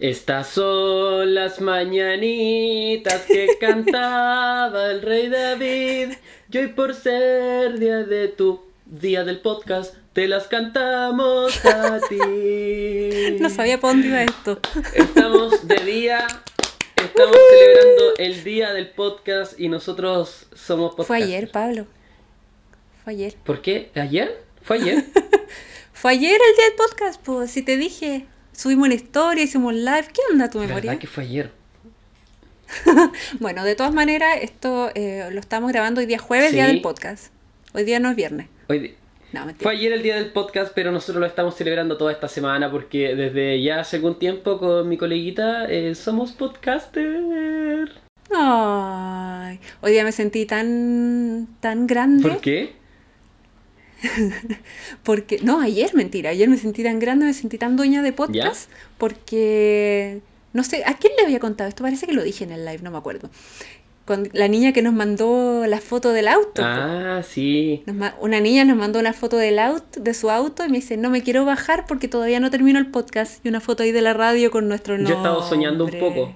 [0.00, 6.12] Estas son las mañanitas que cantaba el rey David.
[6.52, 12.20] Y hoy por ser día de tu día del podcast, te las cantamos a ti.
[13.40, 14.60] No sabía por dónde iba esto.
[14.94, 16.28] Estamos de día,
[16.94, 21.08] estamos celebrando el día del podcast y nosotros somos podcast.
[21.08, 21.88] Fue ayer, Pablo.
[23.02, 23.34] Fue ayer.
[23.42, 23.90] ¿Por qué?
[23.96, 24.44] ¿Ayer?
[24.62, 25.04] ¿Fue ayer?
[25.92, 28.28] Fue ayer el día del podcast, pues, si te dije.
[28.58, 30.08] Subimos una historia, hicimos live.
[30.12, 30.90] ¿Qué onda tu memoria?
[30.90, 31.52] ¿Verdad que fue ayer?
[33.38, 36.56] bueno, de todas maneras, esto eh, lo estamos grabando hoy día jueves, Sí.
[36.56, 37.32] día del podcast.
[37.72, 38.48] Hoy día no es viernes.
[38.68, 38.96] Hoy
[39.32, 39.46] No.
[39.60, 43.14] Fue ayer el día del podcast, pero nosotros lo estamos celebrando toda esta semana porque
[43.14, 47.92] desde ya hace algún tiempo con mi coleguita eh, somos podcaster.
[48.34, 52.28] Ay, hoy día me sentí tan, tan grande.
[52.28, 52.72] ¿Por qué?
[55.02, 58.70] Porque, no, ayer, mentira, ayer me sentí tan grande, me sentí tan dueña de podcast,
[58.96, 60.20] porque,
[60.52, 61.82] no sé, ¿a quién le había contado esto?
[61.82, 63.30] Parece que lo dije en el live, no me acuerdo.
[64.04, 66.62] Con la niña que nos mandó la foto del auto.
[66.64, 67.82] Ah, sí.
[67.84, 70.96] Nos una niña nos mandó una foto del auto, de su auto y me dice,
[70.96, 73.44] no me quiero bajar porque todavía no termino el podcast.
[73.44, 75.12] Y una foto ahí de la radio con nuestro nombre.
[75.12, 76.34] Yo he estado soñando un poco.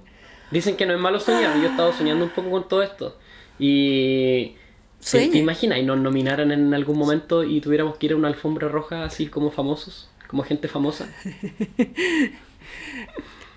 [0.51, 3.17] Dicen que no es malo soñar, yo he estado soñando un poco con todo esto.
[3.59, 4.55] Y...
[5.03, 5.33] Sueña.
[5.33, 5.79] ¿Te imaginas?
[5.79, 9.27] Y nos nominaran en algún momento y tuviéramos que ir a una alfombra roja así
[9.27, 11.09] como famosos, como gente famosa.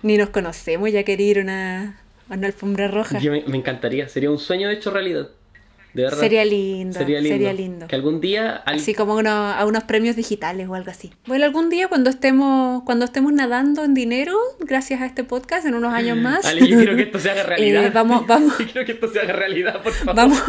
[0.02, 3.20] Ni nos conocemos, ya quería ir a una, a una alfombra roja.
[3.20, 5.30] Yo me, me encantaría, sería un sueño hecho realidad.
[5.94, 6.20] De verdad.
[6.20, 7.34] Sería lindo, Sería lindo.
[7.36, 7.88] sería lindo.
[7.88, 8.58] Que algún día...
[8.66, 11.14] al- Así como uno- a unos premios digitales o algo así.
[11.26, 15.73] Bueno, algún día cuando estemos, cuando estemos nadando en dinero, gracias a este podcast, en
[15.73, 17.86] unos años más, Ale, yo quiero que esto se haga realidad.
[17.86, 18.58] Eh, vamos- vamos.
[18.60, 20.16] Yo quiero que esto se haga realidad, por favor.
[20.16, 20.44] vamos,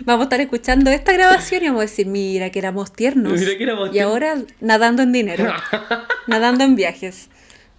[0.00, 3.38] vamos a estar escuchando esta grabación y vamos a decir, mira que éramos tiernos.
[3.38, 4.12] Mira que éramos y tiernos.
[4.12, 5.52] ahora nadando en dinero,
[6.26, 7.28] nadando en viajes.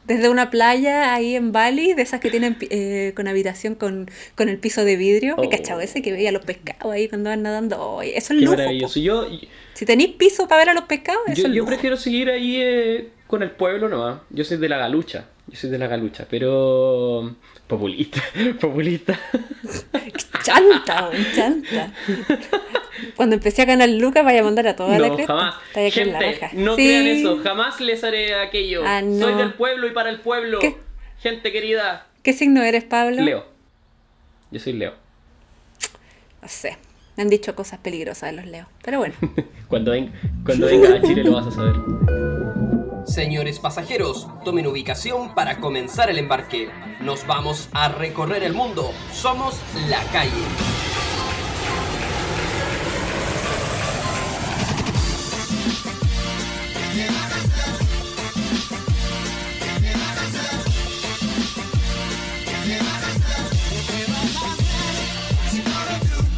[0.06, 4.50] Desde una playa ahí en Bali, de esas que tienen eh, con habitación con, con
[4.50, 5.38] el piso de vidrio.
[5.38, 5.50] ¿Me Oh.
[5.50, 7.78] cachado ese que veía los pescados ahí cuando van nadando?
[7.80, 8.58] Oh, eso es Qué lujo.
[8.58, 9.00] maravilloso.
[9.00, 9.28] Yo,
[9.76, 11.68] Si tenéis piso para ver a los pescados, eso yo, es yo lujo.
[11.68, 14.22] prefiero seguir ahí eh, con el pueblo nomás.
[14.32, 15.28] Yo soy de la galucha.
[15.48, 17.36] Yo soy de la galucha, pero...
[17.72, 18.22] Populista.
[18.60, 19.18] Populista.
[20.44, 21.94] Chanta, chanta.
[23.16, 25.34] Cuando empecé a ganar lucas, vaya a mandar a toda la No, cresta.
[25.38, 25.56] jamás.
[25.74, 26.84] La Gente, no Sí.
[26.84, 27.40] crean eso.
[27.42, 28.84] Jamás les haré aquello.
[28.86, 29.22] Ah, no.
[29.26, 30.60] Soy del pueblo y para el pueblo.
[30.60, 30.76] ¿Qué?
[31.22, 32.08] Gente querida.
[32.24, 33.22] ¿Qué signo eres, Pablo?
[33.24, 33.46] Leo.
[34.52, 34.94] Yo soy Leo.
[36.42, 36.78] No sé.
[37.16, 38.68] Me han dicho cosas peligrosas de los leos.
[38.84, 39.14] Pero bueno.
[39.70, 40.12] Cuando, ven-
[40.46, 41.76] cuando venga a Chile lo vas a saber.
[43.12, 46.70] Señores pasajeros, tomen ubicación para comenzar el embarque.
[47.02, 48.94] Nos vamos a recorrer el mundo.
[49.12, 50.32] Somos la calle.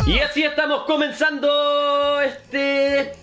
[0.07, 3.22] Y así estamos comenzando este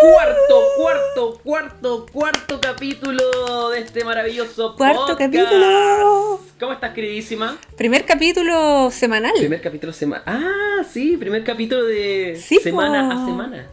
[0.00, 5.18] cuarto, cuarto, cuarto, cuarto capítulo de este maravilloso Cuarto podcast.
[5.20, 6.40] capítulo.
[6.58, 7.56] ¿Cómo estás, queridísima?
[7.76, 9.32] Primer capítulo semanal.
[9.36, 10.22] Primer capítulo semana.
[10.26, 13.22] Ah, sí, primer capítulo de Sí, semana po.
[13.22, 13.66] a semana.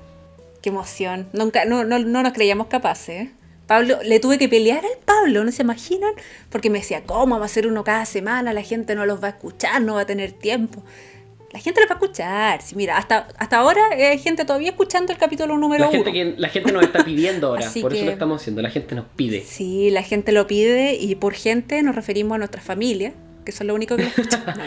[0.61, 1.27] Qué emoción.
[1.33, 3.27] Nunca, no, no, no nos creíamos capaces.
[3.27, 3.31] ¿eh?
[3.67, 6.13] Pablo, le tuve que pelear al Pablo, ¿no se imaginan?
[6.49, 8.53] Porque me decía, ¿cómo va a ser uno cada semana?
[8.53, 10.83] La gente no los va a escuchar, no va a tener tiempo.
[11.53, 12.61] La gente los va a escuchar.
[12.63, 16.33] Sí, mira, hasta, hasta ahora hay gente todavía escuchando el capítulo número La gente, uno.
[16.33, 18.71] que, la gente nos está pidiendo ahora, Así por eso que- lo estamos haciendo, la
[18.71, 19.41] gente nos pide.
[19.41, 23.13] Sí, la gente lo pide y por gente nos referimos a nuestra familia,
[23.45, 24.43] que son lo único que lo escuchan.
[24.57, 24.63] No.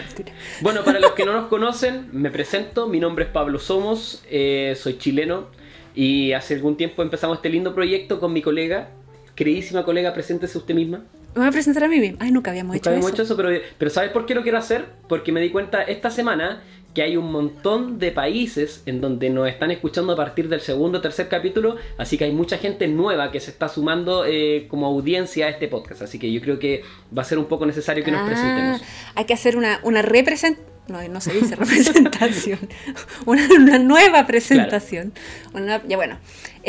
[0.60, 4.74] Bueno, para los que no nos conocen, me presento, mi nombre es Pablo Somos, eh,
[4.80, 5.48] soy chileno
[5.94, 8.90] y hace algún tiempo empezamos este lindo proyecto con mi colega,
[9.34, 10.98] queridísima colega, preséntese usted misma.
[11.34, 12.18] Me voy a presentar a mí misma.
[12.20, 13.22] Ay, nunca habíamos Nunca hecho habíamos eso.
[13.22, 14.86] hecho eso, pero, pero ¿sabes por qué lo quiero hacer?
[15.08, 16.62] Porque me di cuenta esta semana
[16.96, 20.96] que hay un montón de países en donde nos están escuchando a partir del segundo
[20.96, 24.86] o tercer capítulo, así que hay mucha gente nueva que se está sumando eh, como
[24.86, 26.82] audiencia a este podcast, así que yo creo que
[27.16, 28.82] va a ser un poco necesario que nos Ah, presentemos.
[29.14, 30.74] Hay que hacer una, una representación.
[30.88, 32.60] No, no se dice representación.
[33.26, 35.12] una, una nueva presentación.
[35.52, 36.16] Una- ya bueno.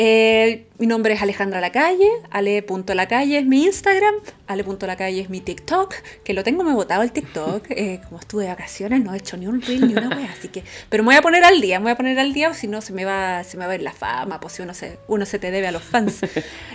[0.00, 2.08] Eh, mi nombre es Alejandra Lacalle.
[2.30, 4.14] Ale.lacalle es mi Instagram.
[4.46, 5.92] Ale.lacalle es mi TikTok.
[6.22, 7.66] Que lo tengo, me he botado el TikTok.
[7.78, 10.32] Eh, como estuve de vacaciones, no he hecho ni un reel ni una wea.
[10.36, 10.62] Así que.
[10.88, 11.78] Pero me voy a poner al día.
[11.80, 13.72] Me voy a poner al día, o si no se me va, se me va
[13.72, 14.40] a ir la fama.
[14.40, 16.20] Pues si uno se, uno se te debe a los fans.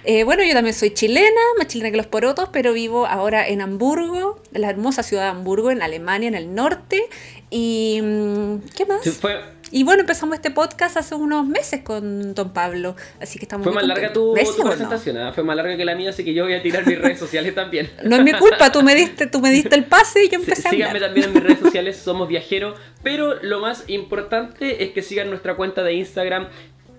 [0.05, 3.61] Eh, bueno, yo también soy chilena, más chilena que los porotos, pero vivo ahora en
[3.61, 7.05] Hamburgo, en la hermosa ciudad de Hamburgo, en Alemania, en el norte.
[7.49, 8.01] Y.
[8.03, 9.01] mm, ¿Qué más?
[9.03, 9.39] Sí, Fue,
[9.73, 13.73] Y bueno, empezamos este podcast hace unos meses con Don Pablo, así que estamos Fue
[13.73, 15.33] muy más larga tu, presentación, ¿ah?
[15.33, 17.55] fue más larga que la mía, así que yo voy a tirar mis redes sociales
[17.55, 17.89] también.
[18.03, 20.43] No es mi culpa, tú me diste, tú me diste el pase y yo Sí,
[20.43, 22.79] empecé a Síganme también en mis redes sociales, somos viajeros.
[23.01, 26.49] Pero lo más importante es que sigan nuestra cuenta de Instagram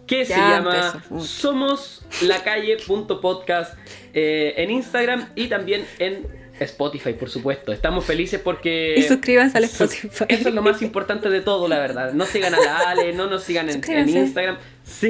[0.08, 1.20] que se llama empezó.
[1.20, 3.78] somoslacalle.podcast
[4.14, 6.26] eh, en Instagram y también en
[6.60, 7.72] Spotify, por supuesto.
[7.72, 8.94] Estamos felices porque...
[8.96, 10.08] Y suscríbanse al Spotify.
[10.28, 12.12] Eso es lo más importante de todo, la verdad.
[12.12, 14.08] No sigan a la Ale, no nos sigan en.
[14.08, 14.58] Instagram.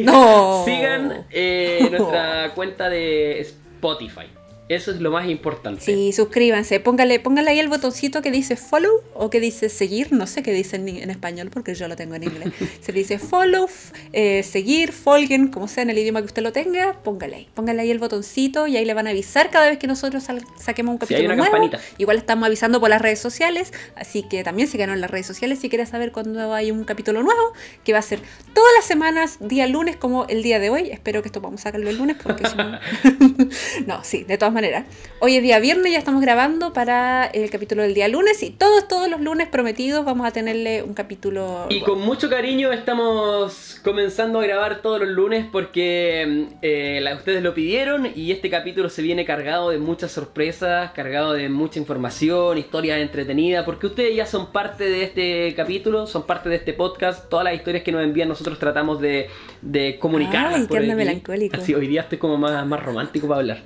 [0.02, 0.62] No.
[0.64, 4.26] Sigan eh, nuestra cuenta de Spotify.
[4.68, 5.82] Eso es lo más importante.
[5.82, 10.26] Sí, suscríbanse, póngale, póngale ahí el botoncito que dice follow o que dice seguir, no
[10.26, 12.48] sé qué dice en, en español porque yo lo tengo en inglés.
[12.80, 13.68] Se dice follow,
[14.14, 17.82] eh, seguir, folgen, como sea en el idioma que usted lo tenga, póngale ahí, póngale
[17.82, 20.24] ahí el botoncito y ahí le van a avisar cada vez que nosotros
[20.58, 21.52] saquemos un Sí, hay capítulo una nuevo.
[21.52, 21.80] campanita.
[21.98, 25.58] Igual estamos avisando por las redes sociales, así que también síganos en las redes sociales
[25.58, 27.52] si quieres saber cuándo hay un capítulo nuevo,
[27.84, 28.20] que va a ser
[28.54, 30.90] todas las semanas, día lunes como el día de hoy.
[30.90, 32.78] Espero que esto a sacarlo el lunes porque si no...
[33.86, 34.84] no, sí, de todas maneras.
[35.20, 38.88] Hoy es día viernes, ya estamos grabando para el capítulo del día lunes y todos,
[38.88, 41.66] todos los lunes prometidos vamos a tenerle un capítulo...
[41.70, 47.42] Y con mucho cariño estamos comenzando a grabar todos los lunes porque eh, la- ustedes
[47.42, 52.58] lo pidieron y este capítulo se viene cargado de muchas sorpresas, cargado de mucha información,
[52.58, 57.28] historias entretenidas, porque ustedes ya son parte de este capítulo, son parte de este podcast,
[57.28, 59.28] todas las historias que nos envían nosotros tratamos de,
[59.62, 60.60] de comunicarlas.
[60.60, 61.56] Ay, por anda melancólico.
[61.56, 63.62] Así, hoy día estoy como más, más romántico para hablar.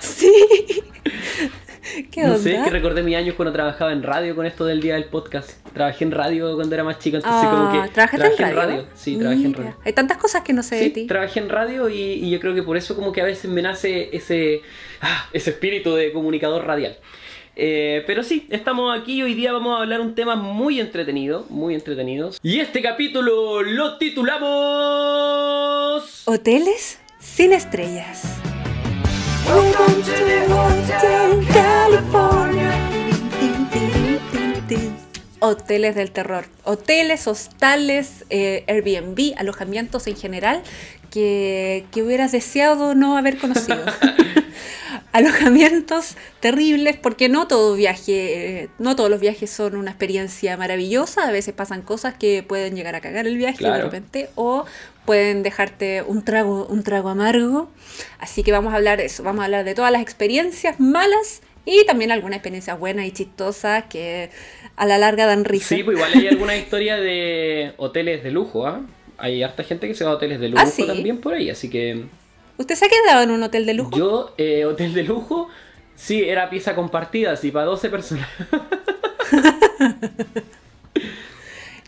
[0.00, 0.32] Sí.
[2.10, 2.38] ¿Qué No onda?
[2.38, 5.50] sé, que recordé mis años cuando trabajaba en radio con esto del día del podcast.
[5.74, 8.86] Trabajé en radio cuando era más chica, entonces como Ah, que ¿trabajaste trabajé en radio?
[8.94, 9.76] Sí, trabajé en radio.
[9.84, 11.06] Hay tantas cosas que no sé de ti.
[11.06, 13.60] trabajé en radio y, y yo creo que por eso como que a veces me
[13.62, 14.62] nace ese,
[15.00, 16.96] ah, ese espíritu de comunicador radial.
[17.56, 21.44] Eh, pero sí, estamos aquí y hoy día vamos a hablar un tema muy entretenido,
[21.50, 22.30] muy entretenido.
[22.42, 24.52] Y este capítulo lo titulamos...
[26.26, 28.22] Hoteles sin estrellas.
[29.46, 32.72] Welcome to the Hotel California.
[33.40, 34.96] Tin, tin, tin, tin.
[35.40, 36.44] Hoteles del terror.
[36.64, 40.62] Hoteles, hostales, eh, Airbnb, alojamientos en general
[41.10, 43.84] que, que hubieras deseado no haber conocido.
[45.12, 51.28] alojamientos terribles porque no todo viaje, eh, no todos los viajes son una experiencia maravillosa,
[51.28, 54.64] a veces pasan cosas que pueden llegar a cagar el viaje de repente o
[55.04, 57.70] pueden dejarte un trago, un trago amargo.
[58.18, 61.42] Así que vamos a hablar de eso, vamos a hablar de todas las experiencias malas
[61.64, 64.30] y también algunas experiencias buenas y chistosas que
[64.76, 65.74] a la larga dan risa.
[65.74, 68.80] Sí, pues igual hay alguna historia de hoteles de lujo, ¿ah?
[69.18, 70.86] Hay harta gente que se va a hoteles de lujo ¿Ah, sí?
[70.86, 72.04] también por ahí, así que...
[72.58, 73.96] ¿Usted se ha quedado en un hotel de lujo?
[73.96, 75.48] Yo, eh, hotel de lujo,
[75.94, 78.28] sí, era pieza compartida, así para 12 personas.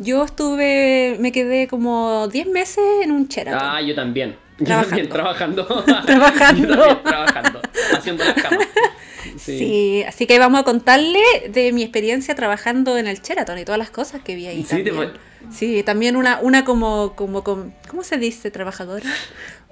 [0.05, 3.61] Yo estuve, me quedé como 10 meses en un Sheraton.
[3.63, 4.37] Ah, yo también.
[4.59, 4.87] Yo Trabajando.
[4.87, 5.67] también, trabajando.
[6.07, 6.69] Trabajando.
[6.69, 7.63] Yo también, trabajando.
[7.97, 8.69] Haciendo las camas.
[9.37, 9.59] Sí.
[9.59, 10.05] Sí.
[10.07, 13.91] así que vamos a contarle de mi experiencia trabajando en el Sheraton y todas las
[13.91, 14.63] cosas que vi ahí.
[14.63, 15.13] Sí, también.
[15.51, 18.51] Sí, también una, una como, como, como, ¿cómo se dice?
[18.51, 19.09] Trabajadora.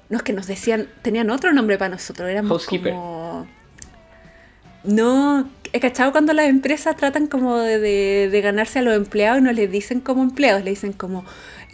[0.09, 3.47] No, es que nos decían, tenían otro nombre para nosotros, éramos como...
[4.85, 9.41] No, he cachado cuando las empresas tratan como de, de- de ganarse a los empleados
[9.41, 11.25] y no les dicen como empleados, le dicen como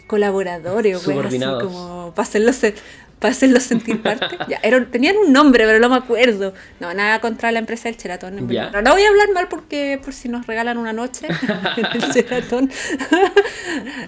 [0.07, 2.73] colaboradores o así como para hacerlos, se-
[3.19, 4.37] para hacerlos sentir parte.
[4.47, 6.53] Ya, era- tenían un nombre, pero no me acuerdo.
[6.79, 8.71] No, nada contra la empresa del verdad.
[8.71, 11.27] No, no voy a hablar mal porque por si nos regalan una noche
[11.77, 12.71] en el Sheraton.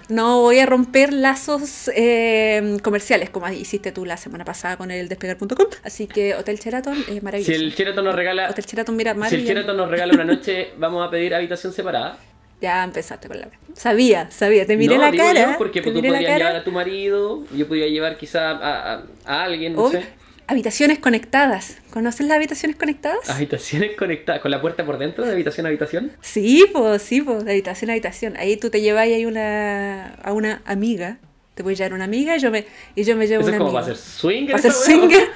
[0.08, 5.08] no voy a romper lazos eh, comerciales como hiciste tú la semana pasada con el
[5.08, 5.66] despegar.com.
[5.84, 7.52] Así que Hotel Sheraton es Si maravilloso.
[7.52, 8.50] el Sheraton nos regala.
[8.50, 9.44] Hotel Sheraton, mira, Si el.
[9.44, 12.18] Sheraton nos regala una noche, vamos a pedir habitación separada.
[12.62, 13.48] Ya empezaste con la...
[13.74, 15.52] Sabía, sabía, te miré no, la digo cara.
[15.52, 18.94] yo, porque te tú la podrías llevar a tu marido, yo podría llevar quizá a,
[18.94, 20.04] a- a alguien, no sé.
[20.46, 21.78] Habitaciones conectadas.
[21.90, 23.28] ¿Conoces las habitaciones conectadas?
[23.30, 26.12] Habitaciones conectadas, con la puerta por dentro de habitación a habitación.
[26.20, 28.36] Sí, pues, sí, pues, de habitación a habitación.
[28.36, 31.18] Ahí tú te llevas ahí una, a una amiga.
[31.54, 33.56] Te voy a llevar una amiga y yo me, y yo me llevo Eso una
[33.56, 33.82] es como amiga.
[33.82, 34.50] para hacer swinger.
[34.52, 35.00] ¿Para ser esa wea, ¿o?
[35.00, 35.28] swinger?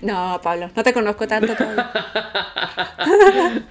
[0.02, 1.90] no, Pablo, no te conozco tanto todavía.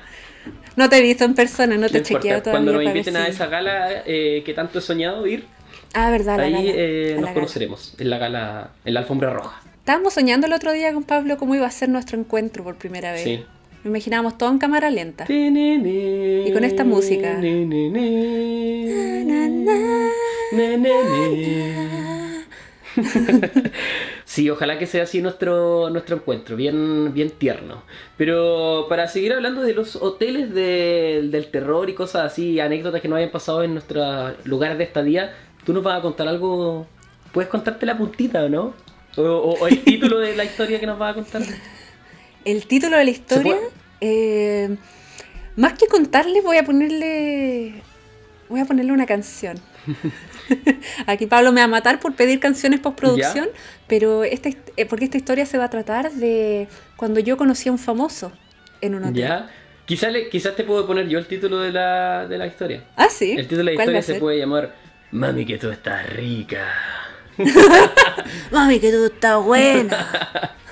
[0.76, 2.52] no te he visto en persona, no te he chequeado todavía.
[2.52, 5.46] Cuando nos ver inviten a esa gala eh, que tanto he soñado ir,
[5.94, 7.34] Ah, verdad, la ahí gala, eh, la nos gala.
[7.34, 7.96] conoceremos.
[8.00, 9.62] En la gala, en la alfombra roja.
[9.80, 13.12] Estábamos soñando el otro día con Pablo cómo iba a ser nuestro encuentro por primera
[13.14, 13.24] vez.
[13.24, 13.44] Sí.
[13.84, 15.26] Me imaginábamos todo en cámara lenta.
[15.30, 17.40] Y con esta música.
[24.36, 27.84] Sí, ojalá que sea así nuestro, nuestro encuentro, bien, bien tierno.
[28.18, 33.08] Pero para seguir hablando de los hoteles de- del terror y cosas así, anécdotas que
[33.08, 35.34] nos hayan pasado en nuestros lugares de estadía,
[35.66, 36.86] tú nos vas a contar algo.
[37.32, 38.74] ¿Puedes contarte la puntita o no?
[39.16, 41.42] O, o- o el título de la historia que nos vas a contar.
[42.44, 43.56] El título de la historia,
[44.02, 44.76] eh,
[45.56, 47.82] más que contarles, voy a ponerle.
[48.50, 49.58] Voy a ponerle una canción.
[51.08, 53.48] Aquí Pablo me va a matar por pedir canciones postproducción,
[53.88, 57.72] pero esta, eh, porque esta historia se va a tratar de cuando yo conocí a
[57.72, 58.32] un famoso
[58.82, 59.16] en un hotel.
[59.16, 59.50] ¿Ya?
[59.86, 62.84] Quizás, le- quizás te puedo poner yo el título de la, de la historia.
[62.96, 63.32] Ah, sí.
[63.38, 64.76] El título de la ¿Cuál va historia se puede llamar
[65.12, 66.66] Mami que tú estás rica.
[68.52, 70.08] Mami, que tú estás buena.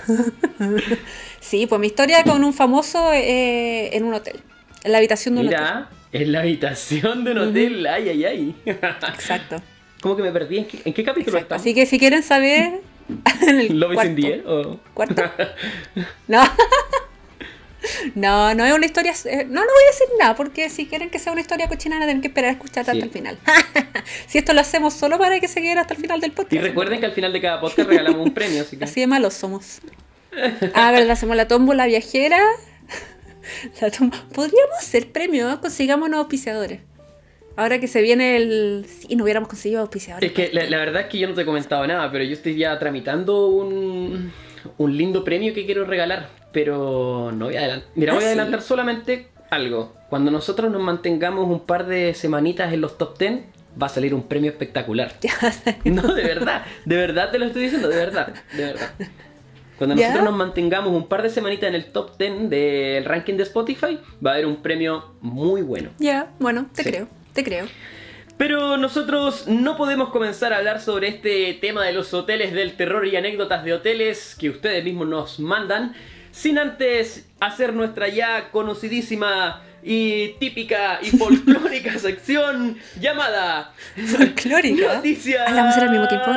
[1.40, 4.42] sí, pues mi historia con un famoso eh, en un hotel.
[4.84, 5.86] En la habitación de un hotel.
[6.14, 8.56] En la habitación de un hotel, ay, ay, ay.
[8.66, 9.62] Exacto.
[10.02, 10.60] ¿Cómo que me perdí?
[10.60, 11.62] ¿En qué, en qué capítulo estamos?
[11.62, 12.82] Así que si quieren saber.
[13.42, 14.28] En el ¿Love is cuarto.
[14.28, 14.44] air?
[14.48, 15.24] o- ¿Cuarto?
[16.28, 16.42] No.
[18.16, 19.12] No, no es una historia.
[19.26, 22.00] eh, No, no voy a decir nada, porque si quieren que sea una historia cochina,
[22.00, 23.38] tener que esperar a escuchar hasta el final.
[24.28, 26.54] si esto lo hacemos solo para que se queden hasta el final del podcast.
[26.54, 28.86] Y recuerden que al final de cada podcast regalamos un premio, así que...
[28.86, 29.82] Así de malos somos.
[30.74, 32.40] Ah, verdad, hacemos la tómbola viajera.
[33.82, 35.62] La tom- Podríamos hacer premio, ¿no?
[35.62, 36.82] consigamos unos auspiciadores.
[37.56, 38.86] Ahora que se viene el.
[38.88, 40.28] Si no hubiéramos conseguido auspiciadores.
[40.28, 42.34] Es que la, la verdad es que yo no te he comentado nada, pero yo
[42.34, 44.32] estoy ya tramitando un,
[44.80, 47.90] un lindo premio que quiero regalar, pero no voy a adelantar.
[47.94, 48.32] Mira, ¿Ah, voy a sí?
[48.34, 49.94] adelantar solamente algo.
[50.10, 53.42] Cuando nosotros nos mantengamos un par de semanitas en los top 10,
[53.80, 55.14] va a salir un premio espectacular.
[55.86, 58.90] No, de verdad, de verdad te lo estoy diciendo, de verdad, de verdad.
[59.86, 60.08] Cuando ¿Ya?
[60.12, 64.00] nosotros nos mantengamos un par de semanitas en el top 10 del ranking de Spotify,
[64.26, 65.90] va a haber un premio muy bueno.
[66.00, 66.90] Ya, bueno, te Sí.
[66.90, 67.66] creo, te creo.
[68.38, 73.06] Pero nosotros no podemos comenzar a hablar sobre este tema de los hoteles del terror
[73.06, 75.94] y anécdotas de hoteles que ustedes mismos nos mandan
[76.32, 84.96] sin antes hacer nuestra ya conocidísima y típica y folclórica sección llamada Folclórica.
[84.96, 85.44] Noticias.
[85.48, 86.28] Ah, ¿la vamos a hacer al mismo tiempo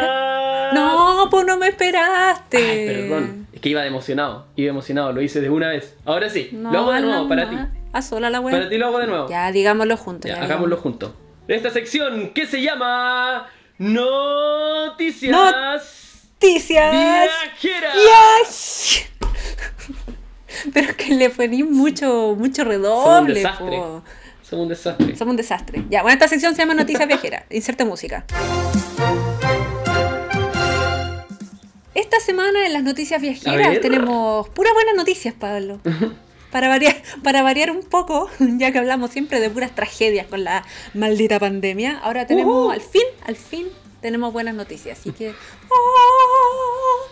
[0.74, 2.56] No, pues no me esperaste.
[2.56, 3.46] Ay, perdón.
[3.52, 4.46] Es que iba de emocionado.
[4.56, 5.12] Iba emocionado.
[5.12, 5.96] Lo hice de una vez.
[6.04, 6.50] Ahora sí.
[6.52, 7.56] No, lo hago de nuevo para ti.
[7.92, 8.68] A sola la Para wea.
[8.68, 9.28] ti lo hago de nuevo.
[9.28, 10.28] Ya, digámoslo juntos.
[10.30, 11.12] Ya, ya, hagámoslo juntos.
[11.48, 13.46] Esta sección que se llama
[13.78, 16.92] Noticias Noticias.
[16.92, 17.94] Viajeras.
[17.94, 19.10] Viaje.
[20.72, 23.34] Pero es que le poní mucho, mucho Somos un redoble.
[23.34, 23.76] desastre.
[23.78, 24.02] po.
[24.42, 25.16] Somos un desastre.
[25.16, 25.84] Somos un desastre.
[25.90, 27.44] Ya, bueno, esta sección se llama Noticias Viajeras.
[27.50, 28.24] Inserte música.
[31.94, 35.80] Esta semana en las noticias viajeras tenemos puras buenas noticias, Pablo.
[36.52, 40.64] Para variar, para variar un poco, ya que hablamos siempre de puras tragedias con la
[40.94, 42.70] maldita pandemia, ahora tenemos, Ujú.
[42.70, 43.66] al fin, al fin,
[44.00, 44.98] tenemos buenas noticias.
[45.00, 45.34] Así que.
[45.68, 47.02] ¡oh!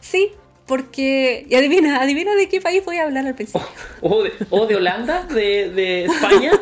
[0.00, 0.30] sí,
[0.66, 1.46] porque.
[1.48, 3.66] Y adivina, adivina de qué país voy a hablar al principio.
[4.00, 5.24] ¿O de, o de Holanda?
[5.24, 6.52] ¿De, de España?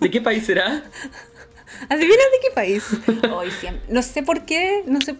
[0.00, 0.84] ¿De qué país será?
[1.88, 2.84] ¿Adivinas de qué país?
[3.34, 3.82] Hoy siempre.
[3.88, 5.14] No sé por qué, no sé.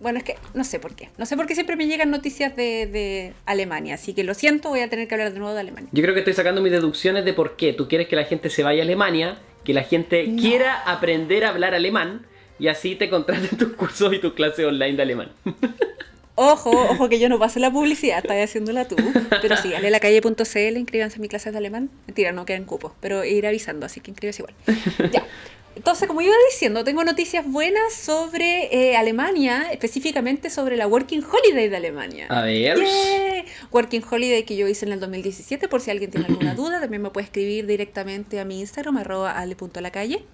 [0.00, 1.10] Bueno, es que no sé por qué.
[1.18, 3.94] No sé por qué siempre me llegan noticias de, de Alemania.
[3.94, 5.90] Así que lo siento, voy a tener que hablar de nuevo de Alemania.
[5.92, 7.74] Yo creo que estoy sacando mis deducciones de por qué.
[7.74, 11.50] Tú quieres que la gente se vaya a Alemania, que la gente quiera aprender a
[11.50, 12.26] hablar alemán
[12.58, 15.32] y así te contraten tus cursos y tus clases online de alemán.
[16.42, 18.96] Ojo, ojo que yo no paso la publicidad, estás haciéndola tú.
[19.42, 21.90] Pero sí, alelacalle.cl, inscríbanse en mis clases de alemán.
[22.06, 24.54] Mentira, no quedan cupos, pero ir avisando, así que inscríbase igual.
[25.12, 25.26] Ya.
[25.76, 31.68] Entonces, como iba diciendo, tengo noticias buenas sobre eh, Alemania, específicamente sobre la Working Holiday
[31.68, 32.26] de Alemania.
[32.30, 32.78] A ver.
[33.70, 37.02] Working Holiday que yo hice en el 2017, por si alguien tiene alguna duda, también
[37.02, 40.24] me puede escribir directamente a mi Instagram, arroba ale.lacalle.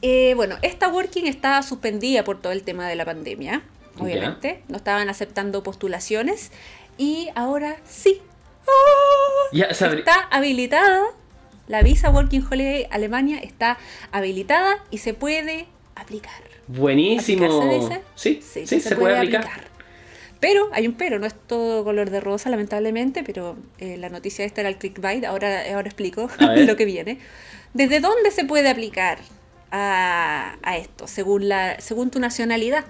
[0.00, 3.62] Eh, bueno, esta Working estaba suspendida por todo el tema de la pandemia,
[3.98, 4.62] obviamente.
[4.68, 6.50] No estaban aceptando postulaciones
[6.98, 8.20] y ahora sí.
[9.52, 11.02] Está habilitada.
[11.66, 13.78] La visa Working Holiday Alemania está
[14.12, 16.42] habilitada y se puede aplicar.
[16.66, 17.44] Buenísimo.
[17.44, 18.02] ¿Aplicar se dice?
[18.14, 19.48] Sí, sí, se, puede, aplicar.
[20.40, 24.44] Pero hay un pero, no es todo color de rosa, lamentablemente, pero eh, la noticia
[24.44, 27.18] esta era el clickbait, ahora, ahora explico lo que viene.
[27.72, 29.18] ¿Desde dónde se puede aplicar
[29.70, 31.06] a, a esto?
[31.06, 32.84] Según, la, según tu nacionalidad.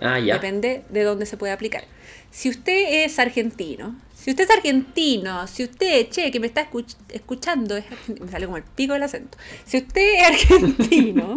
[0.00, 0.34] Ah, ya.
[0.34, 1.84] Depende de dónde se puede aplicar.
[2.30, 6.96] Si usted es argentino, si usted es argentino, si usted, che, que me está escuch-
[7.10, 7.84] escuchando, es
[8.20, 9.38] me sale como el pico del acento.
[9.64, 11.36] Si usted es argentino,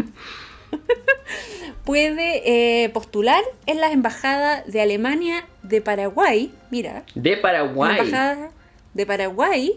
[1.86, 7.98] puede eh, postular en las embajadas de Alemania, de Paraguay, mira, De Paraguay.
[8.00, 8.52] embajada
[8.94, 9.74] de Paraguay,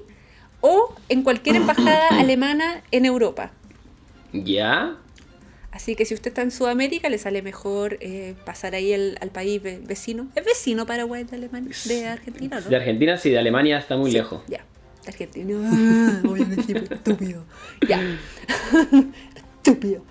[0.60, 3.52] o en cualquier embajada alemana en Europa.
[4.32, 4.96] Ya.
[5.74, 9.30] Así que si usted está en Sudamérica, le sale mejor eh, pasar ahí el- al
[9.30, 10.28] país ve- vecino.
[10.36, 12.70] ¿Es vecino Paraguay de, Alemania, de Argentina, no?
[12.70, 14.42] De Argentina sí, de Alemania está muy Sí, lejos.
[14.46, 14.64] Ya,
[15.02, 15.58] de Argentina.
[15.64, 17.44] Ah, obviamente, estúpido.
[17.88, 18.00] Ya.
[19.58, 20.02] estúpido.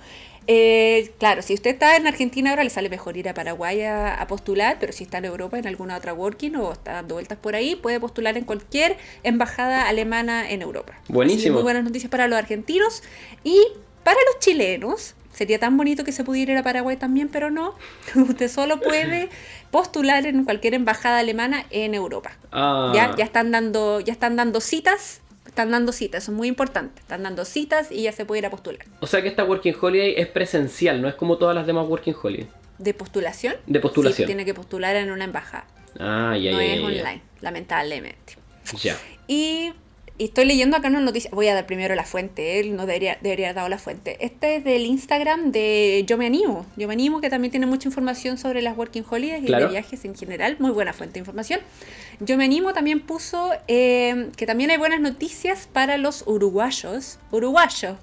[0.46, 4.16] Eh, claro, si usted está en Argentina ahora le sale mejor ir a Paraguay a,
[4.16, 7.38] a postular, pero si está en Europa en alguna otra working o está dando vueltas
[7.38, 11.00] por ahí, puede postular en cualquier embajada alemana en Europa.
[11.08, 11.42] Buenísimo.
[11.42, 13.02] Así muy buenas noticias para los argentinos
[13.46, 13.58] y
[14.04, 15.16] para los chilenos.
[15.34, 17.76] Sería tan bonito que se pudiera ir a Paraguay también, pero no.
[18.16, 19.30] Usted solo puede
[19.72, 22.32] postular en cualquier embajada alemana en Europa.
[22.52, 26.48] Ah, Ya, ya están dando, ya están dando citas, están dando citas, eso es muy
[26.48, 27.02] importante.
[27.02, 28.86] Están dando citas y ya se puede ir a postular.
[29.00, 32.16] O sea que esta Working Holiday es presencial, no es como todas las demás Working
[32.22, 32.48] Holiday.
[32.78, 33.56] ¿De postulación?
[33.68, 34.18] De postulación.
[34.18, 35.66] Sí, tiene que postular en una embajada.
[36.00, 36.86] Ah, ya, no ya, es ya, ya.
[36.86, 38.36] online, lamentablemente.
[38.82, 38.98] Ya.
[39.28, 39.74] Y,
[40.18, 41.32] y estoy leyendo acá una noticia.
[41.34, 44.18] Voy a dar primero la fuente, él no debería, debería haber dado la fuente.
[44.24, 46.66] Este es del Instagram de Yo Me Animo.
[46.78, 50.06] Yo Me Animo, que también tiene mucha información sobre las Working Holidays y de viajes
[50.06, 50.58] en general.
[50.60, 51.62] Muy buena fuente de información.
[52.20, 57.18] Yo Me Animo también puso eh, que también hay buenas noticias para los uruguayos.
[57.32, 57.98] Uruguayos.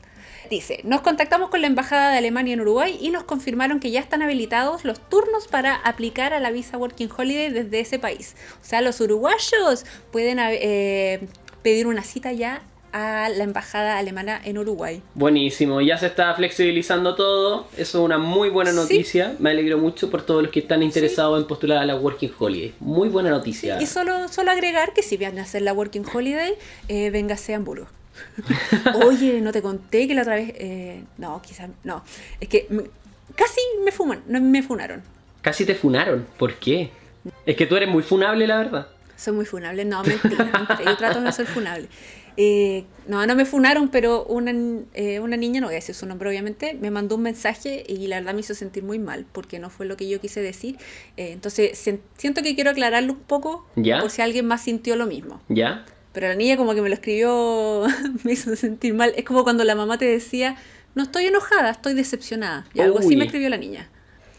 [0.50, 4.00] Dice, nos contactamos con la Embajada de Alemania en Uruguay y nos confirmaron que ya
[4.00, 8.35] están habilitados los turnos para aplicar a la visa Working Holiday desde ese país.
[8.61, 11.21] O sea, los uruguayos pueden eh,
[11.62, 12.62] pedir una cita ya
[12.93, 15.00] a la Embajada Alemana en Uruguay.
[15.14, 17.69] Buenísimo, ya se está flexibilizando todo.
[17.76, 18.76] Eso es una muy buena Sí.
[18.76, 19.37] noticia.
[19.38, 22.75] Me alegro mucho por todos los que están interesados en postular a la Working Holiday.
[22.81, 23.81] Muy buena noticia.
[23.81, 26.55] Y solo, solo agregar que si van a hacer la Working Holiday,
[26.88, 27.87] eh, véngase a Hamburgo.
[29.07, 30.52] Oye, no te conté que la otra vez...
[30.57, 31.71] eh, no, quizás...
[31.85, 32.02] No,
[32.40, 32.85] es que me-
[33.37, 35.02] casi me fuman, me funaron.
[35.43, 36.26] Casi te funaron.
[36.38, 36.90] ¿Por qué?
[37.47, 38.87] Es que tú eres muy funable, la verdad.
[39.21, 39.85] Soy muy funable.
[39.85, 40.45] No, mentira.
[40.45, 40.83] mentira.
[40.85, 41.89] Yo trato de no ser funable.
[42.37, 44.53] Eh, no, no me funaron, pero una,
[44.95, 48.07] eh, una niña, no voy a decir su nombre obviamente, me mandó un mensaje y
[48.07, 50.79] la verdad me hizo sentir muy mal porque no fue lo que yo quise decir.
[51.19, 54.00] Eh, entonces sien- siento que quiero aclararlo un poco ¿Ya?
[54.00, 55.43] por si alguien más sintió lo mismo.
[55.49, 55.85] ¿Ya?
[56.12, 57.85] Pero la niña como que me lo escribió,
[58.25, 59.12] me hizo sentir mal.
[59.17, 60.57] Es como cuando la mamá te decía,
[60.95, 62.65] no estoy enojada, estoy decepcionada.
[62.73, 63.17] Y algo así Uy.
[63.17, 63.91] me escribió la niña.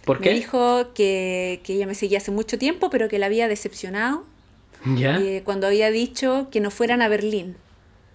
[0.05, 0.33] ¿Por Me qué?
[0.33, 4.25] dijo que, que ella me seguía hace mucho tiempo, pero que la había decepcionado
[4.85, 5.17] ¿Ya?
[5.19, 7.55] eh, cuando había dicho que no fueran a Berlín.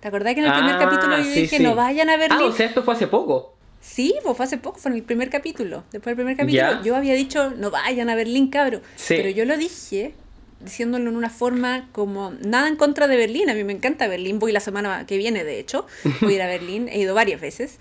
[0.01, 1.63] ¿Te acordás que en el primer Ah, capítulo yo sí, dije sí.
[1.63, 2.39] no vayan a Berlín?
[2.43, 3.55] Ah, o sea, esto fue hace poco.
[3.81, 5.85] Sí, pues fue hace poco, fue en el primer capítulo.
[5.93, 6.83] Después del primer capítulo Ya.
[6.83, 8.81] yo había dicho no vayan a Berlín, cabro.
[8.97, 9.15] Sí.
[9.17, 10.15] Pero yo lo dije
[10.61, 13.49] diciéndolo en una forma como nada en contra de Berlín.
[13.50, 15.87] A mí me encanta Berlín, voy la semana que viene, de hecho.
[16.21, 17.79] Voy a ir a Berlín, he ido varias veces.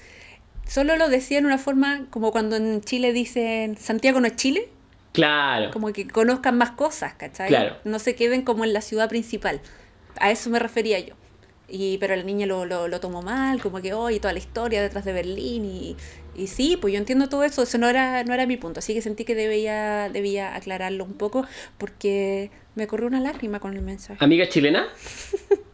[0.67, 4.67] Solo lo decía en una forma como cuando en Chile dicen Santiago no es Chile.
[5.15, 5.71] Claro.
[5.71, 7.47] como que conozcan más cosas, ¿cachai?
[7.47, 7.78] Claro.
[7.84, 9.62] No se queden como en la ciudad principal.
[10.19, 11.15] A eso me refería yo.
[11.67, 14.82] Y, pero la niña lo, lo, lo tomó mal, como que, oye, toda la historia
[14.84, 15.65] detrás de Berlín.
[15.65, 15.97] Y,
[16.36, 18.80] y sí, pues yo entiendo todo eso, eso no era, no era mi punto.
[18.80, 21.47] Así que sentí que debía, debía aclararlo un poco
[21.80, 24.23] porque me corrió una lágrima con el mensaje.
[24.23, 24.88] ¿Amiga chilena?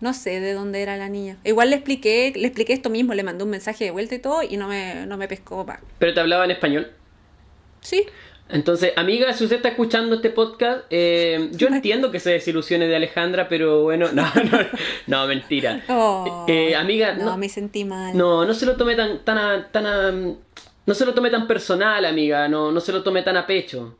[0.00, 1.36] No sé de dónde era la niña.
[1.44, 4.42] Igual le expliqué, le expliqué esto mismo, le mandé un mensaje de vuelta y todo
[4.42, 5.78] y no me, no me pescó más.
[5.98, 6.90] Pero te hablaba en español.
[7.82, 8.06] Sí,
[8.52, 12.96] Entonces, amiga, si usted está escuchando este podcast, eh, yo entiendo que se desilusione de
[12.96, 14.58] Alejandra, pero bueno, no, no,
[15.06, 15.82] no, mentira.
[15.88, 18.16] Oh, Eh, amiga, no, no, me sentí mal.
[18.16, 20.34] no, no se lo tome tan, tan, a- tan, a-
[20.86, 23.96] no se lo tome tan personal, amiga, no, no se lo tome tan a pecho.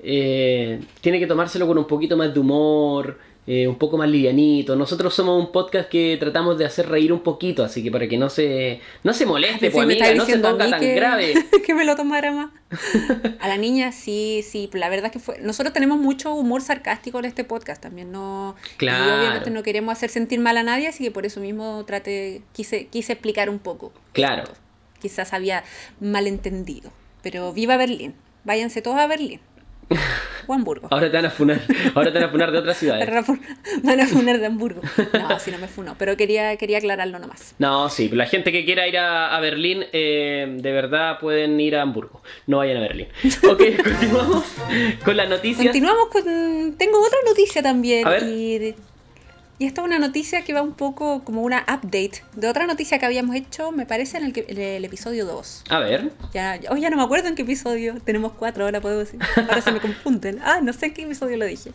[0.00, 3.18] Eh, tiene que tomárselo con un poquito más de humor,
[3.50, 4.76] eh, un poco más livianito.
[4.76, 8.18] Nosotros somos un podcast que tratamos de hacer reír un poquito, así que para que
[8.18, 11.32] no se, no se moleste, pues, amiga, no se ponga tan que- grave.
[11.66, 12.50] que me lo tomara más.
[13.40, 15.38] A la niña sí, sí, la verdad es que fue.
[15.40, 18.54] Nosotros tenemos mucho humor sarcástico en este podcast también, no.
[18.76, 19.06] Claro.
[19.06, 22.42] Y obviamente no queremos hacer sentir mal a nadie, así que por eso mismo trate,
[22.52, 23.94] quise, quise explicar un poco.
[24.12, 24.44] Claro.
[25.00, 25.64] Quizás había
[26.00, 26.92] malentendido.
[27.22, 28.14] Pero viva Berlín.
[28.44, 29.40] Váyanse todos a Berlín.
[30.46, 30.88] O Hamburgo.
[30.90, 31.60] Ahora te van a funar,
[31.94, 33.06] ahora te van a funar de otras ciudades.
[33.82, 34.80] Van a funar de Hamburgo.
[35.12, 35.94] No, así no me funó.
[35.98, 37.54] Pero quería, quería aclararlo nomás.
[37.58, 41.76] No, sí, la gente que quiera ir a, a Berlín, eh, de verdad pueden ir
[41.76, 42.22] a Hamburgo.
[42.46, 43.08] No vayan a Berlín.
[43.48, 44.44] Ok, continuamos
[45.04, 45.66] con las noticias.
[45.66, 46.76] Continuamos con.
[46.76, 48.06] Tengo otra noticia también.
[48.06, 48.22] A ver.
[48.24, 48.74] Y,
[49.58, 52.98] y esta es una noticia que va un poco como una update de otra noticia
[52.98, 55.64] que habíamos hecho, me parece, en el, en el episodio 2.
[55.70, 57.96] A ver, Ya, ya- oh, ya no me acuerdo en qué episodio.
[58.04, 59.18] Tenemos cuatro, ahora puedo decir.
[59.36, 60.38] Ahora se me confunden.
[60.44, 61.72] Ah, no sé en qué episodio lo dije.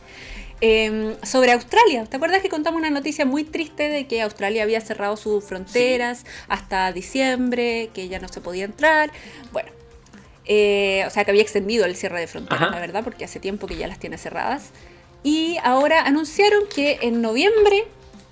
[0.62, 2.06] Eh, sobre Australia.
[2.06, 6.26] ¿Te acuerdas que contamos una noticia muy triste de que Australia había cerrado sus fronteras
[6.48, 9.12] hasta diciembre, que ya no se podía entrar?
[9.52, 9.70] Bueno,
[10.46, 12.72] eh, o sea que había extendido el cierre de fronteras, Ajá.
[12.72, 14.70] la verdad, porque hace tiempo que ya las tiene cerradas.
[15.24, 17.86] Y ahora anunciaron que en noviembre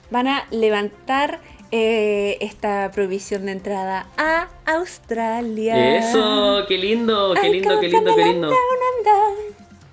[0.09, 1.39] van a levantar
[1.71, 5.97] eh, esta prohibición de entrada a Australia.
[5.97, 8.51] Eso, qué lindo, qué lindo, qué lindo, qué lindo.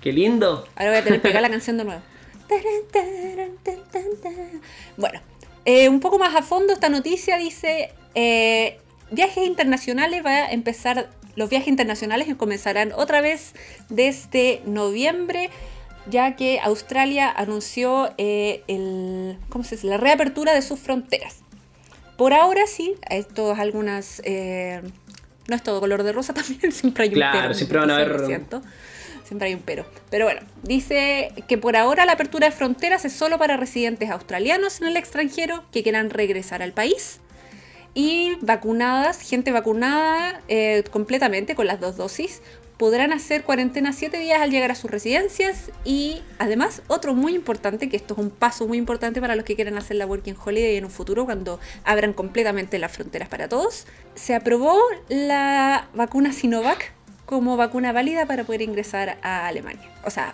[0.01, 0.67] Qué lindo.
[0.75, 2.01] Ahora voy a tener que pegar la canción de nuevo.
[4.97, 5.21] Bueno,
[5.65, 8.79] eh, un poco más a fondo esta noticia dice, eh,
[9.11, 13.53] viajes internacionales va a empezar, los viajes internacionales comenzarán otra vez
[13.89, 15.49] desde noviembre,
[16.07, 19.87] ya que Australia anunció eh, el, ¿cómo se dice?
[19.87, 21.37] la reapertura de sus fronteras.
[22.17, 24.21] Por ahora sí, esto es algunas...
[25.47, 28.25] no es todo color de rosa también, siempre hay un Claro, siempre van a haber...
[28.25, 28.61] ¿cierto?
[29.29, 29.85] Siempre hay un pero.
[30.09, 34.81] Pero bueno, dice que por ahora la apertura de fronteras es solo para residentes australianos
[34.81, 37.19] en el extranjero que quieran regresar al país.
[37.93, 42.41] Y vacunadas, gente vacunada eh, completamente con las dos dosis,
[42.79, 45.69] podrán hacer cuarentena siete días al llegar a sus residencias.
[45.83, 49.55] Y además, otro muy importante, que esto es un paso muy importante para los que
[49.55, 53.85] quieran hacer la Working Holiday en un futuro, cuando abran completamente las fronteras para todos,
[54.15, 56.93] se aprobó la vacuna Sinovac
[57.25, 59.89] como vacuna válida para poder ingresar a Alemania.
[60.05, 60.33] O sea,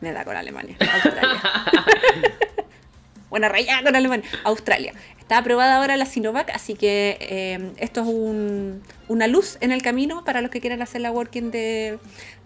[0.00, 0.76] me da con Alemania.
[0.80, 1.42] Australia.
[3.30, 4.28] Buena raya con Alemania.
[4.44, 4.94] Australia.
[5.26, 10.22] Está aprobada ahora la Sinovac, así que eh, esto es una luz en el camino
[10.24, 11.98] para los que quieran hacer la working de,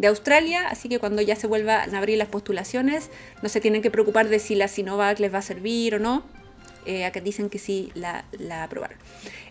[0.03, 0.66] Australia.
[0.66, 3.11] Así que cuando ya se vuelvan a abrir las postulaciones,
[3.43, 6.23] no se tienen que preocupar de si la Sinovac les va a servir o no.
[6.87, 8.97] Eh, acá dicen que sí la, la aprobaron.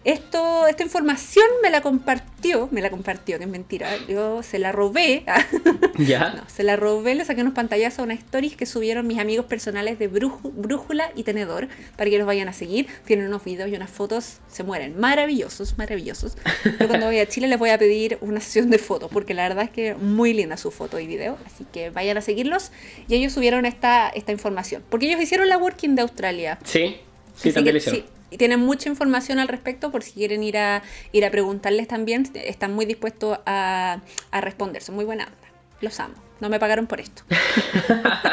[0.05, 4.71] Esto, esta información me la compartió, me la compartió, que es mentira, yo se la
[4.71, 5.25] robé.
[5.97, 6.33] ¿Ya?
[6.35, 9.45] No, se la robé, le saqué unos pantallazos a unas stories que subieron mis amigos
[9.45, 12.87] personales de Brújula y Tenedor, para que los vayan a seguir.
[13.05, 14.97] Tienen unos videos y unas fotos, se mueren.
[14.97, 16.37] Maravillosos, maravillosos.
[16.79, 19.49] Yo cuando voy a Chile les voy a pedir una sesión de fotos, porque la
[19.49, 22.71] verdad es que muy linda su foto y video, así que vayan a seguirlos.
[23.09, 26.57] Y ellos subieron esta, esta información, porque ellos hicieron la Working de Australia.
[26.63, 26.97] Sí,
[27.35, 28.01] sí, también lo hicieron.
[28.01, 32.29] Sí, tienen mucha información al respecto por si quieren ir a, ir a preguntarles también.
[32.33, 34.81] Están muy dispuestos a, a responder.
[34.81, 35.37] Son muy buena onda.
[35.81, 36.15] Los amo.
[36.39, 37.23] No me pagaron por esto.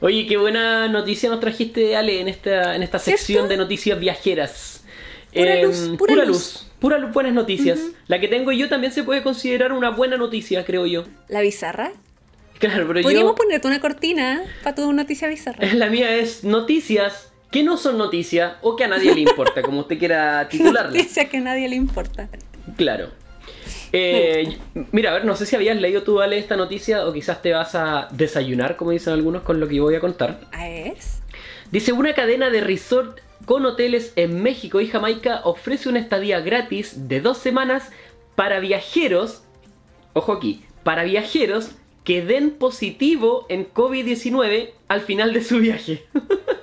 [0.00, 4.84] Oye, qué buena noticia nos trajiste, Ale, en esta, en esta sección de noticias viajeras.
[5.32, 6.36] Pura, luz, Em, pura pura luz.
[6.36, 6.66] luz.
[6.78, 7.80] Pura luz, buenas noticias.
[8.06, 11.04] La que tengo yo también se puede considerar una buena noticia, creo yo.
[11.28, 11.92] La bizarra.
[12.58, 13.36] Claro, pero Podríamos yo...
[13.36, 15.66] ponerte una cortina para tu noticia bizarra.
[15.74, 19.80] La mía es noticias que no son noticias o que a nadie le importa, como
[19.80, 20.90] usted quiera titularla.
[20.90, 22.28] Noticia que a nadie le importa.
[22.76, 23.08] Claro.
[23.94, 24.58] Eh,
[24.92, 27.54] mira, a ver, no sé si habías leído tú, Ale, esta noticia o quizás te
[27.54, 30.38] vas a desayunar, como dicen algunos, con lo que voy a contar.
[30.52, 31.22] ¿Ah, es?
[31.70, 37.08] Dice, una cadena de resort con hoteles en México y Jamaica ofrece una estadía gratis
[37.08, 37.90] de dos semanas
[38.34, 39.44] para viajeros,
[40.12, 41.70] ojo aquí, para viajeros
[42.04, 46.04] que den positivo en COVID-19 al final de su viaje.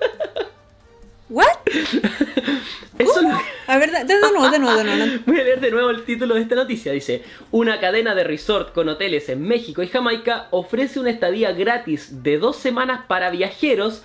[1.33, 1.47] ¿What?
[2.99, 3.29] Eso lo-
[3.65, 5.21] A ver, de, nuevo, de nuevo, de nuevo.
[5.25, 6.91] Voy a leer de nuevo el título de esta noticia.
[6.91, 12.21] Dice, una cadena de resort con hoteles en México y Jamaica ofrece una estadía gratis
[12.21, 14.03] de dos semanas para viajeros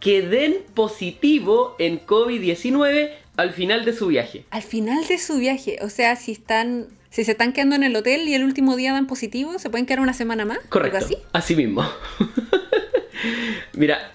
[0.00, 4.44] que den positivo en COVID-19 al final de su viaje.
[4.50, 7.96] Al final de su viaje, o sea, si están, si se están quedando en el
[7.96, 10.58] hotel y el último día dan positivo, ¿se pueden quedar una semana más?
[10.68, 10.98] Correcto.
[10.98, 11.16] ¿Algo así?
[11.32, 11.88] Así mismo.
[13.72, 14.12] Mira,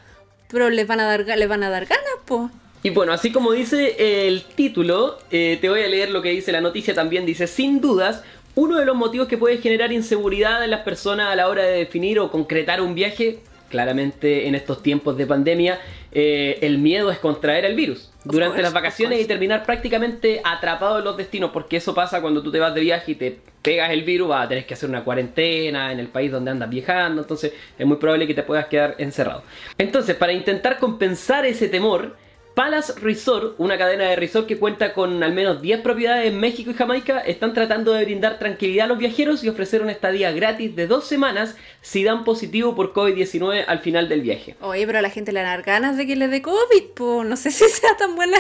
[0.52, 2.50] Pero les van a dar, les van a dar ganas, po.
[2.84, 6.52] Y bueno, así como dice el título, eh, te voy a leer lo que dice
[6.52, 7.26] la noticia también.
[7.26, 8.24] Dice, sin dudas,
[8.56, 11.78] uno de los motivos que puede generar inseguridad en las personas a la hora de
[11.78, 13.40] definir o concretar un viaje,
[13.72, 15.80] claramente en estos tiempos de pandemia,
[16.12, 21.00] eh, el miedo es contraer el virus durante course, las vacaciones y terminar prácticamente atrapado
[21.00, 23.90] en los destinos, porque eso pasa cuando tú te vas de viaje y te pegas
[23.90, 27.22] el virus, vas a tener que hacer una cuarentena en el país donde andas viajando,
[27.22, 29.44] entonces es muy probable que te puedas quedar encerrado.
[29.78, 32.16] Entonces, para intentar compensar ese temor,
[32.56, 36.72] Palace Resort, una cadena de resort que cuenta con al menos 10 propiedades en México
[36.72, 40.76] y Jamaica, están tratando de brindar tranquilidad a los viajeros y ofrecer una estadía gratis
[40.76, 44.56] de dos semanas si dan positivo por COVID-19 al final del viaje.
[44.60, 47.24] Oye, pero a la gente le dar ganas de que le dé COVID, po.
[47.24, 48.38] No sé si sea tan buena.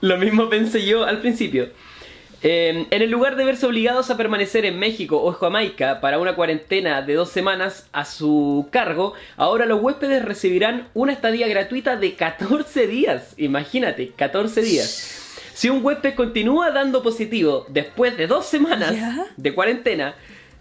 [0.00, 1.70] Lo mismo pensé yo al principio.
[2.42, 6.36] Eh, en el lugar de verse obligados a permanecer en México o Jamaica para una
[6.36, 12.14] cuarentena de dos semanas a su cargo, ahora los huéspedes recibirán una estadía gratuita de
[12.14, 13.34] 14 días.
[13.38, 15.24] Imagínate, 14 días.
[15.52, 18.94] Si un huésped continúa dando positivo después de dos semanas
[19.36, 20.14] de cuarentena,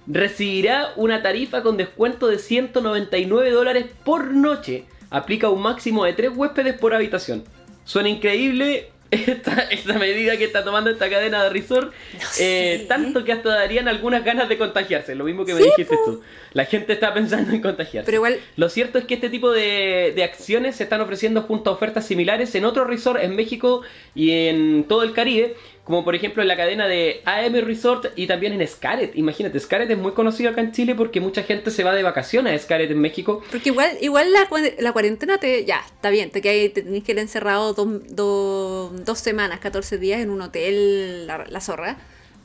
[0.07, 4.85] recibirá una tarifa con descuento de 199 dólares por noche.
[5.11, 7.43] Aplica un máximo de tres huéspedes por habitación.
[7.83, 11.93] Suena increíble, esta, esta medida que está tomando esta cadena de resort,
[12.39, 12.85] eh, sé.
[12.87, 16.21] tanto que hasta darían algunas ganas de contagiarse, lo mismo que me Sí, dijiste tú.
[16.53, 18.05] La gente está pensando en contagiarse.
[18.05, 21.69] Pero igual, Lo cierto es que este tipo de, de acciones se están ofreciendo junto
[21.69, 23.81] a ofertas similares en otros resorts en México
[24.15, 25.55] y en todo el Caribe,
[25.87, 29.15] como por ejemplo en la cadena de AM Resort y también en Scaret.
[29.15, 32.53] Imagínate, Scaret es muy conocido acá en Chile porque mucha gente se va de vacaciones
[32.53, 33.41] a Scaret en México.
[33.49, 37.13] porque igual, igual la, la cuarentena te, ya, está bien, te quedas, te tenés que
[37.13, 41.95] ir encerrado dos, dos, dos semanas, 14 días en un hotel, la, la zorra,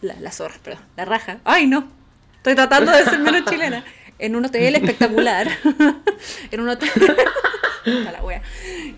[0.02, 1.40] la, la zorra, perdón, la raja.
[1.42, 1.88] Ay, no,
[2.37, 3.85] estoy tratando de ser menos chilena.
[4.20, 5.48] En un hotel espectacular.
[6.52, 6.90] en un hotel.
[7.84, 8.42] Está la wea.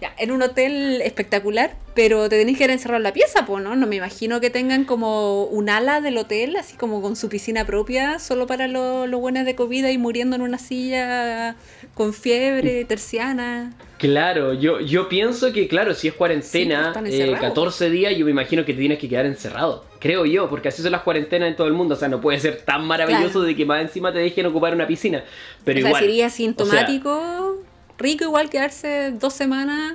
[0.00, 3.62] Ya, en un hotel espectacular, pero te tenés que ir encerrado en la pieza, pues,
[3.62, 3.76] ¿no?
[3.76, 7.64] No me imagino que tengan como un ala del hotel, así como con su piscina
[7.64, 11.56] propia, solo para los lo buenos de COVID y muriendo en una silla
[11.94, 13.72] con fiebre, terciana.
[13.98, 17.40] Claro, yo, yo pienso que, claro, si es Sí, cuarentena, están eh, encerrados.
[17.40, 19.84] 14 días, yo me imagino que te tienes que quedar encerrado.
[19.98, 21.94] Creo yo, porque así son las cuarentenas en todo el mundo.
[21.94, 23.46] O sea, no puede ser tan maravilloso Claro.
[23.46, 25.24] de que más encima te dejen ocupar una piscina.
[25.64, 26.02] Pero o sea, igual.
[26.02, 27.56] sería o sea, sintomático,
[27.98, 29.94] rico igual quedarse dos semanas,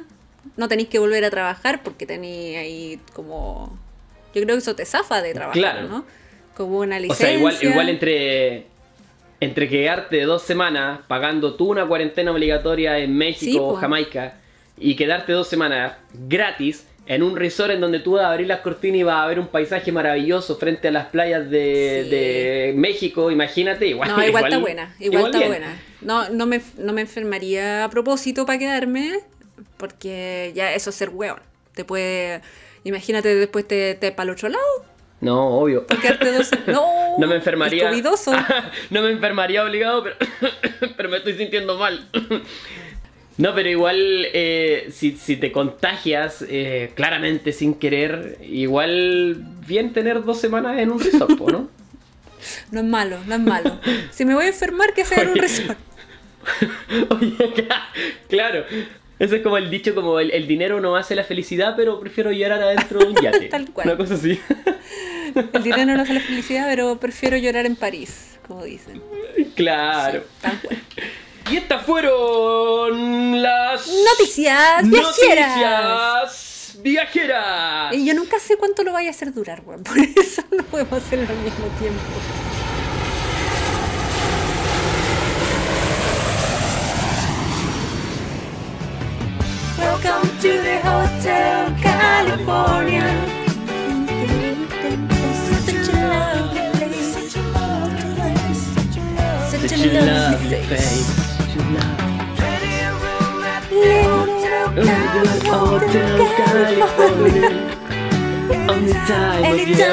[0.58, 3.78] no tenéis que volver a trabajar porque tenéis ahí como...
[4.34, 5.88] Yo creo que eso te zafa de trabajar, Claro.
[5.88, 6.06] ¿no?
[6.56, 7.28] Como una O licencia.
[7.28, 8.68] sea, igual, igual entre,
[9.40, 13.76] entre quedarte dos semanas pagando tú una cuarentena obligatoria en México Sí, o.
[13.76, 14.36] Jamaica
[14.78, 18.60] y quedarte dos semanas gratis en un resort en donde tú vas a abrir las
[18.60, 22.10] cortinas y vas a ver un paisaje maravilloso frente a las playas de, Sí.
[22.12, 24.10] de México, imagínate, igual.
[24.10, 25.50] No, igual, está buena, igual, está bien.
[25.50, 25.82] buena.
[26.02, 29.22] No, no, me, no me enfermaría a propósito para quedarme,
[29.78, 31.39] porque ya eso es ser weón.
[31.74, 32.41] Te puede...
[32.84, 34.86] Imagínate después te, te para el otro lado,
[35.19, 35.88] No, obvio.
[35.89, 36.52] dos...
[36.67, 37.89] No, No me enfermaría.
[38.91, 40.15] no me enfermaría obligado, pero,
[40.95, 42.08] pero me estoy sintiendo mal.
[43.39, 50.23] No, pero igual eh, si, si te contagias eh, claramente sin querer, igual bien tener
[50.25, 51.69] dos semanas en un resort, ¿no?
[52.71, 53.80] No es malo, no es malo.
[54.12, 55.78] Si me voy a enfermar, que sea en un resort.
[57.10, 57.86] Oye, cla-
[58.30, 58.65] claro.
[59.19, 62.32] Eso es como el dicho, como el, el dinero no hace la felicidad, pero prefiero
[62.32, 63.47] llorar adentro de un yate.
[63.49, 63.88] Tal cual.
[63.88, 64.39] Una cosa así.
[65.54, 69.02] El dinero no hace la felicidad, pero prefiero llorar en París, como dicen.
[69.56, 70.23] claro.
[70.41, 70.78] Tal cual.
[71.52, 75.56] Y estas fueron las Noticias viajeras.
[75.58, 77.93] Noticias viajeras.
[77.93, 79.84] Y yo nunca sé cuánto lo vaya a hacer durar, weón.
[79.86, 81.99] Por eso no podemos hacerlo al mismo tiempo.
[89.78, 93.38] Welcome to the Hotel California.
[99.67, 101.30] Face.
[104.89, 107.50] Hotel California.
[108.50, 109.91] Any time of year.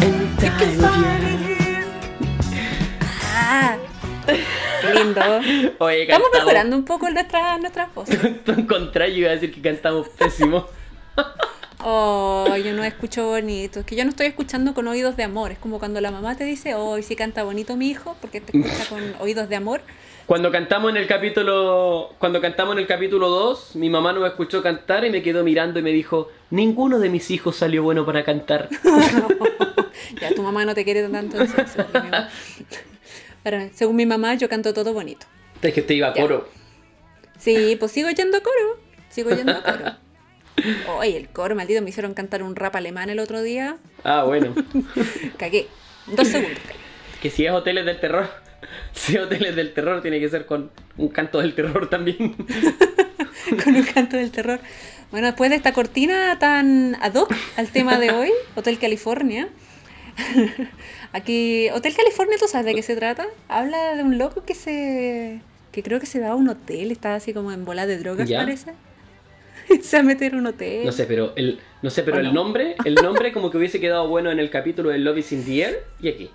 [0.00, 1.84] Any time of year.
[3.34, 3.76] Ah,
[4.94, 5.20] lindo.
[5.78, 8.18] Oye, Estamos cantamos- mejorando un poco nuestras nuestras voces.
[8.68, 10.66] Contrario, iba a decir que cantamos pésimo.
[11.84, 13.80] Oh, yo no escucho bonito.
[13.80, 15.52] Es que yo no estoy escuchando con oídos de amor.
[15.52, 18.56] Es como cuando la mamá te dice, oh, si canta bonito mi hijo, porque te
[18.56, 19.80] escucha con oídos de amor.
[20.26, 24.62] Cuando cantamos en el capítulo cuando cantamos en el capítulo 2, mi mamá nos escuchó
[24.62, 28.22] cantar y me quedó mirando y me dijo, "Ninguno de mis hijos salió bueno para
[28.24, 28.68] cantar."
[30.20, 31.38] Ya, tu mamá no te quiere tanto.
[31.40, 32.28] entonces, según mi mamá.
[33.42, 35.26] Pero según mi mamá, yo canto todo bonito.
[35.60, 36.22] Es que te iba a Ya.
[36.22, 36.48] coro.
[37.38, 38.78] Sí, pues sigo yendo a coro.
[39.10, 39.96] Sigo yendo a coro.
[40.98, 43.76] Oye, el coro, maldito, me hicieron cantar un rap alemán el otro día.
[44.04, 44.54] Ah, bueno.
[45.38, 45.66] Cagué.
[46.06, 46.58] Dos segundos.
[46.66, 46.78] cagué.
[47.20, 48.28] que si es hoteles del terror,
[48.92, 52.34] si es hoteles del terror tiene que ser con un canto del terror también.
[53.64, 54.60] con un canto del terror.
[55.10, 59.48] Bueno, después de esta cortina tan ad hoc al tema de hoy, Hotel California.
[61.12, 63.26] Aquí, Hotel California, ¿tú sabes de qué se trata?
[63.48, 65.40] Habla de un loco que se.
[65.70, 68.28] que creo que se va a un hotel, está así como en bola de drogas,
[68.28, 68.38] ¿Ya?
[68.38, 68.72] parece.
[69.82, 70.84] se va a meter un hotel.
[70.84, 72.32] No sé, pero el no sé, pero ¿O el no?
[72.32, 75.44] nombre, el nombre como que hubiese quedado bueno en el capítulo de Love is in
[75.44, 76.30] the Air y aquí.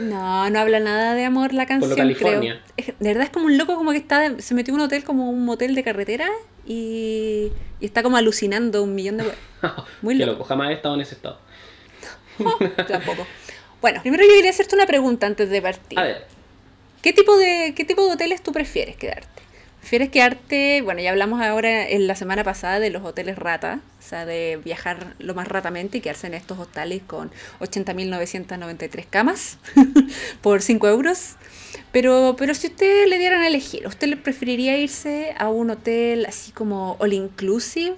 [0.00, 1.94] No, no habla nada de amor la canción.
[1.94, 2.60] California.
[2.76, 2.96] creo.
[2.98, 5.30] De verdad es como un loco como que está se metió en un hotel como
[5.30, 6.28] un motel de carretera
[6.66, 9.24] y, y está como alucinando un millón de
[10.02, 10.32] Muy loco.
[10.32, 11.38] loco, jamás he estado en ese estado.
[12.88, 13.26] Tampoco.
[13.80, 15.98] Bueno, primero yo quería hacerte una pregunta antes de partir.
[15.98, 16.26] A ver,
[17.02, 19.28] ¿Qué tipo de qué tipo de hoteles tú prefieres quedarte?
[19.82, 24.02] ¿Prefieres quedarte, bueno, ya hablamos ahora en la semana pasada de los hoteles rata, o
[24.02, 29.58] sea, de viajar lo más ratamente y quedarse en estos hostales con 80.993 camas
[30.40, 31.34] por 5 euros?
[31.90, 36.26] Pero, pero si usted le dieran a elegir, ¿usted le preferiría irse a un hotel
[36.26, 37.96] así como all inclusive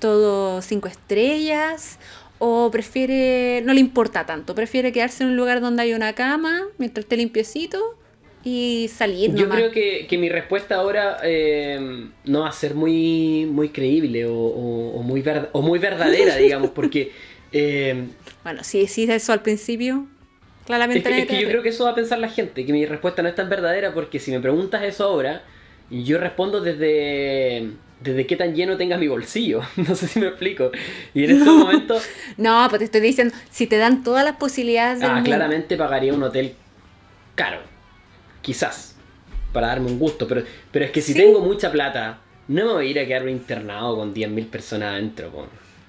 [0.00, 1.98] todo cinco estrellas
[2.38, 6.64] o prefiere, no le importa tanto, prefiere quedarse en un lugar donde hay una cama
[6.76, 7.96] mientras esté limpiecito
[8.44, 9.34] y salir.
[9.34, 9.58] Yo nomás.
[9.58, 14.32] creo que, que mi respuesta ahora eh, no va a ser muy, muy creíble o,
[14.34, 17.12] o- o muy, ver- o muy verdadera, digamos, porque
[17.52, 18.08] eh,
[18.42, 20.06] Bueno, si decís eso al principio,
[20.66, 22.86] claramente es que, es yo creo que eso va a pensar la gente, que mi
[22.86, 25.42] respuesta no es tan verdadera porque si me preguntas eso ahora,
[25.90, 27.70] yo respondo desde,
[28.00, 29.62] desde qué tan lleno tenga mi bolsillo.
[29.76, 30.70] No sé si me explico.
[31.14, 32.10] Y en estos momentos.
[32.36, 35.24] No, pues te estoy diciendo, si te dan todas las posibilidades del ah, mundo.
[35.24, 36.54] claramente pagaría un hotel
[37.34, 37.67] caro.
[38.48, 38.96] Quizás.
[39.52, 40.26] Para darme un gusto.
[40.26, 41.18] Pero, pero es que si Sí.
[41.18, 44.92] tengo mucha plata, no me voy a ir a quedar un internado con 10.000 personas
[44.94, 45.28] adentro.
[45.28, 45.46] po.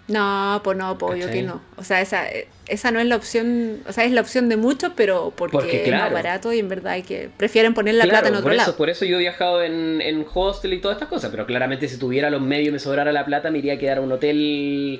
[0.09, 1.61] No, pues no, pues obvio que no.
[1.77, 2.25] O sea, esa,
[2.67, 5.85] esa no es la opción, o sea, es la opción de muchos, pero porque, Porque,
[5.85, 8.43] es más barato y en verdad hay que prefieren poner la Claro, plata en otro
[8.43, 8.75] por eso, lado.
[8.75, 11.97] por eso yo he viajado en, en hostel y todas estas cosas, pero claramente si
[11.97, 14.99] tuviera los medios y me sobrara la plata, me iría a quedar a un hotel,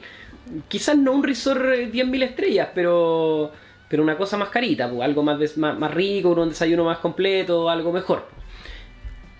[0.68, 3.52] quizás no un resort eh, 10.000 estrellas, pero
[3.90, 7.70] pero una cosa más carita, pues, algo más, más, más rico, un desayuno más completo,
[7.70, 8.28] algo mejor.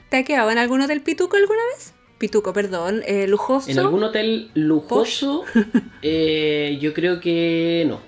[0.10, 1.94] ¿Te has quedado en algún hotel pituco alguna vez?
[2.18, 3.70] Pituco, perdón, eh, lujoso.
[3.70, 5.44] En algún hotel lujoso,
[6.02, 8.02] eh, yo creo que no.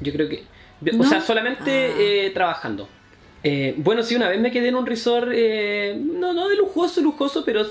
[0.00, 0.42] Yo creo que...
[0.92, 1.04] O ¿No?
[1.04, 1.96] sea, solamente Ah.
[1.98, 2.88] eh, trabajando.
[3.44, 7.00] Eh, bueno, sí, una vez me quedé en un resort, eh, no, no de lujoso,
[7.00, 7.64] lujoso, pero,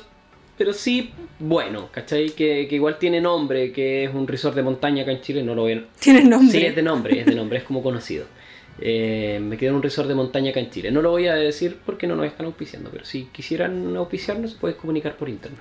[0.61, 2.29] pero sí bueno, ¿cachai?
[2.29, 5.55] Que, que igual tiene nombre, que es un resort de montaña acá en Chile, no
[5.55, 5.87] lo ven.
[5.99, 6.51] Tiene nombre.
[6.59, 8.25] Sí, es de nombre, es de nombre, es como conocido.
[8.79, 10.91] Eh, me quedé en un resort de montaña acá en Chile.
[10.91, 14.77] No lo voy a decir porque no nos están auspiciando, pero si quisieran auspiciarnos, puedes
[14.77, 15.59] comunicar por internet.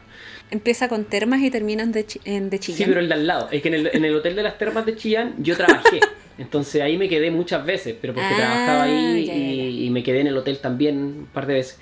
[0.51, 2.91] Empieza con termas y terminan de, en de Sí, Chillán.
[2.91, 3.49] pero el de al lado.
[3.51, 6.01] Es que en el, en el hotel de las termas de Chillán yo trabajé.
[6.39, 9.91] Entonces ahí me quedé muchas veces, pero porque Ah, trabajaba ahí ya, ya, y, y
[9.91, 11.79] me quedé en el hotel también un par de veces.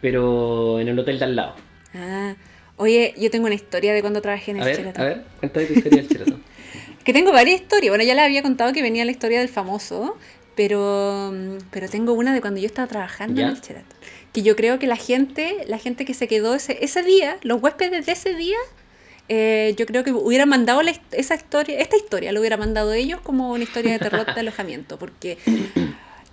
[0.00, 1.54] Pero en el hotel de al lado.
[1.94, 2.34] Ah,
[2.80, 5.66] oye, yo tengo una historia de cuando trabajé en el A ver, a ver, cuéntame
[5.66, 6.42] tu historia del Sheraton.
[7.04, 7.90] Que tengo varias historias.
[7.90, 10.18] Bueno, ya les había contado que venía la historia del famoso,
[10.54, 11.32] pero,
[11.70, 13.48] pero tengo una de cuando yo estaba trabajando ¿Ya?
[13.48, 13.96] en el Sheraton.
[14.34, 17.62] Que yo creo que la gente, la gente que se quedó ese, ese día, los
[17.62, 18.58] huéspedes de ese día,
[19.28, 23.20] eh, yo creo que hubieran mandado la esa historia, esta historia, lo hubiera mandado ellos
[23.20, 25.38] como una historia de terror de alojamiento, porque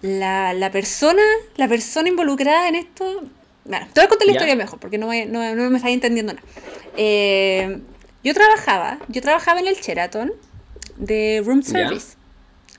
[0.02, 1.22] la, la persona,
[1.56, 3.24] la persona involucrada en esto,
[3.68, 4.38] bueno, te voy a contar la ¿Ya?
[4.38, 6.46] historia mejor, porque no, me- no, no me estáis entendiendo nada.
[6.96, 7.80] Eh,
[8.24, 10.34] yo trabajaba, yo trabajaba en el Sheraton
[10.98, 11.72] de room ¿Ya?
[11.72, 12.16] service.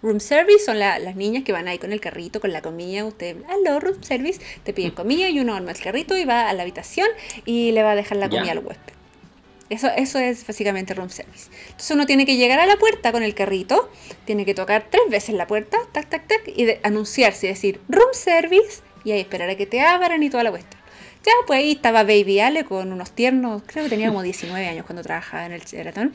[0.03, 3.05] Room service son la- las niñas que van ahí con el carrito, con la comida.
[3.05, 6.53] Usted, aló, room service, te piden comida y uno arma el carrito y va a
[6.53, 7.09] la habitación
[7.45, 8.93] y le va a dejar la comida al huésped.
[9.71, 11.51] Eso, eso es básicamente room service.
[11.67, 13.91] Entonces uno tiene que llegar a la puerta con el carrito,
[14.25, 17.81] tiene que tocar tres veces la puerta, tac, tac, tac, y de- anunciarse y decir
[17.89, 20.78] room service, y ahí esperar a que te abran y toda la cuestión.
[21.25, 24.87] Ya, pues ahí estaba Baby Ale con unos tiernos, creo que tenía como 19 años
[24.87, 26.13] cuando trabajaba en el Sheraton.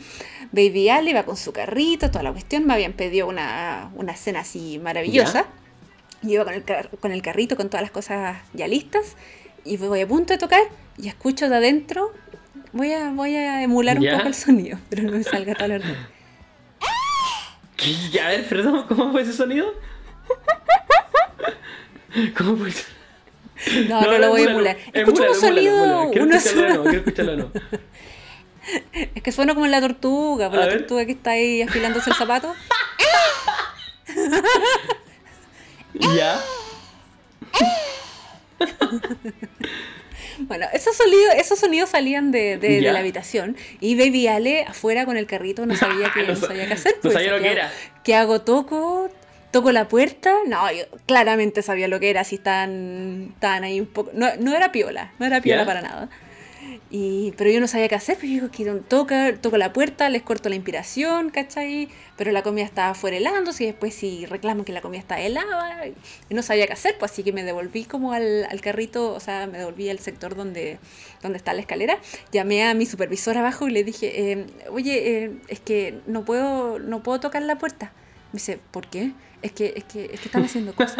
[0.52, 4.40] Baby Ale iba con su carrito, toda la cuestión, me habían pedido una, una cena
[4.42, 5.46] así maravillosa.
[6.24, 9.16] Y iba con el, car- con el carrito, con todas las cosas ya listas.
[9.66, 10.62] Y voy a punto de tocar
[10.98, 12.14] y escucho de adentro.
[12.72, 14.16] Voy a, voy a emular un ¿Ya?
[14.18, 15.96] poco el sonido, pero no me salga toda la verdad.
[17.76, 18.20] ¿Qué?
[18.22, 19.74] A ver, perdón, ¿cómo fue ese sonido?
[22.38, 22.86] ¿Cómo fue eso?
[23.88, 24.78] No, no, lo voy a emular.
[24.94, 26.10] Escucho un sonido.
[26.12, 27.52] Quiero escucharlo quiero escucharlo
[28.94, 30.78] es que suena como en la tortuga, por la ver.
[30.80, 32.56] tortuga que está ahí afilándose el zapato.
[36.16, 36.40] ¿Ya?
[40.40, 42.94] Bueno, esos sonidos, esos sonidos salían de, de- de Ya.
[42.94, 46.48] la habitación y Baby Ale afuera con el carrito no sabía qué, No no sa-
[46.48, 46.94] sabía qué hacer.
[46.96, 47.60] no pues, sabía lo ¿qué que hago?
[47.60, 47.72] era.
[48.04, 48.42] ¿Qué hago?
[48.42, 49.10] ¿Toco?
[49.54, 50.34] ¿Toco la puerta?
[50.48, 54.10] No, yo claramente sabía lo que era, si estaban, estaban ahí un poco...
[54.16, 56.10] No, no era piola, no era piola para nada.
[56.90, 60.10] Y, pero yo no sabía qué hacer, pero yo digo, que toca, toco la puerta,
[60.10, 61.88] les corto la inspiración, ¿cachai?
[62.18, 65.86] Pero la comida estaba fuera helándose y después si reclaman que la comida está helada,
[65.86, 69.20] y no sabía qué hacer, pues así que me devolví como al, al carrito, o
[69.20, 70.80] sea, me devolví al sector donde,
[71.22, 72.00] donde está la escalera,
[72.32, 76.80] llamé a mi supervisor abajo y le dije, eh, oye, eh, es que no puedo,
[76.80, 77.94] no puedo tocar la puerta.
[78.34, 79.12] Me dice, ¿por qué?
[79.44, 80.98] Es que, es que, es que están haciendo cosas.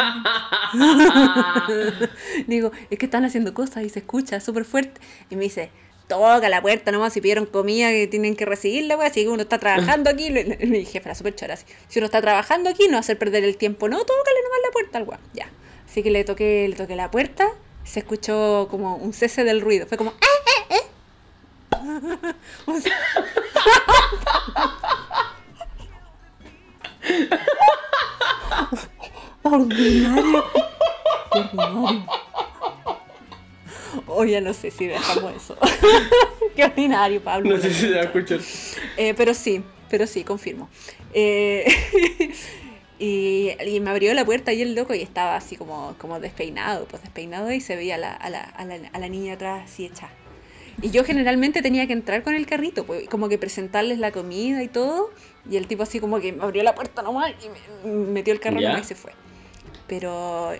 [2.46, 5.00] Digo, es que están haciendo cosas y se escucha súper fuerte.
[5.30, 5.72] Y me dice,
[6.06, 9.58] toca la puerta nomás, si pidieron comida que tienen que recibirla, wey, si uno está
[9.58, 10.30] trabajando aquí.
[10.30, 11.64] Mi jefa era súper chora así.
[11.88, 14.98] Si uno está trabajando aquí, no hacer perder el tiempo, no, tócale nomás la puerta
[14.98, 15.20] al weón.
[15.32, 15.50] Ya.
[15.88, 17.48] Así que le toqué, le toqué la puerta,
[17.82, 19.88] se escuchó como un cese del ruido.
[19.88, 20.14] Fue como, ¡eh,
[20.70, 20.82] eh, eh!
[29.42, 30.44] Ordinario.
[31.30, 32.06] Ordinario.
[34.06, 35.56] O ya no sé si dejamos eso.
[36.56, 37.56] Qué ordinario, Pablo.
[37.56, 38.40] No sé si se va a escuchar.
[38.96, 40.68] Eh, pero sí, pero sí, confirmo.
[41.12, 41.64] Eh,
[42.98, 46.86] y, y me abrió la puerta y el loco y estaba así como, como despeinado,
[46.86, 49.62] pues despeinado y se veía a la, a la, a la, a la niña atrás
[49.70, 50.10] así hecha.
[50.82, 54.62] Y yo generalmente tenía que entrar con el carrito, pues como que presentarles la comida
[54.62, 55.10] y todo.
[55.50, 58.40] Y el tipo así como que me abrió la puerta nomás y me metió el
[58.40, 59.12] carro nomás y se fue.
[59.86, 60.52] Pero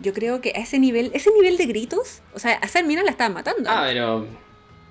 [0.00, 3.02] yo creo que a ese nivel, ese nivel de gritos, o sea, a esa mina
[3.02, 3.68] la estaban matando.
[3.70, 4.26] Ah, pero.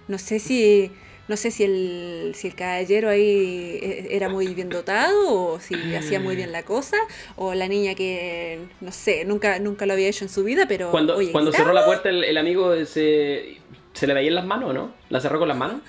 [0.07, 0.91] No sé si
[1.27, 5.75] no sé si el, si el caballero ahí eh, era muy bien dotado o si
[5.95, 6.97] hacía muy bien la cosa
[7.35, 10.89] o la niña que no sé, nunca nunca lo había hecho en su vida, pero
[10.89, 13.59] Cuando, oye, cuando cerró la puerta, el, el amigo se,
[13.93, 14.91] se le veía en las manos, ¿no?
[15.09, 15.81] ¿La cerró con las manos?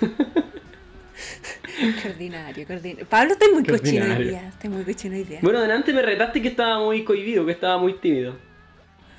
[2.02, 3.06] Qué ordinario, qué ordinario.
[3.06, 4.48] Pablo, estás muy cochino hoy día.
[4.48, 5.38] Estás muy cochino hoy día.
[5.42, 8.36] Bueno, delante me retaste que estaba muy cohibido, que estaba muy tímido.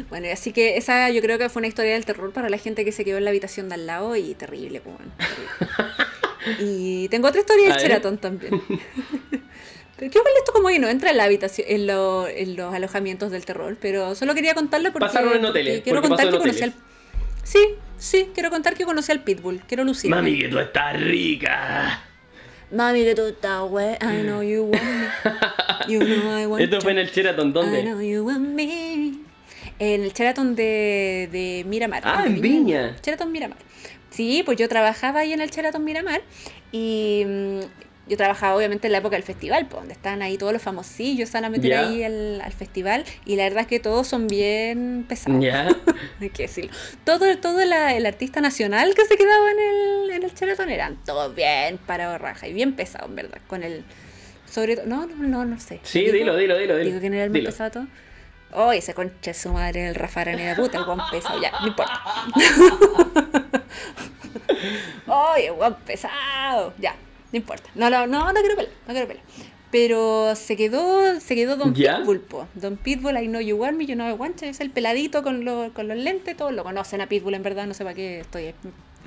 [0.08, 2.84] Bueno, así que esa yo creo que fue una historia del terror para la gente
[2.86, 4.96] que se quedó en la habitación de al lado y terrible, pues.
[4.96, 5.12] bueno.
[6.58, 7.76] Y tengo otra historia del.
[7.82, 8.62] Sheraton también.
[8.62, 12.72] Pero creo que esto como que no entra en la habitación, en, lo- en los
[12.72, 16.30] alojamientos del terror, pero solo quería contarlo porque, Pasaron en porque hoteles, quiero porque contar
[16.32, 16.72] que conocí al.
[17.50, 17.58] Sí,
[17.98, 20.08] sí, quiero contar que conocí al Pitbull, quiero lucir.
[20.08, 22.00] Mami, que tú estás rica.
[22.70, 25.92] Mami, que tú estás güey, I know you want me.
[25.92, 27.82] You know I want Esto fue en el Sheraton, I ¿dónde?
[27.82, 29.14] know you want me.
[29.80, 32.02] En el Sheraton de, de Miramar.
[32.04, 32.94] Ah, en Viña.
[33.02, 33.58] Sheraton Miramar.
[34.10, 36.22] Sí, pues yo trabajaba ahí en el Sheraton Miramar
[36.70, 37.60] y mm,
[38.10, 41.28] yo trabajaba obviamente en la época del festival, pues, donde están ahí todos los famosillos,
[41.30, 44.26] se van a meter ahí al, al festival y la verdad es que todos son
[44.26, 45.42] bien pesados.
[45.42, 45.68] Ya.
[46.20, 46.72] Hay que decirlo.
[47.04, 50.96] Todo, todo la- el artista nacional que se quedaba en el, en el Sheraton eran
[51.04, 53.38] todos bien para raja y bien pesados, en verdad.
[53.46, 53.84] Con el.
[54.50, 54.86] Sobre todo.
[54.86, 55.78] No, no, no, no sé.
[55.84, 56.76] Sí, Digo- dilo, dilo, dilo.
[56.76, 56.88] dilo.
[56.88, 57.50] Digo quién era el más Dilo.
[57.50, 57.70] pesado.
[57.70, 57.88] de todos.
[58.52, 61.68] Oh, ese concha de su madre, el Rafa Araneda, puta, el guan pesado, ya, no
[61.68, 62.02] importa.
[65.06, 66.94] Oye, el guan pesado, ya,
[67.32, 67.70] no importa.
[67.74, 69.26] No, no, no, no quiero pelear, no quiero pelear.
[69.70, 71.98] Pero se quedó, se quedó Don ¿Ya?
[71.98, 72.48] Pitbull, po.
[72.54, 74.48] Don Pitbull, I know you want me, you know I want you.
[74.48, 77.66] Es el peladito con, los- con los lentes, todos lo conocen a Pitbull, en verdad,
[77.66, 78.52] no sé para qué estoy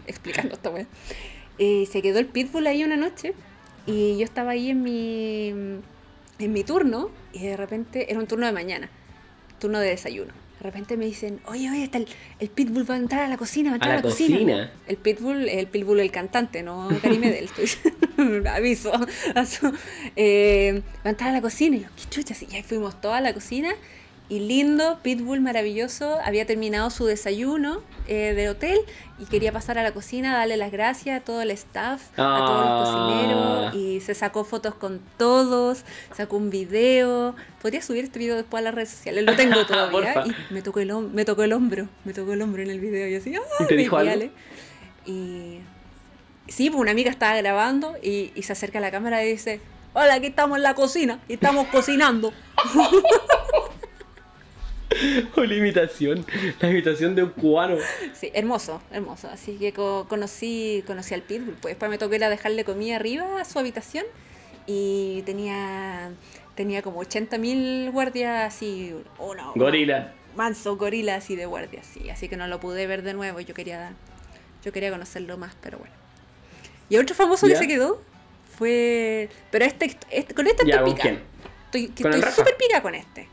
[0.08, 0.74] explicando esto.
[1.60, 3.34] Eh, se quedó el Pitbull ahí una noche
[3.86, 5.50] y yo estaba ahí en mi,
[6.40, 8.90] en mi turno y de repente era un turno de mañana,
[9.60, 10.32] turno de desayuno.
[10.64, 12.08] De repente me dicen, oye, oye, está el,
[12.40, 14.36] el Pitbull va a entrar a la cocina, va a entrar a la la, cocina.
[14.38, 14.72] cocina?
[14.88, 17.66] El Pitbull, el Pitbull el cantante, no Cari Medel, estoy
[18.50, 18.94] aviso.
[19.36, 19.74] aso-
[20.16, 23.16] Eh, va a entrar a la cocina y yo, qué chucha, y ahí fuimos todos
[23.16, 23.74] a la cocina
[24.30, 28.80] y lindo, Pitbull maravilloso, había terminado su desayuno eh, de hotel
[29.20, 32.16] y quería pasar a la cocina, darle las gracias a todo el staff, a
[32.46, 32.84] todos los Ah.
[32.86, 35.84] cocineros y se sacó fotos con todos,
[36.16, 37.36] sacó un video.
[37.62, 40.80] Podría subir este video después a las redes sociales, lo tengo todavía y me tocó
[40.80, 43.66] el me tocó el hombro, me tocó el hombro en el video y así, ¿Y
[43.68, 44.12] te ¡ay, dijo algo?
[44.12, 44.32] genial, eh!
[45.06, 45.60] Y
[46.52, 49.60] sí, pues una amiga estaba grabando y, y se acerca a la cámara y dice,
[49.94, 52.34] hola, aquí estamos en la cocina y estamos cocinando.
[55.36, 56.26] O la imitación.
[56.60, 57.78] La imitación de un cubano.
[58.14, 59.28] Sí, hermoso, hermoso.
[59.30, 61.56] Así que co- conocí, conocí al Pitbull.
[61.62, 64.06] Pues después me tocó ir a dejarle comida arriba a su habitación
[64.66, 66.12] y tenía,
[66.56, 70.14] tenía como 80.000 guardias así, uno, Gorila.
[70.36, 72.10] manso gorila así de guardias, sí.
[72.10, 73.40] Así que no lo pude ver de nuevo.
[73.40, 73.94] Yo quería,
[74.64, 75.94] yo quería conocerlo más, pero bueno.
[76.90, 77.54] Y otro famoso ¿Ya?
[77.54, 78.02] que se quedó
[78.58, 81.22] fue, pero este, este- con este Ya, estoy ¿con pica.
[81.74, 83.28] Estoy, súper pica con este.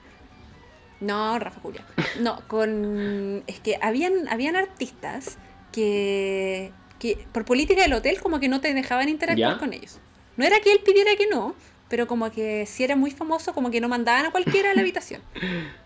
[1.01, 1.85] No, Rafa Julia.
[2.21, 3.43] No, con.
[3.47, 5.39] Es que habían, habían artistas
[5.73, 9.59] que, que por política del hotel como que no te dejaban interactuar ¿Ya?
[9.59, 9.99] con ellos.
[10.37, 11.55] No era que él pidiera que no,
[11.89, 14.81] pero como que si era muy famoso, como que no mandaban a cualquiera a la
[14.81, 15.23] habitación.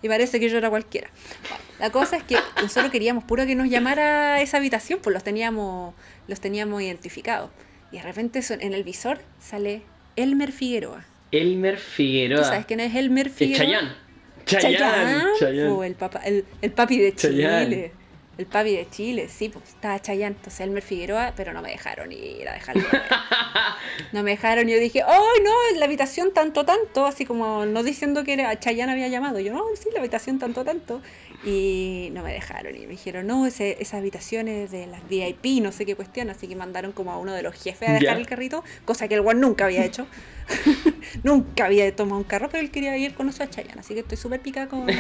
[0.03, 1.09] Y parece que yo era cualquiera.
[1.49, 5.15] Bueno, la cosa es que nosotros queríamos puro que nos llamara a esa habitación, pues
[5.15, 5.95] los teníamos,
[6.29, 7.51] los teníamos identificados.
[7.91, 9.83] Y de repente en el visor sale
[10.17, 11.05] Elmer Figueroa.
[11.31, 12.45] Elmer ¿Tú Figueroa.
[12.45, 13.65] sabes quién es Elmer Es Figueroa?
[13.67, 13.81] Chayán.
[13.81, 14.04] Chayán.
[14.47, 15.69] Chayán.
[15.69, 17.15] po, el, papa, el, el papi de.
[17.15, 17.93] Chile.
[18.37, 22.11] El papi de Chile, sí, pues estaba Chayán, entonces Elmer Figueroa, pero no me dejaron
[22.11, 22.83] ir a dejarlo.
[24.13, 25.51] no me dejaron, y yo dije, ¡ay, no!
[25.73, 29.39] En la habitación tanto, tanto, así como no diciendo que era, Chayán había llamado.
[29.39, 31.01] Yo, no, sí, la habitación tanto, tanto.
[31.45, 35.63] Y no me dejaron, y me dijeron, no, ese, esa habitación es de las VIP,
[35.63, 38.17] no sé qué cuestión, así que mandaron como a uno de los jefes a dejar
[38.17, 38.21] Ya.
[38.21, 40.07] el carrito, cosa que el guan nunca había hecho.
[41.23, 44.01] nunca había tomado un carro, pero él quería ir con eso a Chayanne, así que
[44.01, 44.87] estoy súper picada con...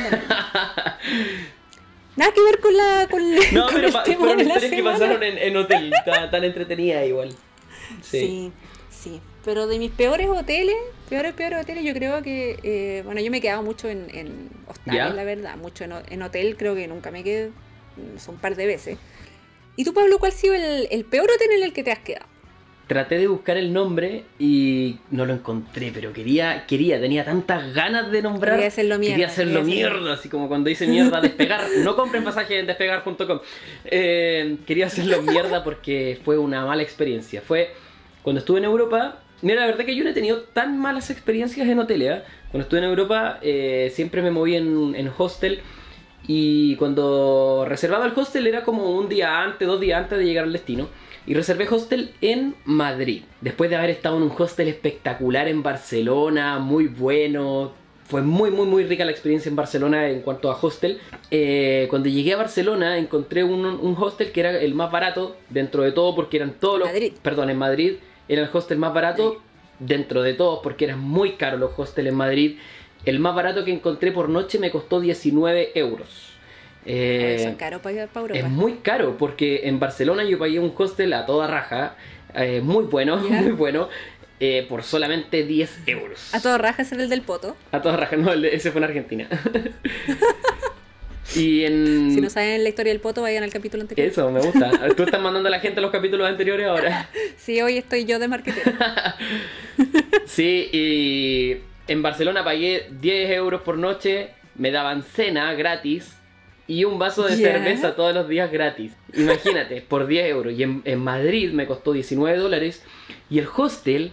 [2.16, 4.72] Nada que ver con la con, No, con pero el tema fueron de la historias
[4.72, 5.92] que pasaron en, en hotel.
[6.04, 7.30] Tan, tan entretenida igual.
[8.02, 8.20] Sí.
[8.20, 8.52] Sí,
[8.90, 9.20] sí.
[9.44, 10.76] Pero de mis peores hoteles,
[11.10, 14.48] peores, peores hoteles, yo creo que, eh, bueno, yo me he quedado mucho en, en
[14.68, 17.50] hostales, la verdad, mucho en, ho- en hotel, creo que nunca me quedé,
[18.18, 18.96] son un par de veces.
[19.76, 21.98] ¿Y tú, Pablo, cuál ha sido el, el peor hotel en el que te has
[21.98, 22.26] quedado?
[22.86, 28.10] Traté de buscar el nombre y no lo encontré, pero quería, quería, tenía tantas ganas
[28.10, 28.56] de nombrar.
[28.56, 31.62] Quería hacerlo mierda, Quería hacerlo quería mierda, así como cuando dice mierda despegar.
[31.82, 33.40] no compren pasaje en despegar.com.
[33.86, 37.40] Eh, quería hacerlo mierda porque fue una mala experiencia.
[37.40, 37.72] Fue
[38.22, 39.20] cuando estuve en Europa.
[39.40, 42.18] Mira, la verdad que yo no he tenido tan malas experiencias en hoteles.
[42.18, 42.22] ¿eh?
[42.50, 45.60] Cuando estuve en Europa eh, siempre me moví en, en hostel.
[46.26, 50.44] Y cuando reservaba el hostel era como un día antes, dos días antes de llegar
[50.44, 50.88] al destino.
[51.26, 53.22] Y reservé hostel en Madrid.
[53.40, 57.72] Después de haber estado en un hostel espectacular en Barcelona, muy bueno.
[58.06, 61.00] Fue muy, muy, muy rica la experiencia en Barcelona en cuanto a hostel.
[61.30, 65.82] Eh, cuando llegué a Barcelona encontré un, un hostel que era el más barato dentro
[65.82, 66.88] de todo porque eran todos los...
[66.88, 67.14] Madrid.
[67.22, 67.94] Perdón, en Madrid
[68.28, 69.40] era el hostel más barato
[69.78, 72.58] dentro de todos porque eran muy caros los hostels en Madrid.
[73.04, 76.33] El más barato que encontré por noche me costó 19 euros.
[76.86, 78.38] Eh, para para Europa.
[78.38, 81.96] es muy caro porque en Barcelona yo pagué un hostel a toda raja,
[82.34, 83.88] eh, muy bueno, muy bueno,
[84.40, 86.34] eh, por solamente 10 euros.
[86.34, 87.56] A todo raja es el del poto.
[87.72, 89.28] A toda raja, no, ese fue en Argentina.
[91.34, 92.12] y en...
[92.14, 94.06] Si no saben la historia del poto, vayan al capítulo anterior.
[94.06, 94.70] Eso, me gusta.
[94.94, 97.08] Tú estás mandando a la gente a los capítulos anteriores ahora.
[97.38, 98.62] Sí, hoy estoy yo de marketing.
[100.26, 101.56] Sí, y
[101.88, 106.16] en Barcelona pagué 10 euros por noche, me daban cena gratis
[106.66, 107.52] y un vaso de Ya.
[107.52, 108.92] cerveza todos los días gratis.
[109.14, 110.52] Imagínate, por 10 euros.
[110.54, 112.82] Y en, en Madrid me costó 19 dólares
[113.30, 114.12] y el hostel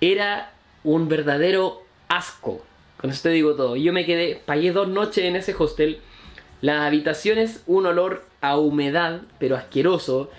[0.00, 0.52] era
[0.84, 2.62] un verdadero asco.
[3.00, 3.76] Con eso te digo todo.
[3.76, 5.98] Yo me quedé, pagué dos noches en ese hostel.
[6.62, 10.30] Las habitaciones, un olor a humedad, pero asqueroso.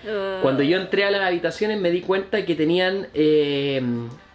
[0.42, 3.82] Cuando yo entré a las habitaciones me di cuenta que tenían, eh,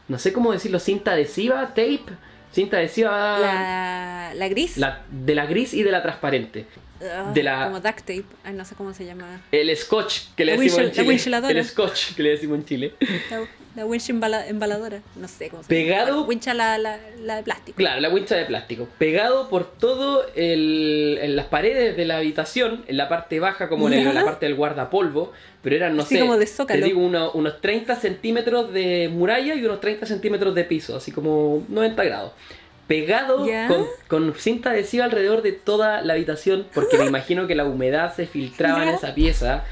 [0.08, 2.00] no sé cómo decirlo, cinta adhesiva, tape,
[2.52, 4.76] cinta adhesiva La, la gris.
[4.76, 6.66] la- de la gris y de la transparente.
[7.10, 8.24] Ah, de la- Como duct tape.
[8.44, 9.40] Ay, no sé cómo se llama.
[9.50, 10.84] El scotch que le La decimos en
[11.30, 11.58] la Chile.
[11.60, 12.94] El scotch que le decimos en Chile.
[13.30, 13.40] La,
[13.76, 15.00] la winch embala- embaladora.
[15.16, 16.22] No sé cómo se Pegado- llama.
[16.28, 17.76] Wincha la, la, la de plástico.
[17.76, 18.86] Claro, la wincha de plástico.
[18.98, 23.88] Pegado por todo el, en las paredes de la habitación, en la parte baja como
[23.88, 24.12] en, el- Ya.
[24.12, 25.32] la parte del guardapolvo,
[25.62, 29.54] pero eran, no Así sé, como de te digo, uno- unos 30 centímetros de muralla
[29.54, 32.32] y unos 30 centímetros de piso, así como 90 grados.
[33.00, 33.68] Pegado Ya.
[33.68, 38.14] con, con cinta adhesiva alrededor de toda la habitación, porque me imagino que la humedad
[38.14, 39.64] se filtraba en esa pieza.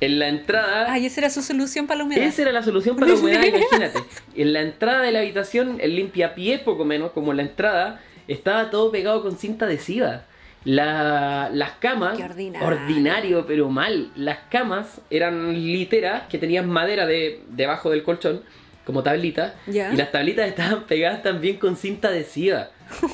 [0.00, 0.90] En la entrada...
[0.92, 2.24] Ay, esa era su solución para la humedad.
[2.24, 4.00] Esa era la solución para la humedad, imagínate.
[4.34, 8.70] En la entrada de la habitación, el limpiapiés, poco menos, como en la entrada, estaba
[8.70, 10.24] todo pegado con cinta adhesiva.
[10.64, 12.66] La- las camas, Qué ordinario.
[12.66, 14.10] ordinario, pero mal.
[14.16, 18.42] Las camas eran literas que tenían madera de, debajo del colchón,
[18.84, 22.70] como tablitas, y las tablitas estaban pegadas también con cinta adhesiva.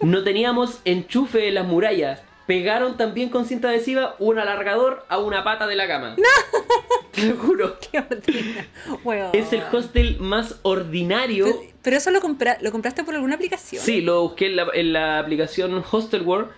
[0.00, 2.22] No teníamos enchufe en las murallas.
[2.46, 6.16] Pegaron también con cinta adhesiva un alargador a una pata de la cama.
[7.12, 7.76] Te lo juro.
[7.92, 8.02] Qué.
[9.04, 9.30] Weón.
[9.34, 11.44] Es el hostel más ordinario.
[11.46, 13.84] Pero, pero eso lo, compra- lo compraste por alguna aplicación.
[13.84, 16.48] Sí, lo busqué en la, en la aplicación Hostelworld,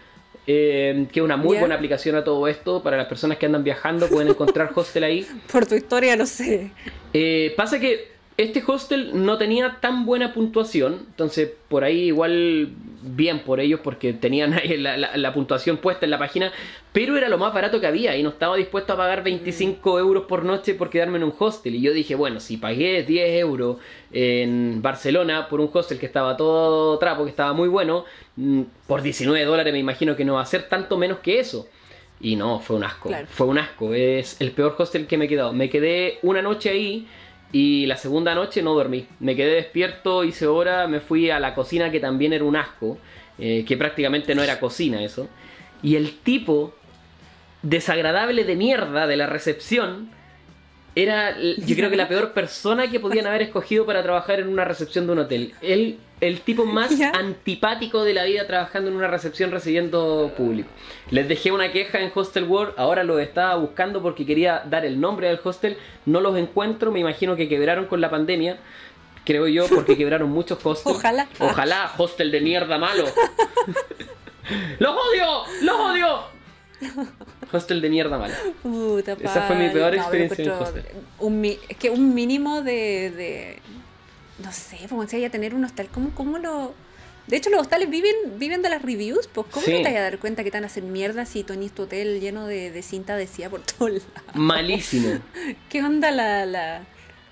[0.47, 2.83] eh, que es una muy buena aplicación a todo esto.
[2.85, 5.26] Para las personas que andan viajando pueden encontrar hostel ahí.
[5.51, 6.70] Por tu historia lo sé.
[7.12, 8.12] Eh, pasa que
[8.43, 12.70] este hostel no tenía tan buena puntuación, entonces por ahí igual
[13.03, 16.53] bien por ellos porque tenían ahí la, la- la puntuación puesta en la página,
[16.93, 20.24] pero era lo más barato que había y no estaba dispuesto a pagar 25 euros
[20.24, 21.74] por noche por quedarme en un hostel.
[21.76, 23.76] Y yo dije, bueno, si pagué 10 euros
[24.12, 28.05] en Barcelona por un hostel que estaba todo trapo, que estaba muy bueno,
[28.36, 31.68] mm, por 19 dólares me imagino que no va a ser tanto menos que eso.
[32.20, 33.09] Y no, fue un asco.
[33.09, 33.26] Claro.
[33.30, 33.95] Fue un asco.
[33.95, 35.53] Es el peor hostel que me he quedado.
[35.55, 37.07] Me quedé una noche ahí
[37.53, 39.07] y la segunda noche no dormí.
[39.19, 42.99] Me quedé despierto, hice hora, me fui a la cocina que también era un asco.
[43.41, 45.29] eh, que prácticamente no era cocina eso.
[45.83, 46.75] Y el tipo
[47.63, 50.11] desagradable de mierda de la recepción
[50.95, 54.65] era, yo creo que la peor persona que podían haber escogido para trabajar en una
[54.65, 55.55] recepción de un hotel.
[55.63, 60.68] Él, el tipo más antipático de la vida trabajando en una recepción recibiendo público.
[61.11, 65.01] Les dejé una queja en Hostel World, ahora lo estaba buscando porque quería dar el
[65.01, 68.59] nombre del hostel, no los encuentro, me imagino que quebraron con la pandemia.
[69.25, 70.97] Creo yo, porque quebraron muchos hostels.
[70.97, 71.29] Ojalá.
[71.39, 73.05] Ojalá, hostel de mierda malo.
[74.79, 75.27] ¡Los odio!
[75.62, 76.21] ¡Los odio!
[77.53, 78.35] Hostel de mierda malo.
[78.62, 80.85] Puta, Esa fue mi peor No, experiencia en hostel.
[81.18, 83.59] Un, es que un mínimo de, de-
[84.43, 86.74] no sé, como si haya tener un hostal, ¿cómo, cómo lo...?
[87.26, 89.72] De hecho, los hostales viven, viven de las reviews, pues ¿cómo Sí.
[89.72, 91.82] no te vas a dar cuenta que te van a hacer mierda si tenés tu
[91.82, 94.03] hotel lleno de, de cinta adhesiva por todos lados?
[94.34, 95.20] Malísimo.
[95.68, 96.82] ¿Qué onda la, la,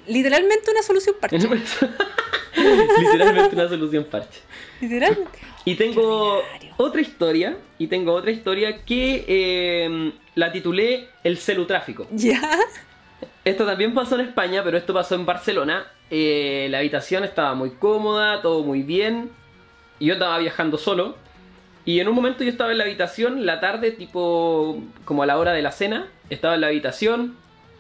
[0.07, 1.39] literalmente una solución parche.
[3.01, 4.41] literalmente una solución parche.
[4.81, 5.39] Literalmente.
[5.65, 6.43] Y tengo
[6.77, 12.07] otra historia, y tengo otra historia que eh, la titulé El celutráfico.
[12.13, 12.41] ¿Ya?
[13.45, 15.87] Esto también pasó en España, pero esto pasó en Barcelona.
[16.11, 19.31] Eh, la habitación estaba muy cómoda, todo muy bien.
[19.99, 21.17] Y yo estaba viajando solo.
[21.85, 25.39] Y en un momento yo estaba en la habitación, la tarde, tipo como a la
[25.39, 26.09] hora de la cena.
[26.31, 27.37] Estaba en la habitación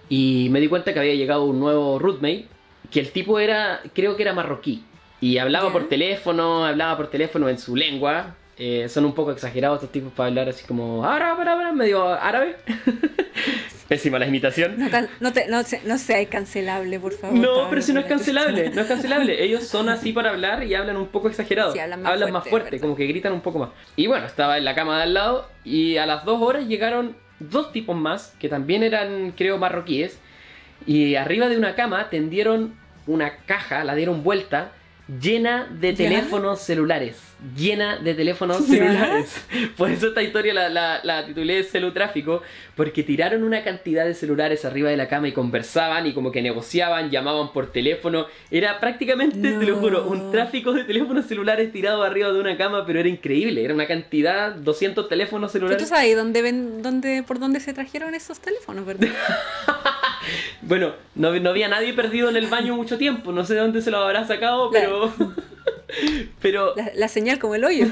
[0.09, 2.47] y me di cuenta que había llegado un nuevo roommate.
[2.91, 4.85] Que el tipo era, creo que era marroquí.
[5.21, 8.37] Y hablaba por teléfono, hablaba por teléfono en su lengua.
[8.57, 12.57] Eh, son un poco exagerados estos tipos para hablar así como árabe, árabe, medio árabe.
[13.89, 14.79] Pésima la imitación.
[14.79, 14.89] No,
[15.21, 15.63] no, te, no,
[16.31, 17.39] cancelable, por favor.
[17.39, 19.43] No, pero si no es cancelable, no es cancelable.
[19.45, 21.73] Ellos son así para hablar y hablan un poco exagerado.
[21.73, 23.71] Sí, hablan más fuerte, como que gritan un poco más.
[23.97, 27.17] Y bueno, estaba en la cama de al lado y a las dos horas llegaron
[27.41, 30.19] dos tipos más que también eran, creo, marroquíes.
[30.87, 32.75] Y arriba de una cama tendieron
[33.07, 34.73] una caja, la dieron vuelta,
[35.21, 35.97] llena de ¿Ya?
[35.97, 37.28] teléfonos celulares.
[37.57, 39.45] Llena de teléfonos celulares.
[39.77, 42.43] Por eso esta historia la, la, la titulé Celutráfico,
[42.75, 46.43] porque tiraron una cantidad de celulares arriba de la cama y conversaban y como que
[46.43, 48.27] negociaban, llamaban por teléfono.
[48.51, 52.85] Era prácticamente, te lo juro, un tráfico de teléfonos celulares tirados arriba de una cama,
[52.87, 53.65] pero era increíble.
[53.65, 55.83] Era una cantidad, 200 teléfonos ¿Pero celulares.
[55.83, 59.09] tú sabes dónde ven, dónde, por dónde se trajeron esos teléfonos, verdad?
[60.63, 63.33] Bueno, no, no había nadie perdido en el baño mucho tiempo.
[63.33, 65.13] No sé de dónde se lo habrá sacado, pero.
[66.43, 66.75] pero.
[66.77, 67.87] La, la señal como el hoyo.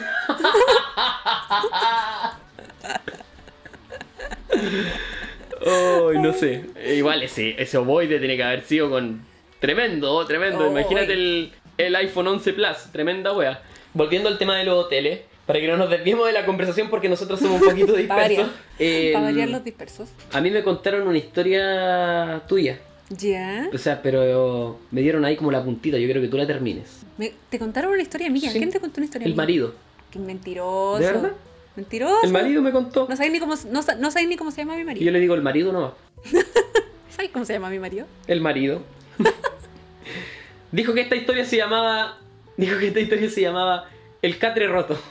[5.65, 6.65] Oh, no sé.
[6.95, 9.25] Igual ese, ese ovoide tiene que haber sido con.
[9.61, 10.67] Tremendo, tremendo.
[10.67, 12.77] Oh, Imagínate el, el iPhone 11 Plus.
[12.93, 13.63] Tremenda wea.
[13.95, 15.21] Volviendo al tema de los hoteles.
[15.47, 18.29] Para que no nos desviemos de la conversación porque nosotros somos un poquito Para variar.
[18.47, 18.55] dispersos.
[18.81, 20.09] Eh, Para variar los dispersos.
[20.33, 22.81] A mí me contaron una historia tuya.
[23.11, 23.69] Ya.
[23.73, 25.97] O sea, pero me dieron ahí como la puntita.
[25.99, 27.03] Yo creo que tú la termines.
[27.19, 28.51] Me- te contaron una historia mía.
[28.51, 28.59] Sí.
[28.59, 29.37] ¿Quién te contó una historia El mía?
[29.37, 29.75] marido.
[30.11, 30.99] Qué mentiroso.
[30.99, 31.33] ¿De verdad?
[31.77, 32.25] Mentiroso.
[32.25, 33.07] El marido me contó.
[33.09, 35.11] No sabéis ni cómo, no, no sabéis ni cómo se llama mi Y yo marido.
[35.13, 35.93] le digo el marido nomás.
[37.11, 38.07] ¿Sabéis cómo se llama mi marido?
[38.27, 38.83] El marido.
[40.73, 42.19] dijo que esta historia se llamaba.
[42.57, 43.89] Dijo que esta historia se llamaba
[44.23, 44.99] El Catre Roto.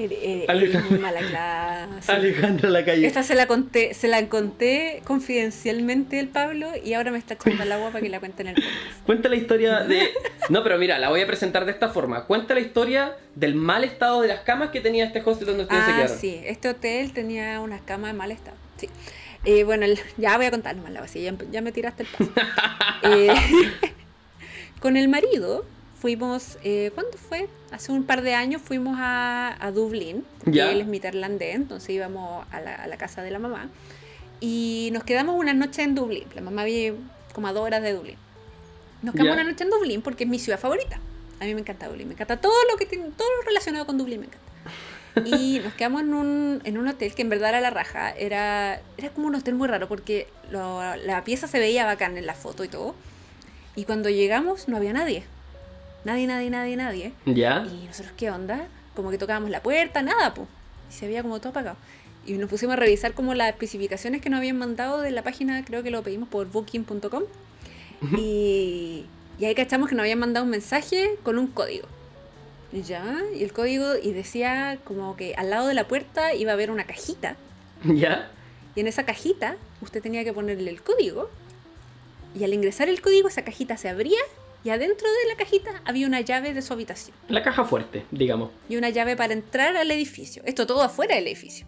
[0.00, 0.90] Eh, Alejandro.
[0.90, 2.12] muy mala clase.
[2.12, 3.06] Alejandra la calle.
[3.06, 7.62] Esta se la conté, se la conté confidencialmente el Pablo y ahora me está echando
[7.64, 9.06] el agua para que la cuente en el podcast.
[9.06, 10.10] Cuenta la historia de.
[10.50, 12.26] No, pero mira, la voy a presentar de esta forma.
[12.26, 15.84] Cuenta la historia del mal estado de las camas que tenía este hostel donde ustedes
[15.84, 16.18] se Ah, quedaron.
[16.18, 18.56] sí, este hotel tenía unas camas en mal estado.
[18.76, 18.88] Sí.
[19.44, 19.84] Eh, bueno,
[20.16, 22.30] ya voy a contar nomás la ya, ya me tiraste el paso.
[23.04, 23.32] Eh,
[24.80, 25.64] con el marido
[26.00, 27.48] fuimos, eh, ¿cuándo fue?
[27.72, 30.70] Hace un par de años fuimos a, a Dublín, porque Ya.
[30.70, 33.68] él es mitad-irlandés, entonces íbamos a la, a la casa de la mamá.
[34.40, 36.24] Y nos quedamos una noche en Dublín.
[36.34, 36.96] La mamá vive
[37.34, 38.16] como a dos horas de Dublín.
[39.02, 41.00] Nos quedamos una noche en Dublín porque es mi ciudad favorita.
[41.40, 43.98] A mí me encanta Dublín, me encanta todo lo que tiene, todo lo relacionado con
[43.98, 45.28] Dublín me encanta.
[45.36, 48.10] Y nos quedamos en un, en un hotel que en verdad era la raja.
[48.12, 52.26] Era, era como un hotel muy raro porque lo- la pieza se veía bacán en
[52.26, 52.94] la foto y todo.
[53.78, 55.22] Y cuando llegamos no había nadie.
[56.04, 57.12] Nadie, nadie, nadie, nadie.
[57.26, 57.64] ¿Ya?
[57.64, 58.66] Y nosotros, ¿qué onda?
[58.96, 60.48] Como que tocábamos la puerta, nada, pues.
[60.90, 61.76] Y se veía como todo apagado.
[62.26, 65.64] Y nos pusimos a revisar como las especificaciones que nos habían mandado de la página,
[65.64, 67.22] creo que lo pedimos por booking.com.
[68.18, 69.04] y,
[69.38, 71.86] y ahí cachamos que nos habían mandado un mensaje con un código.
[72.72, 76.54] Ya, y el código, y decía como que al lado de la puerta iba a
[76.54, 77.36] haber una cajita.
[77.84, 78.28] ¿Ya?
[78.74, 81.30] Y en esa cajita usted tenía que ponerle el código.
[82.34, 84.20] Y al ingresar el código, esa cajita se abría.
[84.64, 87.16] Y adentro de la cajita había una llave de su habitación.
[87.28, 88.50] La caja fuerte, digamos.
[88.68, 90.42] y una llave para entrar al edificio.
[90.44, 91.66] Esto todo afuera del edificio.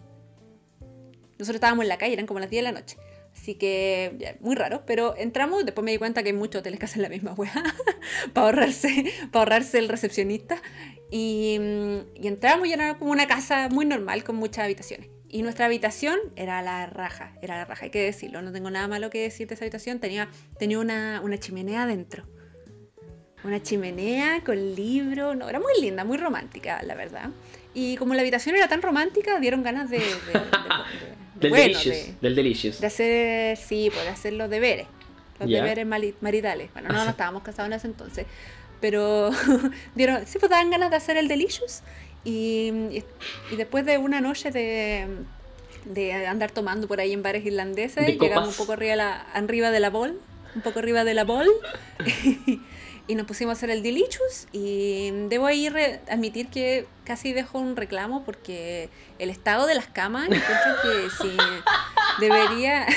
[1.39, 2.97] Nosotros estábamos en la calle, eran como las 10 de la noche.
[3.33, 6.79] Así que, ya, muy raro, pero entramos, después me di cuenta que hay muchos hoteles
[6.79, 7.51] que hacen la misma weá,
[8.33, 10.61] para ahorrarse, para ahorrarse el recepcionista.
[11.09, 15.09] Y, mm, y entramos y era como una casa muy normal, con muchas habitaciones.
[15.33, 18.89] Y nuestra habitación era la raja, era la raja, hay que decirlo, no tengo nada
[18.89, 20.27] malo que decir de esa habitación, tenía,
[20.59, 22.25] tenía una, una chimenea adentro.
[23.45, 27.29] Una chimenea con libro, no, era muy linda, muy romántica, la verdad.
[27.73, 29.99] Y como la habitación era tan romántica, dieron ganas de...
[29.99, 31.95] de- de- de- de- Del bueno, Delicious.
[31.95, 32.81] de- Del Delicious.
[32.81, 34.85] de hacer, sí, pues de hacer los deberes.
[35.39, 35.63] Los Ya.
[35.63, 35.87] deberes
[36.21, 36.71] maritales.
[36.73, 38.25] Bueno, no, no estábamos casados en ese entonces.
[38.79, 39.31] Pero
[39.95, 41.81] dieron, sí, pues daban ganas de hacer el delicious.
[42.23, 43.03] Y,
[43.55, 45.07] después de una noche de,
[45.85, 49.21] de andar tomando por ahí en bares irlandeses, De llegamos un poco arriba de la,
[49.33, 50.19] arriba de la bol,
[50.55, 51.47] un poco arriba de la bol.
[53.07, 54.47] y nos pusimos a hacer el delicious.
[54.51, 55.67] Y debo ahí
[56.09, 61.37] admitir que casi dejo un reclamo porque el estado de las camas, encuentro que si
[62.19, 62.85] debería...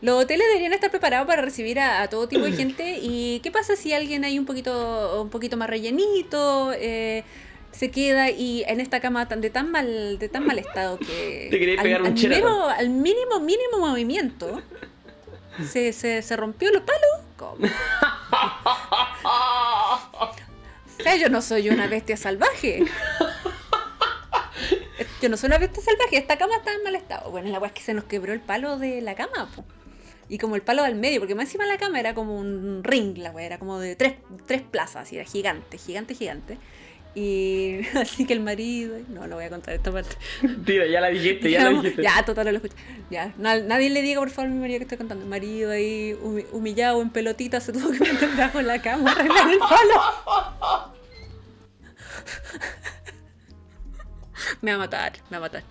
[0.00, 2.98] Los hoteles deberían estar preparados para recibir a, a, todo tipo de gente.
[3.02, 6.72] ¿Y qué pasa si alguien hay un poquito, un poquito más rellenito?
[6.74, 7.24] Eh,
[7.72, 11.48] se queda y en esta cama tan, de tan mal de tan mal estado que
[11.50, 14.62] Te querías pegar un al, al mínimo mínimo movimiento
[15.70, 17.02] se, se, se rompió los palos
[17.36, 17.56] ¿Cómo?
[20.98, 22.80] o sea yo no soy una bestia salvaje
[25.22, 27.68] yo no soy una bestia salvaje esta cama está en mal estado bueno la weá
[27.68, 29.64] es que se nos quebró el palo de la cama po.
[30.28, 33.16] Y como el palo del medio porque más encima la cama era como un ring
[33.18, 34.14] la weá era como de tres,
[34.46, 36.58] tres plazas y era gigante gigante gigante
[37.14, 38.96] y así que el marido.
[39.08, 40.14] No, no voy a contar esta parte.
[40.66, 42.02] Tira, ya la dijiste, ya la dijiste.
[42.02, 42.74] Ya, total, no lo escuché.
[43.10, 45.24] Ya, na- nadie le diga por favor a mi marido que estoy contando.
[45.24, 49.50] El marido ahí humi- humillado en pelotita se tuvo que meter bajo la cama arreglar
[49.50, 50.94] el palo.
[54.60, 55.62] Me va a matar, me va a matar.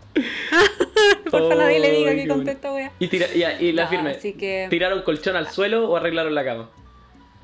[1.31, 2.51] por favor, nadie le diga que qué conté bueno.
[2.51, 2.91] esta wea.
[2.99, 3.27] Y, tira,
[3.59, 4.11] y la firme.
[4.11, 6.69] así que- ¿Tiraron colchón al suelo o arreglaron la cama?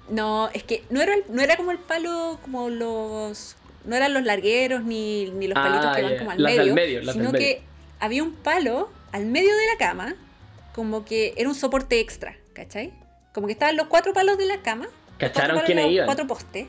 [0.10, 3.56] No, es que no era, el- no era como el palo, como los.
[3.86, 6.18] No eran los largueros ni, ni los Ah, palitos que van ya.
[6.20, 6.74] como al Las medio.
[6.74, 7.40] medio, las sino medio.
[7.46, 7.62] que
[8.00, 10.16] había un palo al medio de la cama,
[10.74, 12.94] como que era un soporte extra, ¿cachai?
[13.34, 14.88] Como que estaban los cuatro palos de la cama.
[15.18, 16.06] ¿Cacharon quiénes iban?
[16.06, 16.68] Cuatro postes.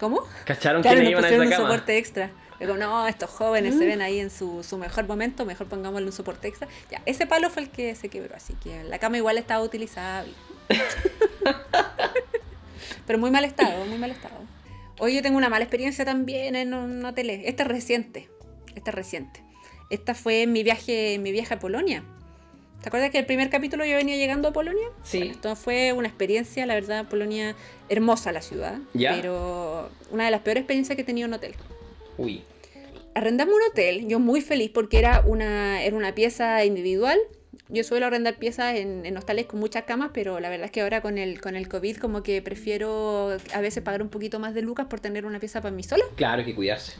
[0.00, 0.22] ¿Cómo?
[0.44, 1.56] ¿Cacharon Claro, quiénes iban a esa un cama?
[1.68, 2.30] soporte extra.
[2.58, 6.12] Digo, no, estos jóvenes se ven ahí en su, su mejor momento, mejor pongámosle un
[6.12, 6.68] soporte extra.
[6.90, 10.32] Ya, ese palo fue el que se quebró, así que la cama igual estaba utilizable.
[13.06, 14.36] Pero muy mal estado, muy mal estado.
[14.98, 17.30] Hoy yo tengo una mala experiencia también en un hotel.
[17.30, 18.28] Esta es reciente.
[18.74, 19.42] Esta es reciente.
[19.90, 22.02] Esta fue en mi viaje, en mi viaje a Polonia.
[22.82, 24.86] ¿Te acuerdas que el primer capítulo yo venía llegando a Polonia?
[25.02, 25.18] Sí.
[25.18, 27.54] Bueno, esto fue una experiencia, la verdad, Polonia,
[27.88, 28.78] hermosa la ciudad.
[28.94, 29.14] ¿Ya?
[29.14, 31.54] Pero una de las peores experiencias que he tenido en hotel.
[32.18, 32.42] Uy.
[33.14, 37.18] Arrendamos un hotel, yo muy feliz porque era una, era una pieza individual.
[37.68, 40.82] Yo suelo arrendar piezas en, en hostales con muchas camas, pero la verdad es que
[40.82, 44.54] ahora con el, con el COVID como que prefiero a veces pagar un poquito más
[44.54, 46.04] de lucas por tener una pieza para mí sola.
[46.14, 46.92] Claro, hay que cuidarse.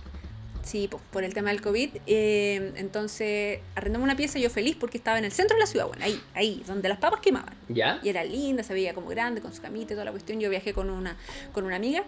[0.66, 1.90] Sí, pues por el tema del COVID.
[2.06, 5.86] Eh, entonces arrendamos una pieza yo feliz porque estaba en el centro de la ciudad,
[5.86, 7.54] bueno, ahí, ahí, donde las papas quemaban.
[7.68, 8.00] ¿Ya?
[8.02, 10.40] Y era linda, se veía como grande, con su camita y toda la cuestión.
[10.40, 11.16] Yo viajé con una,
[11.52, 12.02] con una amiga.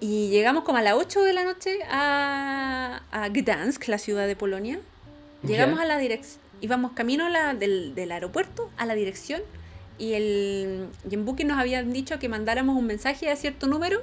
[0.00, 4.34] Y llegamos como a las 8 de la noche a, a Gdansk, la ciudad de
[4.36, 4.80] Polonia.
[5.42, 5.82] Llegamos Ya.
[5.82, 9.42] a la dirección, íbamos camino la- del, del aeropuerto a la dirección.
[9.98, 14.00] Y, el, y en Booking nos habían dicho que mandáramos un mensaje a cierto número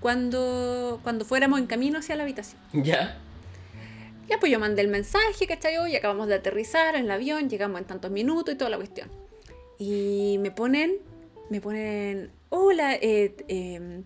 [0.00, 2.60] cuando, cuando fuéramos en camino hacia la habitación.
[2.72, 3.16] ¿Ya?
[4.28, 5.76] Ya, pues yo mandé el mensaje, ¿cachai?
[5.78, 9.08] Hoy acabamos de aterrizar en el avión, llegamos en tantos minutos y toda la cuestión.
[9.78, 10.94] Y me ponen,
[11.50, 14.02] me ponen, hola, eh, eh,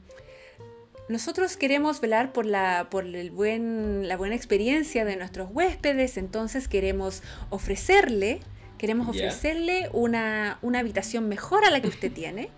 [1.09, 6.67] nosotros queremos velar por, la, por el buen, la buena experiencia de nuestros huéspedes, entonces
[6.67, 8.41] queremos ofrecerle,
[8.79, 12.51] queremos ofrecerle una, una habitación mejor a la que usted tiene.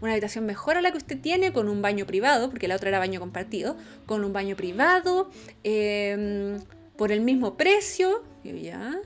[0.00, 2.88] Una habitación mejor a la que usted tiene con un baño privado, porque la otra
[2.88, 3.76] era baño compartido,
[4.06, 5.30] con un baño privado,
[5.62, 6.58] eh,
[6.96, 8.98] por el mismo precio, ya,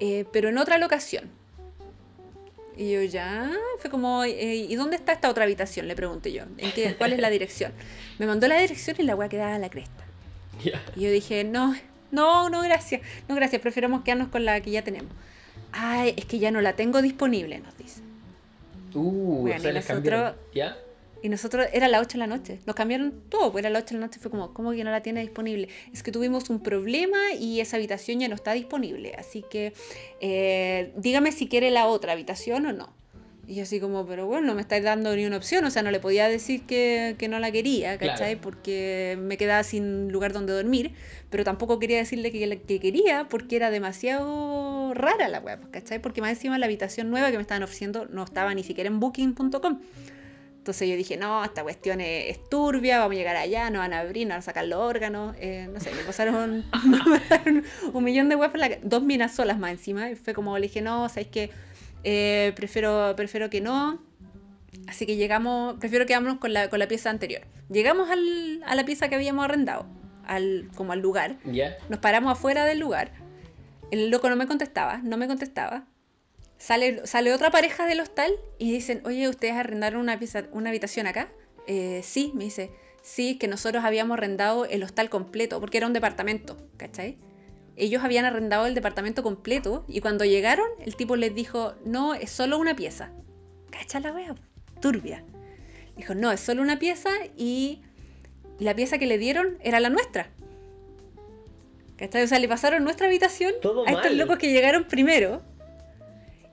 [0.00, 1.39] eh, pero en otra locación.
[2.80, 5.86] Y yo ya, fue como, eh, ¿y dónde está esta otra habitación?
[5.86, 7.72] Le pregunté yo, ¿en qué, ¿cuál es la dirección?
[8.18, 10.02] Me mandó la dirección y la weá quedaba a la cresta.
[10.96, 11.76] Y yo dije, no,
[12.10, 15.12] no, no, gracias, no, gracias, preferamos quedarnos con la que ya tenemos.
[15.72, 18.00] Ay, es que ya no la tengo disponible, nos dice.
[18.94, 20.34] Uh, Bueno, o sea, y nosotros-.
[20.54, 20.78] ¿Ya?
[21.22, 23.94] Y nosotros, era las 8 de la noche, nos cambiaron todo, pues era las 8
[23.94, 25.68] de la noche, fue como, ¿cómo que no la tiene disponible?
[25.92, 29.72] Es que tuvimos un problema y esa habitación ya no está disponible, así que
[30.20, 33.00] eh, dígame si quiere la otra habitación o no.
[33.50, 35.90] Y así como, pero bueno, no me estáis dando ni una opción, o sea, no
[35.90, 38.16] le podía decir que, que no la quería, ¿cachai?
[38.16, 38.40] Claro.
[38.42, 40.92] Porque me quedaba sin lugar donde dormir,
[41.30, 46.00] pero tampoco quería decirle que, que quería porque era demasiado rara la web, ¿cachai?
[46.00, 49.00] Porque más encima la habitación nueva que me estaban ofreciendo no estaba ni siquiera en
[49.00, 49.80] booking.com.
[50.60, 53.94] Entonces yo dije, no, esta cuestión es, es turbia, vamos a llegar allá, nos van
[53.94, 56.64] a abrir, nos van a sacar los órganos, eh, no sé, me pasaron,
[57.94, 61.08] un millón de webs, dos minas solas más encima, y fue como le dije, no,
[61.08, 61.50] sabéis que
[62.04, 64.02] eh, prefiero, prefiero que no,
[64.86, 67.42] así que llegamos, prefiero quedarnos con la, con la pieza anterior.
[67.70, 69.86] Llegamos al- a la pieza que habíamos arrendado,
[70.26, 71.74] al, como al lugar, ¿Ya?
[71.88, 73.12] nos paramos afuera del lugar.
[73.90, 75.86] El loco no me contestaba, no me contestaba.
[76.60, 81.06] Sale, sale otra pareja del hostal y dicen, oye, ¿ustedes arrendaron una, pieza, una habitación
[81.06, 81.32] acá?
[81.66, 85.94] Eh, sí, me dice, sí, que nosotros habíamos arrendado el hostal completo, porque era un
[85.94, 87.16] departamento, ¿cachai?
[87.76, 92.30] Ellos habían arrendado el departamento completo y cuando llegaron, el tipo les dijo, no, es
[92.30, 93.10] solo una pieza.
[93.70, 94.34] ¿Cacha la wea?
[94.82, 95.24] Turbia.
[95.96, 97.08] Dijo, no, es solo una pieza
[97.38, 97.80] y
[98.58, 100.28] la pieza que le dieron era la nuestra.
[101.96, 102.22] ¿Cachai?
[102.22, 104.18] O sea, le pasaron nuestra habitación Todo a estos mal.
[104.18, 105.40] locos que llegaron primero.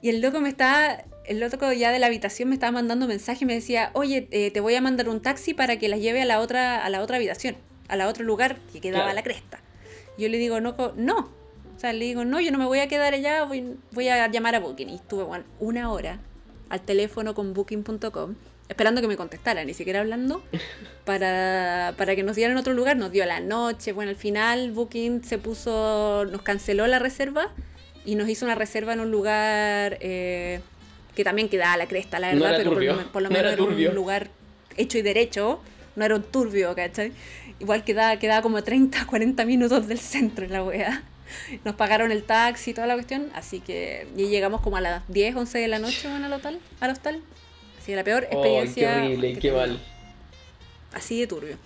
[0.01, 1.03] Y el loco me estaba.
[1.25, 4.49] El loco ya de la habitación me estaba mandando mensaje y me decía, oye, eh,
[4.51, 7.01] te voy a mandar un taxi para que las lleve a la otra, a la
[7.01, 7.57] otra habitación,
[7.89, 9.15] a la otro lugar que quedaba Claro.
[9.15, 9.59] la cresta.
[10.17, 11.17] Yo le digo, no, no.
[11.75, 14.27] O sea, le digo, no, yo no me voy a quedar allá, voy, voy a
[14.31, 14.89] llamar a Booking.
[14.89, 16.19] Y estuve bueno, una hora
[16.69, 18.35] al teléfono con Booking.com
[18.69, 20.43] esperando que me contestara, ni siquiera hablando,
[21.05, 22.97] para, para que nos dieran otro lugar.
[22.97, 23.91] Nos dio la noche.
[23.91, 27.51] Bueno, al final Booking se puso, nos canceló la reserva
[28.07, 30.61] y nos hizo una reserva en un lugar eh,
[31.13, 33.53] que también quedaba a la cresta, la verdad, pero por, lo- por lo no menos
[33.53, 34.29] era un lugar
[34.77, 35.59] hecho y derecho.
[35.95, 37.11] No era un turbio, ¿cachai?
[37.59, 41.03] Igual quedaba, quedaba como 30, 40 minutos del centro en la wea.
[41.65, 45.01] Nos pagaron el taxi y toda la cuestión, así que y llegamos como a las
[45.07, 47.21] 10, 11 de la noche bueno, al hotel, al hostal.
[47.79, 49.03] Así que la peor Oh, qué experiencia.
[49.05, 49.79] horrible, que qué mal.
[50.93, 51.57] Así de turbio.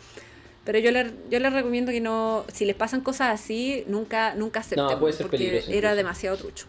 [0.63, 4.59] Pero yo les, yo les recomiendo que no, si les pasan cosas así, nunca, nunca
[4.59, 4.85] acepten.
[4.85, 5.95] No, puede ser porque peligroso Era incluso.
[5.95, 6.65] demasiado trucho.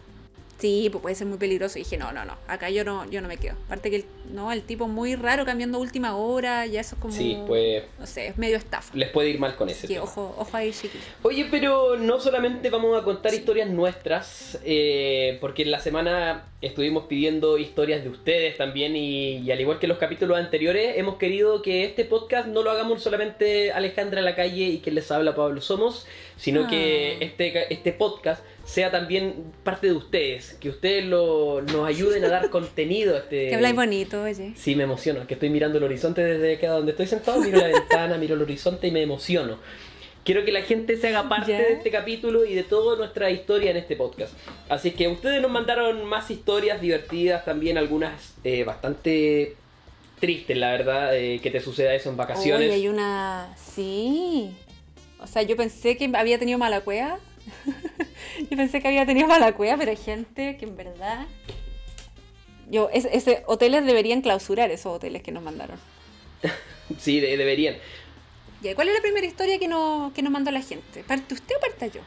[0.59, 1.77] Sí, pues puede ser muy peligroso.
[1.77, 3.55] Y dije, no, no, no, acá yo no, yo no me quedo.
[3.65, 7.13] Aparte que el, no, el tipo muy raro cambiando última hora, ya eso es como.
[7.13, 8.95] Sí, pues No sé, es medio estafa.
[8.95, 10.05] les puede ir mal con ese que tema.
[10.05, 11.05] ojo, ojo ahí, chiquillos.
[11.23, 17.05] Oye, pero no solamente vamos a contar historias nuestras, eh, porque en la semana estuvimos
[17.07, 21.61] pidiendo historias de ustedes también y, y al igual que los capítulos anteriores, hemos querido
[21.61, 25.35] que este podcast no lo hagamos solamente Alejandra a la calle y quien les habla
[25.35, 26.67] Pablo Somos, sino Ah.
[26.69, 32.23] que este, ca- este podcast sea también parte de ustedes, que ustedes lo, nos ayuden
[32.25, 33.49] a dar contenido a este...
[33.49, 34.53] Que habláis bonito, oye.
[34.55, 37.67] Sí, me emociono, que estoy mirando el horizonte desde acá donde estoy sentado, miro la
[37.79, 39.57] ventana, miro el horizonte y me emociono.
[40.23, 41.57] Quiero que la gente se haga parte Ya.
[41.59, 44.33] de este capítulo y de toda nuestra historia en este podcast.
[44.69, 49.57] Así que ustedes nos mandaron más historias divertidas, también algunas eh, bastante
[50.21, 52.67] tristes, la verdad, eh, que te suceda eso en vacaciones.
[52.69, 53.53] Oye, hay una.
[53.57, 54.55] Sí.
[55.19, 57.19] O sea, yo pensé que había tenido mala cueva.
[58.49, 61.25] yo pensé que había tenido mala cueva, pero hay gente que en verdad.
[62.69, 65.77] Yo, es- ese, hoteles deberían clausurar esos hoteles que nos mandaron.
[66.99, 67.75] Sí, de- deberían.
[68.61, 71.03] Ya, ¿Cuál es la primera historia que, no, que nos mandó la gente?
[71.03, 72.01] ¿Parte usted o parte yo?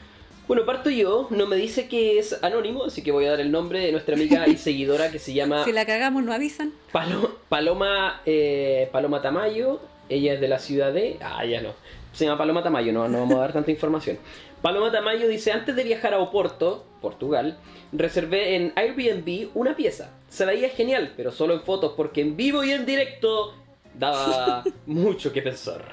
[0.47, 3.51] Bueno, parto yo, no me dice que es anónimo, así que voy a dar el
[3.51, 6.72] nombre de nuestra amiga y seguidora que se llama Si la cagamos, no avisan.
[6.93, 11.16] Palo- Paloma, eh, Paloma Tamayo, ella es de la ciudad de...
[11.22, 11.70] Ah, ya no.
[12.12, 14.18] Se llama Paloma Tamayo, no, no vamos a dar tanta información.
[14.67, 17.57] Paloma Tamayo dice, antes de viajar a Oporto, Portugal,
[17.93, 20.11] reservé en Airbnb una pieza.
[20.29, 23.55] Se veía genial, pero solo en fotos porque en vivo y en directo
[23.95, 25.85] daba mucho que pensar.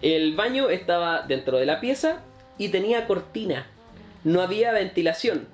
[0.00, 2.22] El baño estaba dentro de la pieza
[2.56, 3.66] y tenía cortina.
[4.24, 5.46] No había ventilación.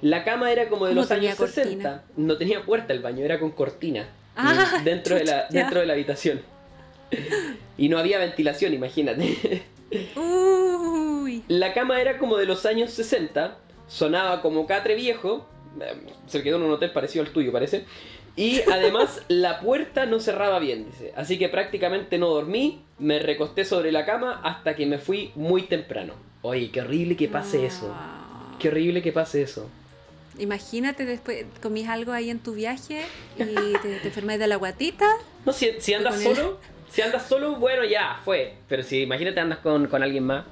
[0.00, 1.64] La cama era como de ¿Cómo los años cortina?
[1.64, 2.04] 60.
[2.18, 4.06] No tenía puerta el baño, era con cortina.
[4.36, 6.40] Ah, dentro, de la, dentro de la habitación.
[7.76, 9.64] Y no había ventilación, imagínate.
[10.16, 11.44] Uy.
[11.48, 13.56] La cama era como de los años 60,
[13.88, 15.46] sonaba como catre viejo,
[15.80, 15.94] eh,
[16.26, 17.84] se quedó en un hotel parecido al tuyo parece,
[18.36, 23.64] y además la puerta no cerraba bien, dice, así que prácticamente no dormí, me recosté
[23.64, 26.14] sobre la cama hasta que me fui muy temprano.
[26.42, 28.56] Oye, qué horrible que pase eso, Ah.
[28.58, 29.68] qué horrible que pase eso.
[30.38, 33.02] Imagínate después, comís algo ahí en tu viaje
[33.38, 33.44] y
[33.82, 35.06] te, te enfermas de la guatita.
[35.46, 36.58] No, si, si andas el- solo,
[36.90, 40.44] si andas solo, bueno, ya, fue, pero si imagínate andas con, con alguien más.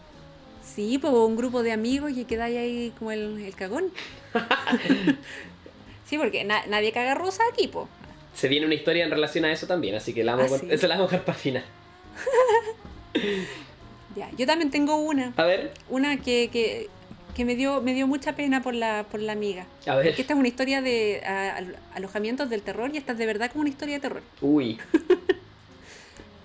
[0.62, 3.84] Sí, pues un grupo de amigos y quedáis ahí como el, el cagón.
[6.06, 7.88] sí, porque na- nadie caga rosa aquí, po.
[8.34, 10.76] Se viene una historia en relación a eso también, así que la vamos a Ah,
[10.76, 10.86] sí.
[10.86, 11.64] la vamos a dejar para final.
[14.16, 15.32] Ya, yo también tengo una.
[15.36, 16.88] A ver, Una que, que,
[17.34, 19.66] que me, dio, me dio mucha pena por la, por la amiga.
[19.86, 20.06] a ver.
[20.06, 23.26] Porque esta es una historia de a- al- alojamientos del terror y esta es de
[23.26, 24.22] verdad como una historia de terror.
[24.40, 24.78] Uy,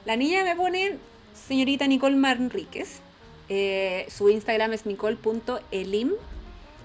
[0.09, 0.97] La niña me pone
[1.47, 2.99] señorita Nicole Manríquez.
[3.47, 6.13] Eh, su Instagram es nicole.elim.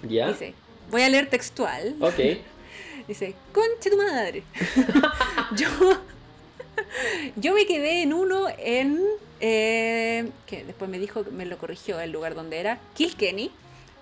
[0.06, 0.28] ya.
[0.28, 0.52] Dice,
[0.90, 1.96] voy a leer textual.
[2.00, 2.18] Ok.
[3.08, 4.42] Dice, conche tu madre.
[5.56, 5.68] yo,
[7.36, 9.00] yo me quedé en uno en.
[9.40, 13.50] eh, que después me dijo, me lo corrigió el lugar donde era, Kilkenny.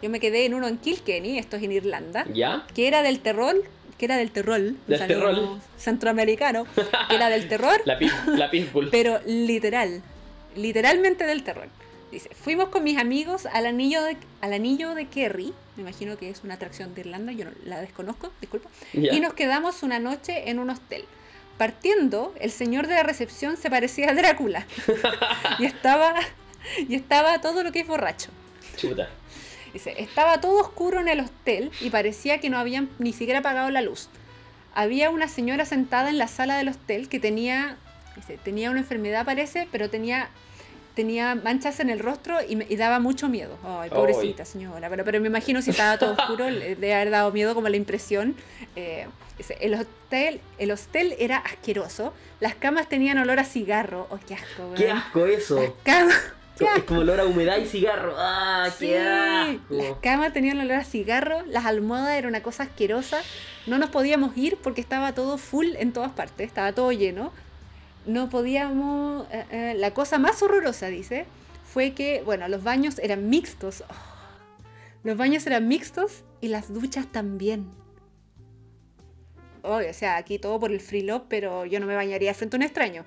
[0.03, 2.67] Yo me quedé en uno en Kilkenny, esto es en Irlanda, ¿Ya?
[2.75, 3.55] que era del terror,
[3.99, 5.59] que era del terror, Del terror.
[5.79, 6.67] centroamericano,
[7.09, 8.89] que era del terror, La, la pitbull.
[8.91, 10.03] pero literal,
[10.57, 11.69] literalmente del terror.
[12.11, 16.29] Dice, fuimos con mis amigos al anillo de, al anillo de Kerry, me imagino que
[16.29, 20.51] es una atracción de Irlanda, yo no, la desconozco, disculpa, y nos quedamos una noche
[20.51, 21.05] en un hostel.
[21.59, 24.67] Partiendo, el señor de la recepción se parecía a Drácula
[25.59, 26.15] y estaba
[26.89, 28.31] y estaba todo lo que es borracho.
[28.77, 29.09] Chuta.
[29.73, 33.71] Dice, estaba todo oscuro en el hostel y parecía que no habían ni siquiera apagado
[33.71, 34.09] la luz.
[34.75, 37.77] Había una señora sentada en la sala del hostel que tenía,
[38.17, 40.31] dice, tenía una enfermedad parece, pero tenía
[40.95, 43.57] tenía manchas en el rostro y, daba mucho miedo.
[43.65, 44.89] Ay, pobrecita señora.
[44.89, 47.77] Pero, pero me imagino si estaba todo oscuro, le debe haber dado miedo como la
[47.77, 48.35] impresión.
[48.77, 49.07] Eh,
[49.39, 52.13] dice, el, hotel, el hostel era asqueroso.
[52.41, 54.07] Las camas tenían olor a cigarro.
[54.11, 54.75] Oh, qué asco, weón.
[54.75, 55.57] ¡Qué asco eso!
[55.61, 56.23] Las camas.
[56.77, 58.15] Es como olor a humedad y cigarro.
[58.17, 59.49] ¡Ah, Sí, qué las
[59.87, 59.99] asco!
[60.03, 63.21] camas tenían olor a cigarro, las almohadas era una cosa asquerosa.
[63.67, 67.33] No nos podíamos ir porque estaba todo full en todas partes, estaba todo lleno.
[68.07, 69.27] No podíamos.
[69.31, 71.27] eh, eh, la cosa más horrorosa, dice,
[71.73, 73.85] fue que, bueno, los baños eran mixtos.
[73.89, 73.95] Oh,
[75.05, 77.71] los baños eran mixtos y las duchas también.
[79.65, 82.59] O sea, aquí todo por el free love, pero yo no me bañaría frente a
[82.59, 83.05] un extraño.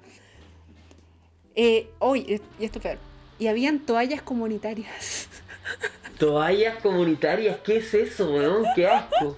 [1.55, 2.97] Eh, oh, y y esto es peor.
[3.37, 5.27] Y habían toallas comunitarias.
[6.17, 8.65] Toallas comunitarias, ¿qué es eso, weón?
[8.75, 9.37] ¡Qué asco!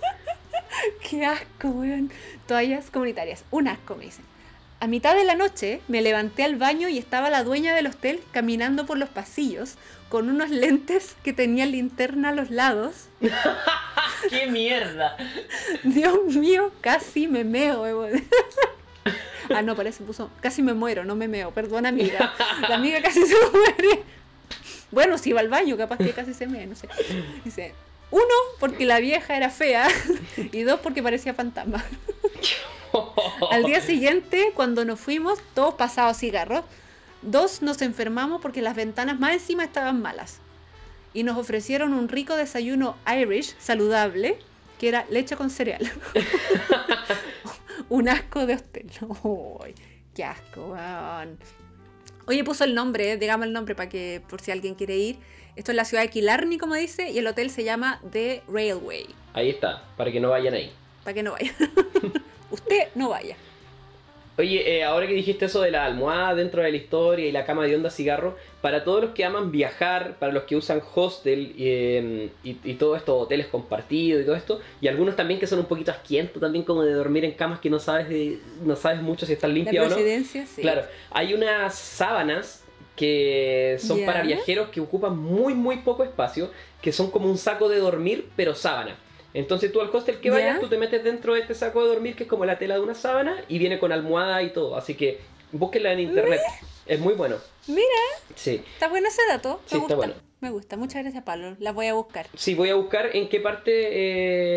[1.10, 2.12] Qué asco, weón.
[2.48, 3.44] Toallas comunitarias.
[3.50, 4.26] Un asco, me dicen.
[4.80, 8.22] A mitad de la noche me levanté al baño y estaba la dueña del hostel
[8.32, 9.76] caminando por los pasillos
[10.08, 13.08] con unos lentes que tenían linterna a los lados.
[14.30, 15.18] ¡Qué mierda!
[15.84, 18.24] Dios mío, casi me meo, weón.
[19.54, 20.30] Ah, no, parece puso.
[20.42, 21.52] Casi me muero, no me meo.
[21.52, 22.34] Perdón, amiga.
[22.68, 24.04] La amiga casi se muere.
[24.92, 26.88] Bueno, si iba al baño, capaz que casi se me, no sé.
[27.44, 27.74] Dice,
[28.12, 28.24] uno,
[28.60, 29.88] porque la vieja era fea.
[30.52, 31.84] Y dos, porque parecía fantasma.
[33.52, 36.64] Al día siguiente, cuando nos fuimos, todos pasados cigarros.
[37.22, 40.40] Dos, nos enfermamos porque las ventanas más encima estaban malas.
[41.14, 44.40] Y nos ofrecieron un rico desayuno Irish saludable,
[44.80, 45.92] que era leche con cereal.
[47.90, 48.90] un asco de hostel.
[49.24, 49.76] Uy,
[50.14, 51.38] qué asco, weón.
[52.28, 55.18] Oye, puso el nombre, eh, digamos el nombre para que, por si alguien quiere ir.
[55.56, 59.08] Esto es la ciudad de Killarney, como dice, y el hotel se llama The Railway.
[59.34, 60.72] Ahí está, para que no vayan ahí.
[61.04, 61.54] Para que no vaya.
[62.52, 63.36] Usted no vaya.
[64.38, 67.44] Oye, eh, ahora que dijiste eso de la almohada dentro de la historia y la
[67.44, 71.56] cama de onda cigarro, para todos los que aman viajar, para los que usan hostel
[71.58, 75.58] eh, y, y todo esto, hoteles compartidos y todo esto, y algunos también que son
[75.60, 79.02] un poquito asquientos también como de dormir en camas que no sabes de, no sabes
[79.02, 79.96] mucho si están limpias o no.
[80.46, 80.62] sí.
[80.62, 82.64] Claro, hay unas sábanas
[82.96, 87.70] que son para viajeros que ocupan muy muy poco espacio, que son como un saco
[87.70, 88.98] de dormir, pero sábana.
[89.34, 90.34] Entonces tú al hostel que Ya.
[90.36, 92.76] vayas, tú te metes dentro de este saco de dormir que es como la tela
[92.76, 94.76] de una sábana y viene con almohada y todo.
[94.76, 95.20] Así que
[95.52, 96.42] búsquenla en internet.
[96.86, 97.36] Es muy bueno.
[97.68, 97.82] Mira,
[98.36, 98.64] Sí.
[98.74, 99.60] está bueno ese dato.
[99.64, 99.96] Me Sí, está gusta.
[99.96, 100.14] bueno.
[100.40, 100.78] Me gusta.
[100.78, 101.56] Muchas gracias, Pablo.
[101.60, 102.28] La voy a buscar.
[102.36, 103.72] Sí, voy a buscar en qué parte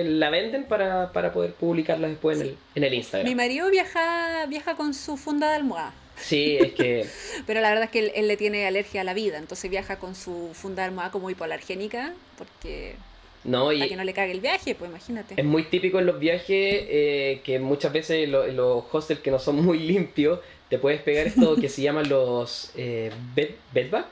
[0.01, 3.35] eh, la venden para, para poder publicarla después en, el, en el Mi Instagram.
[3.35, 5.95] marido viaja, viaja con su funda de almohada.
[6.17, 7.07] Sí, es que...
[7.47, 9.39] Pero la verdad es que él, él le tiene alergia a la vida.
[9.39, 12.13] Entonces viaja con su funda de almohada como hipoalergénica.
[12.37, 12.97] Porque
[13.45, 13.79] No, y...
[13.79, 15.35] para que no le cague el viaje, pues imagínate.
[15.37, 19.39] Es muy típico en los viajes eh, que muchas veces lo- los hostels que no
[19.39, 24.05] son muy limpios te puedes pegar esto que se llaman los eh, bed, bedbug,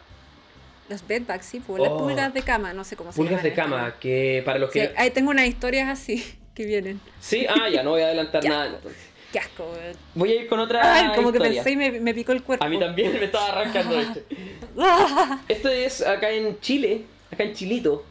[0.88, 1.98] Los bedbugs, sí, pues, las Oh.
[1.98, 4.80] pulgas de cama, no sé cómo se pulgas llaman de cama, que para los Sí,
[4.80, 4.92] que...
[4.96, 6.24] ahí tengo unas historias así
[6.54, 6.98] que vienen.
[7.20, 8.96] Sí, ah, ya, no voy a adelantar nada entonces.
[9.30, 9.70] Qué asco.
[10.14, 12.64] Voy a ir con otra Ay, como que pensé y me, me picó el cuerpo.
[12.64, 14.20] A mí también me estaba arrancando hecho.
[14.78, 18.04] Ah, Esto es acá en Chile, acá en Chilito,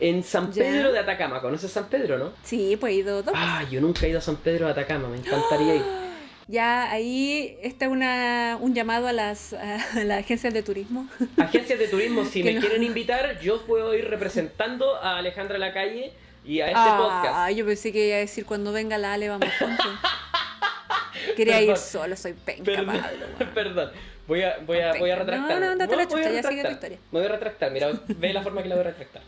[0.00, 0.62] en San Ya.
[0.64, 1.40] Pedro de Atacama.
[1.40, 2.32] ¿Conoces San Pedro, no?
[2.42, 3.34] Sí, pues he ido dos.
[3.36, 5.82] Ah, yo nunca he ido a San Pedro de Atacama, me encantaría ir.
[6.46, 11.08] Ya ahí está una, un llamado a las, a las agencias de turismo.
[11.38, 12.60] Agencias de turismo, si me no.
[12.60, 16.12] quieren invitar, yo puedo ir representando a Alejandra Lacalle
[16.44, 17.56] y a este ah, podcast.
[17.56, 19.86] yo pensé que iba a decir cuando venga la Ale vamos juntos.
[21.36, 21.82] Quería ir Perdón.
[21.82, 23.52] solo, soy penca, Perdón, Pablo.
[23.54, 23.90] perdón.
[24.26, 25.60] Voy a, voy a, voy a No, retractar.
[25.60, 26.98] no, andate la chucha, ya sigue tu historia.
[27.10, 29.22] Me voy a retractar, mira, ve la forma que la voy a retractar.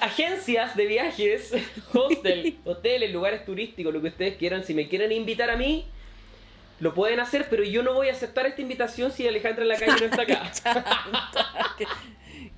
[0.00, 1.52] Agencias de viajes,
[1.94, 5.84] hostel, hoteles, lugares turísticos, lo que ustedes quieran, si me quieren invitar a mí,
[6.80, 10.06] lo pueden hacer, pero yo no voy a aceptar esta invitación si Alejandra Lacalle no
[10.06, 10.50] está acá.
[11.78, 11.86] qué,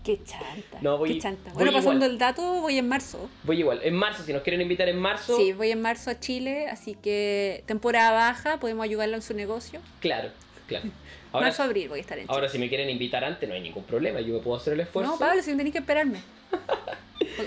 [0.05, 0.79] qué chanta.
[0.81, 1.51] No, voy- qué chanta.
[1.53, 3.29] voy Bueno, pasando el dato, voy en marzo.
[3.43, 6.19] Voy igual, en marzo, si nos quieren invitar en marzo, Sí, voy en marzo a
[6.19, 9.81] Chile, así que temporada baja, podemos ayudarlo en su negocio.
[10.01, 10.31] claro,
[10.67, 10.87] claro.
[11.33, 12.35] Ahora, marzo, abril voy a estar en Chile.
[12.35, 14.81] ahora si me quieren invitar antes, no hay ningún problema, yo me puedo hacer el
[14.81, 15.13] esfuerzo.
[15.13, 16.21] no, Pablo, si no tenés que esperarme.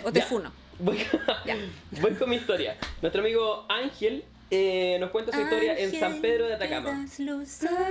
[0.03, 0.25] O, o te Ya.
[0.25, 0.51] funo.
[0.79, 0.97] Voy,
[1.45, 1.57] Ya.
[2.01, 2.77] voy con mi historia.
[3.01, 7.05] Nuestro amigo Ángel eh, nos cuenta su historia en San Pedro de Atacama.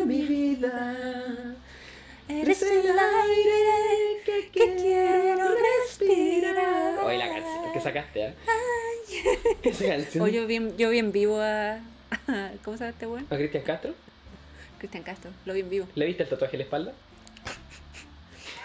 [0.06, 1.54] vida.
[2.28, 5.48] Eres el aire que, quiero
[5.86, 6.98] respirar.
[7.04, 8.34] Oye, la canción que sacaste, ¿eh?
[9.62, 10.24] Esa canción.
[10.24, 11.76] Oye, yo bien, yo bien vivo a,
[12.28, 13.26] a- ¿Cómo se llama este buen?
[13.30, 13.94] ¿A Cristian Castro?
[14.78, 15.88] Cristian Castro, lo vi en vivo.
[15.94, 16.92] ¿Le viste el tatuaje en la espalda?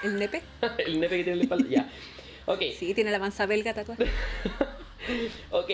[0.03, 0.41] ¿El nepe?
[0.86, 1.70] el nepe que tiene en la espalda.
[1.70, 1.89] Ya.
[2.45, 4.03] Ok, Sí, tiene la manza belga tatuada.
[5.51, 5.69] ok.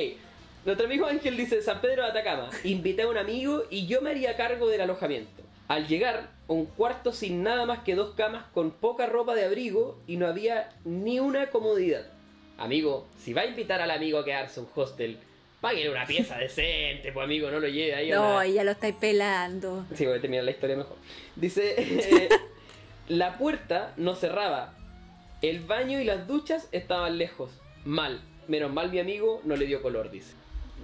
[0.66, 2.50] Nuestro amigo Ángel dice: San Pedro de Atacama.
[2.64, 5.42] Invité a un amigo y yo me haría cargo del alojamiento.
[5.68, 10.00] Al llegar, un cuarto sin nada más que dos camas con poca ropa de abrigo
[10.08, 12.06] y no había ni una comodidad.
[12.58, 15.18] Amigo, si va a invitar al amigo a quedarse en un hostel,
[15.62, 18.72] páguele una pieza decente, pues amigo, no lo lleve ahí a No, una- ya lo
[18.72, 19.86] estáis pelando.
[19.96, 20.98] Sí, voy a terminar la historia mejor.
[21.36, 22.30] Dice, eh,
[23.08, 24.76] la puerta no cerraba.
[25.42, 27.52] El baño y las duchas estaban lejos.
[27.86, 28.22] Mal.
[28.48, 30.34] Menos mal mi amigo no le dio color, dice.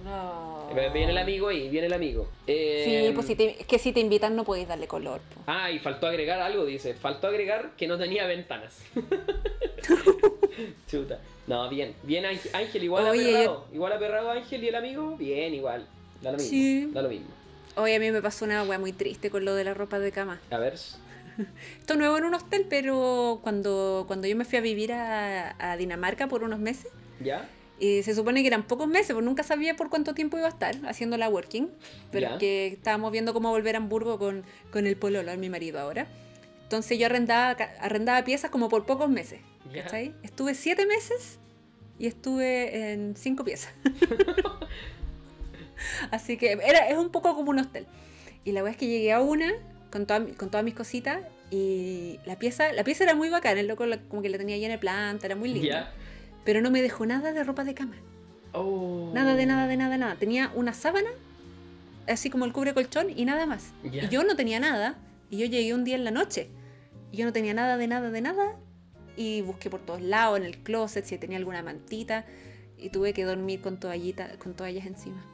[0.04, 0.68] No.
[0.92, 2.28] Viene el amigo ahí, viene el amigo.
[2.46, 5.20] Eh, Sí, pues si te, es que si te invitan no podéis darle color.
[5.34, 5.40] po.
[5.46, 6.94] Ah, y faltó agregar algo, dice.
[6.94, 8.82] Faltó agregar que no tenía ventanas.
[10.88, 11.18] Chuta.
[11.46, 11.94] No, bien.
[12.02, 13.66] Bien Ángel, igual Oye, aperrado.
[13.72, 15.16] Igual aperrado Ángel y el amigo.
[15.16, 15.86] Bien, igual.
[16.22, 16.50] Da lo mismo.
[16.50, 16.90] Sí.
[16.92, 17.28] Da lo mismo.
[17.76, 20.12] Hoy a mí me pasó una wea muy triste con lo de la ropa de
[20.12, 20.40] cama.
[20.50, 20.74] A ver.
[21.80, 25.54] Esto es nuevo en un hostel, pero cuando, cuando yo me fui a vivir a,
[25.58, 27.48] a Dinamarca por unos meses, ¿Ya?
[27.78, 30.50] y se supone que eran pocos meses, pues nunca sabía por cuánto tiempo iba a
[30.50, 31.68] estar haciendo la working,
[32.10, 36.06] pero que estábamos viendo cómo volver a Hamburgo con, con el pololo, mi marido ahora.
[36.62, 39.40] Entonces yo arrendaba, arrendaba piezas como por pocos meses.
[39.72, 40.14] ¿cachai?
[40.22, 41.38] Estuve siete meses
[41.98, 43.72] y estuve en cinco piezas.
[46.10, 47.86] Así que era, es un poco como un hostel.
[48.44, 49.52] Y la verdad es que llegué a una
[49.90, 51.20] con, toda con todas mis cositas
[51.50, 54.56] y la pieza, la pieza era muy bacana, el loco la- como que la tenía
[54.58, 55.68] llena de planta, era muy linda.
[55.68, 55.92] ¿Ya?
[56.44, 57.96] Pero no me dejó nada de ropa de cama.
[58.52, 59.10] Oh.
[59.14, 60.14] Nada de nada, de nada, nada.
[60.16, 61.10] Tenía una sábana,
[62.06, 63.72] así como el cubre colchón y nada más.
[63.84, 64.04] Ya.
[64.04, 64.96] Y yo no tenía nada.
[65.30, 66.48] Y yo llegué un día en la noche.
[67.12, 68.56] Y yo no tenía nada de nada de nada.
[69.16, 72.24] Y busqué por todos lados, en el closet, si tenía alguna mantita.
[72.78, 75.24] Y tuve que dormir con toallita, con toallas encima.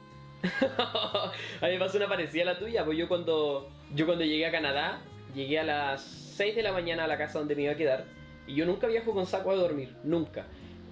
[1.61, 4.45] a mí me pasó una parecida a la tuya, pues yo cuando, yo cuando llegué
[4.45, 5.01] a Canadá,
[5.33, 8.05] llegué a las 6 de la mañana a la casa donde me iba a quedar,
[8.47, 10.45] y yo nunca viajo con saco a dormir, nunca.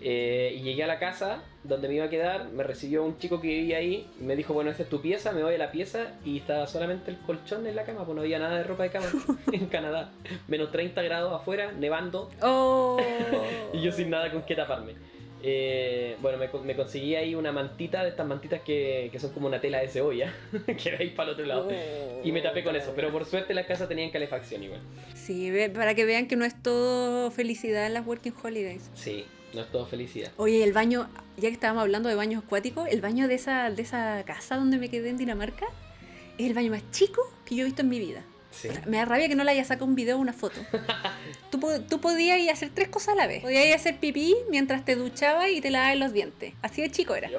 [0.04, 3.40] Eh, y llegué a la casa donde me iba a quedar, me recibió un chico
[3.40, 6.14] que vivía ahí, me dijo, bueno, esta es tu pieza, me voy a la pieza,
[6.26, 8.90] y estaba solamente el colchón en la cama, pues no había nada de ropa de
[8.90, 9.06] cama
[9.52, 10.12] en Canadá.
[10.48, 13.00] Menos 30 grados afuera, nevando, ¡Oh!
[13.74, 14.96] y yo sin nada con qué taparme.
[15.44, 19.48] Eh, bueno, me, me conseguí ahí una mantita, de estas mantitas que, que son como
[19.48, 20.34] una tela de cebolla,
[20.66, 21.70] que veis para el otro lado.
[22.24, 24.82] Y me tapé con eso, pero por suerte las casas tenían calefacción igual.
[25.16, 28.90] Sí, para que vean que no es todo felicidad en las Working Holidays.
[28.94, 30.32] Sí, no es todo felicidad.
[30.38, 33.82] Oye, el baño, ya que estábamos hablando de baños acuáticos, el baño de esa, de
[33.82, 35.68] esa casa donde me quedé en Dinamarca
[36.38, 38.24] es el baño más chico que yo he visto en mi vida.
[38.52, 38.70] Sí.
[38.86, 40.60] Me da rabia que no le haya sacado un video o una foto.
[41.52, 43.42] tú, tú podías ir a hacer tres cosas a la vez.
[43.42, 46.54] Podías ir a hacer pipí mientras te duchabas y te lavabas los dientes.
[46.62, 47.30] Así de chico era.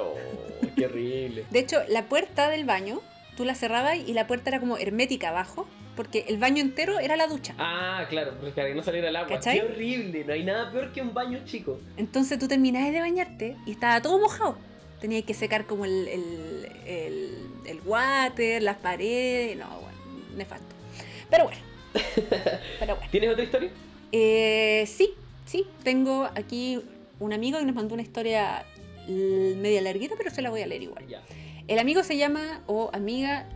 [0.76, 1.44] Qué horrible.
[1.50, 3.00] De hecho, la puerta del baño,
[3.36, 7.16] tú la cerrabas y la puerta era como hermética abajo, porque el baño entero era
[7.16, 7.54] la ducha.
[7.58, 9.28] Ah, claro, para que no saliera el agua.
[9.28, 9.60] ¿Cachai?
[9.60, 11.78] Qué horrible, no hay nada peor que un baño chico.
[11.96, 14.56] Entonces tú terminabas de bañarte y estaba todo mojado.
[15.00, 19.56] Tenías que secar como el, el, el, el water, las paredes.
[19.58, 19.98] No, bueno,
[20.36, 20.64] nefasto.
[21.32, 21.60] Pero bueno.
[22.78, 23.10] Pero bueno.
[23.10, 23.70] ¿Tienes otra historia?
[24.12, 25.14] Eh, sí,
[25.46, 25.66] sí.
[25.82, 26.80] Tengo aquí
[27.18, 28.64] un amigo que nos mandó una historia
[29.08, 31.04] media larguita, pero se la voy a leer igual.
[31.68, 33.48] El amigo se llama, o amiga,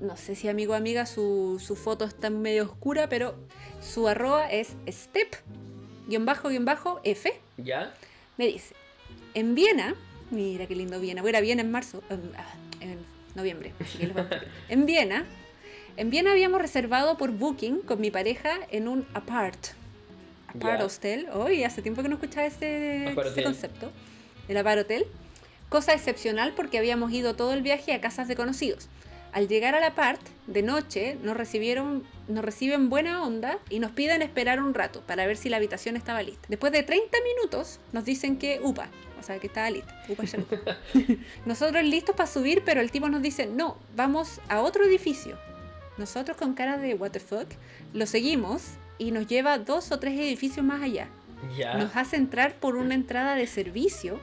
[0.00, 3.36] no, sé si amigo o amiga, su, su foto está medio oscura, pero
[3.80, 5.36] su arroba es step,
[6.08, 7.32] guion bajo, guion bajo, F.
[7.58, 7.92] ¿Ya?
[8.38, 8.74] Me dice,
[9.34, 9.94] en Viena,
[10.30, 12.98] mira qué lindo Viena, voy a ir a Viena en marzo, em, ah, en
[13.34, 14.48] noviembre, así que les voy a contar.
[14.68, 15.26] en Viena,
[15.96, 19.58] en Viena habíamos reservado por Booking con mi pareja en un apart,
[20.48, 20.84] apart Ya.
[20.84, 23.44] hostel, hoy hace tiempo que no escuchaba ese, ese hotel.
[23.44, 23.90] concepto,
[24.48, 25.06] el apart hotel,
[25.68, 28.88] cosa excepcional porque habíamos ido todo el viaje a casas de conocidos.
[29.32, 34.20] Al llegar al apart, de noche, nos recibieron, nos reciben buena onda y nos piden
[34.20, 36.46] esperar un rato para ver si la habitación estaba lista.
[36.50, 38.88] Después de 30 minutos, nos dicen que upa,
[39.18, 40.04] o sea, que estaba lista.
[40.10, 40.38] Upa ya.
[41.46, 45.38] Nosotros listos para subir, pero el tipo nos dice, no, vamos a otro edificio.
[45.98, 47.48] Nosotros con cara de what the fuck,
[47.92, 48.62] lo seguimos
[48.98, 51.08] y nos lleva dos o tres edificios más allá.
[51.56, 51.74] ¿Ya?
[51.74, 54.18] Nos hace entrar por una entrada de servicio.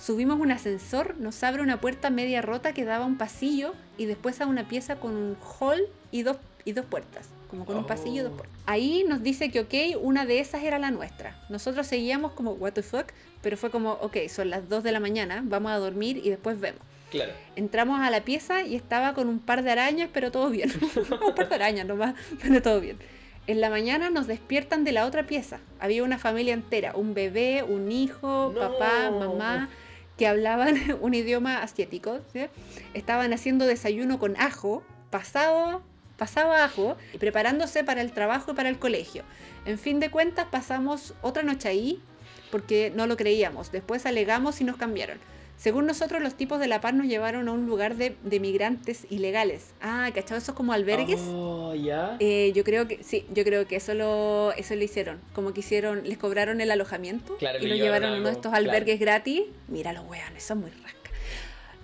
[0.00, 4.06] Subimos un ascensor, nos abre una puerta media rota que daba a un pasillo y
[4.06, 5.80] después a una pieza con un hall
[6.12, 7.28] y dos, y dos puertas.
[7.50, 7.86] Como con un Oh.
[7.86, 8.56] pasillo y dos puertas.
[8.66, 11.36] Ahí nos dice que, ok, una de esas era la nuestra.
[11.48, 13.06] Nosotros seguíamos como, what the fuck,
[13.42, 16.60] pero fue como, ok, son las 2 de la mañana, vamos a dormir y después
[16.60, 16.80] vemos.
[17.10, 17.32] Claro.
[17.56, 20.70] Entramos a la pieza y estaba con un par de arañas, pero todo bien.
[21.26, 22.98] un par de arañas nomás, pero todo bien.
[23.46, 25.58] En la mañana nos despiertan de la otra pieza.
[25.80, 28.60] Había una familia entera, un bebé, un hijo, No.
[28.60, 29.70] papá, mamá,
[30.18, 32.20] que hablaban un idioma asiático.
[32.32, 32.46] ¿sí?
[32.92, 35.82] Estaban haciendo desayuno con ajo, pasado,
[36.18, 39.22] pasado ajo, y preparándose para el trabajo y para el colegio.
[39.64, 42.02] En fin de cuentas, pasamos otra noche ahí
[42.50, 43.72] porque no lo creíamos.
[43.72, 45.18] Después alegamos y nos cambiaron.
[45.58, 49.06] Según nosotros, los tipos de La Paz nos llevaron a un lugar de, de migrantes
[49.10, 49.72] ilegales.
[49.80, 50.38] Ah, ¿cachado?
[50.38, 51.20] Eso es como albergues.
[51.28, 52.16] Oh, ya.
[52.20, 55.18] Eh, yo creo que sí, yo creo que eso lo, eso lo hicieron.
[55.34, 58.52] Como que hicieron, les cobraron el alojamiento Claro, y lo llevaron a uno de estos
[58.52, 58.64] claro.
[58.64, 59.42] albergues gratis.
[59.66, 61.12] Mira los weones, son muy rascas.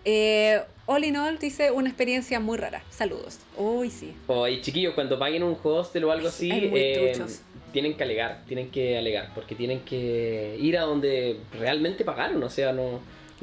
[0.04, 2.82] Eh, all in all dice una experiencia muy rara.
[2.90, 3.40] Saludos.
[3.56, 4.14] Uy, sí.
[4.28, 7.12] Oye, chiquillos, cuando paguen un hostel o algo así, eh,
[7.72, 12.50] tienen que alegar, tienen que alegar, porque tienen que ir a donde realmente pagaron, o
[12.50, 13.00] sea, no,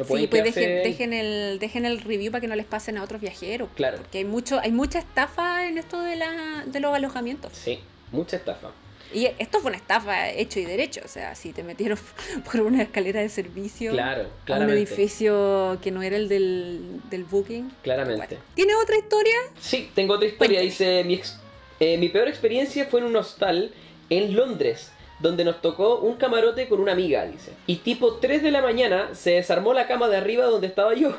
[0.10, 3.22] no Sí, pues dejen, el, dejen el review para que no les pasen a otros
[3.22, 3.70] viajeros.
[3.76, 3.98] Claro.
[3.98, 7.52] Porque hay mucho, hay mucha estafa en esto de la, de los alojamientos.
[7.54, 7.80] Sí,
[8.12, 8.72] mucha estafa.
[9.14, 11.02] Y esto fue una estafa hecho y derecho.
[11.04, 11.98] O sea, si te metieron
[12.46, 17.26] por una escalera de servicio Claro, a un edificio que no era el del, del
[17.26, 17.72] booking.
[17.84, 18.28] Claramente.
[18.28, 18.44] Bueno.
[18.56, 19.36] ¿Tiene otra historia?
[19.60, 20.60] Sí, tengo otra historia.
[20.62, 20.70] Cuénteme.
[20.94, 21.38] Dice, mi, ex-
[21.82, 23.74] eh, mi peor experiencia fue en un hostal
[24.10, 24.92] en Londres,
[25.22, 27.54] donde nos tocó un camarote con una amiga, dice.
[27.68, 31.14] Y tipo 3 de la mañana se desarmó la cama de arriba donde estaba yo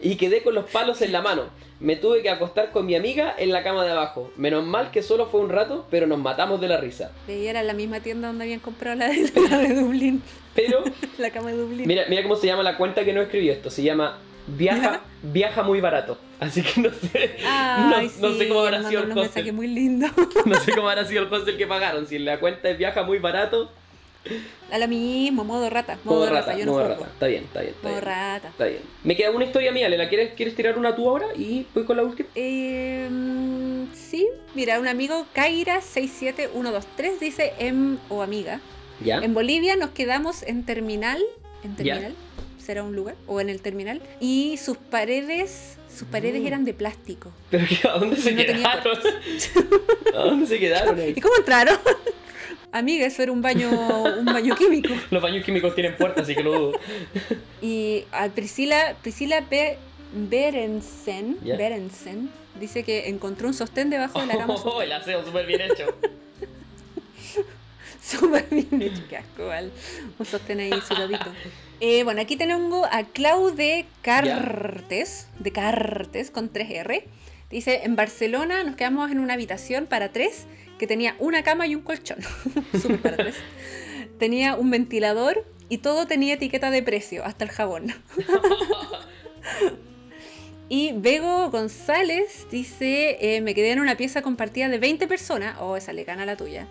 [0.00, 1.44] y quedé con los palos en la mano.
[1.78, 4.30] Me tuve que acostar con mi amiga en la cama de abajo.
[4.36, 7.12] Menos mal que solo fue un rato, pero nos matamos de la risa.
[7.26, 10.22] Veía era la misma tienda donde habían comprado la de, la de Dublín.
[10.54, 10.82] Pero,
[11.18, 11.86] La cama de Dublín.
[11.86, 13.68] mira, mira cómo se llama la cuenta que no escribió esto.
[13.68, 16.18] Se llama Viaja, viaja muy barato.
[16.38, 17.36] Así que no sé.
[17.46, 19.52] Ay, no, no sé cómo habrá sido el hostel.
[19.52, 20.06] muy lindo.
[20.44, 22.06] No sé cómo habrá sido el hostel que pagaron.
[22.06, 23.70] Si la cuenta es viaja muy barato,
[24.70, 25.98] A lo mismo, modo rata.
[26.04, 27.06] Modo, modo rata, rata, yo no modo rata.
[27.06, 27.74] Está bien, está bien.
[27.74, 28.04] Está Modo bien.
[28.06, 28.48] rata.
[28.48, 28.80] Está bien.
[29.04, 30.08] Me queda una historia mía, Lela.
[30.08, 31.26] ¿Quieres, ¿Quieres tirar una tú ahora?
[31.36, 32.28] Y voy con la última.
[32.34, 38.60] Eh, mm, sí, mira, un amigo Kaira67123 dice, em, o amiga,
[39.04, 39.18] ¿Ya?
[39.18, 41.22] en Bolivia nos quedamos en terminal,
[41.62, 42.10] en Ya.
[42.66, 46.46] Será un lugar, o en el terminal, y sus paredes, sus paredes Mm.
[46.46, 47.32] eran de plástico.
[47.50, 47.88] ¿Pero qué?
[47.88, 48.98] ¿A dónde se No quedaron?
[50.14, 51.14] ¿A dónde se quedaron ahí?
[51.16, 51.76] ¿Y cómo entraron?
[52.72, 53.70] Amiga, eso era un baño,
[54.18, 54.92] un baño químico.
[55.10, 56.80] Los baños químicos tienen puertas, así que lo dudo.
[57.62, 59.78] Y a Priscila, Priscila Be-
[60.12, 61.56] Berensen, Ya.
[61.56, 62.30] Berensen
[62.60, 64.54] dice que encontró un sostén debajo de la cama.
[64.64, 65.86] Oh, el aseo súper bien hecho.
[68.06, 69.70] Súper bien hecho, qué asco, ¿vale?
[70.18, 71.26] Un sostén ahí sudadito.
[71.80, 77.02] Eh, bueno, aquí tenemos a Claude Cartes, de Cartes, con 3R.
[77.50, 80.46] Dice, en Barcelona nos quedamos en una habitación para tres
[80.78, 82.18] que tenía una cama y un colchón.
[82.80, 83.34] Súper para tres.
[84.18, 87.92] Tenía un ventilador y todo tenía etiqueta de precio, hasta el jabón.
[90.68, 95.56] Y Bego González dice, eh, me quedé en una pieza compartida de 20 personas.
[95.60, 96.66] Oh, esa le gana la tuya.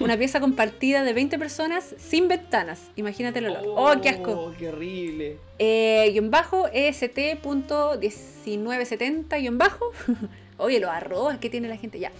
[0.00, 2.80] Una pieza compartida de 20 personas sin ventanas.
[2.96, 3.64] Imagínate el olor.
[3.66, 4.54] Oh, qué asco.
[4.58, 5.36] qué horrible.
[5.58, 9.84] Eh, guion bajo, EST.1970, guion bajo.
[10.58, 11.98] Oye, los arrobas, ¿qué tiene la gente?
[11.98, 12.12] Ya.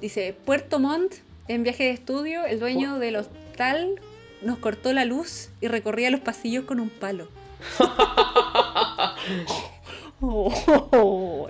[0.00, 1.14] Dice, Puerto Montt,
[1.48, 4.00] en viaje de estudio, el dueño del hostal
[4.42, 7.28] nos cortó la luz y recorría los pasillos con un palo.
[10.20, 11.48] Oh,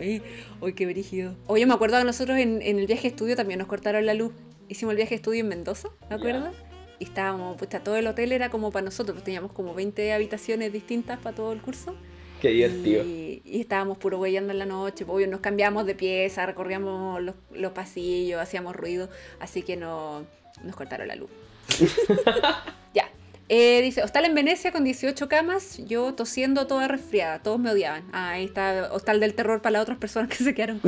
[0.74, 1.34] qué brígido.
[1.46, 4.14] Oye, me acuerdo que nosotros en, en el viaje de estudio también nos cortaron la
[4.14, 4.32] luz.
[4.68, 6.54] Hicimos el viaje de estudio en Mendoza, ¿me acuerdas?
[6.98, 11.18] Y estábamos, pues todo el hotel era como para nosotros, teníamos como 20 habitaciones distintas
[11.18, 11.94] para todo el curso.
[12.40, 13.04] Qué divertido.
[13.04, 17.22] Y, y estábamos puro huellando en la noche, pues, obvio, nos cambiamos de pieza, recorríamos
[17.22, 19.08] los, los pasillos, hacíamos ruido,
[19.40, 20.26] así que no,
[20.62, 21.30] nos cortaron la luz.
[22.94, 23.10] ya.
[23.48, 28.04] Eh, dice, hostal en Venecia con 18 camas, yo tosiendo toda resfriada, todos me odiaban.
[28.12, 30.80] Ah, ahí está, hostal del terror para las otras personas que se quedaron.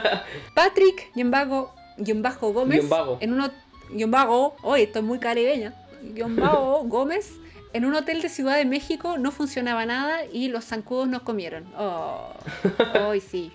[0.54, 3.18] Patrick, guion bajo, guion bajo Gómez, Guión bajo.
[3.20, 3.50] en uno,
[3.90, 7.32] guion bajo, hoy estoy muy caribeña, guion bajo Gómez,
[7.72, 11.64] en un hotel de Ciudad de México no funcionaba nada y los zancudos nos comieron.
[11.78, 12.30] Oh,
[13.06, 13.52] hoy sí.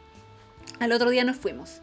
[0.79, 1.81] Al otro día nos fuimos.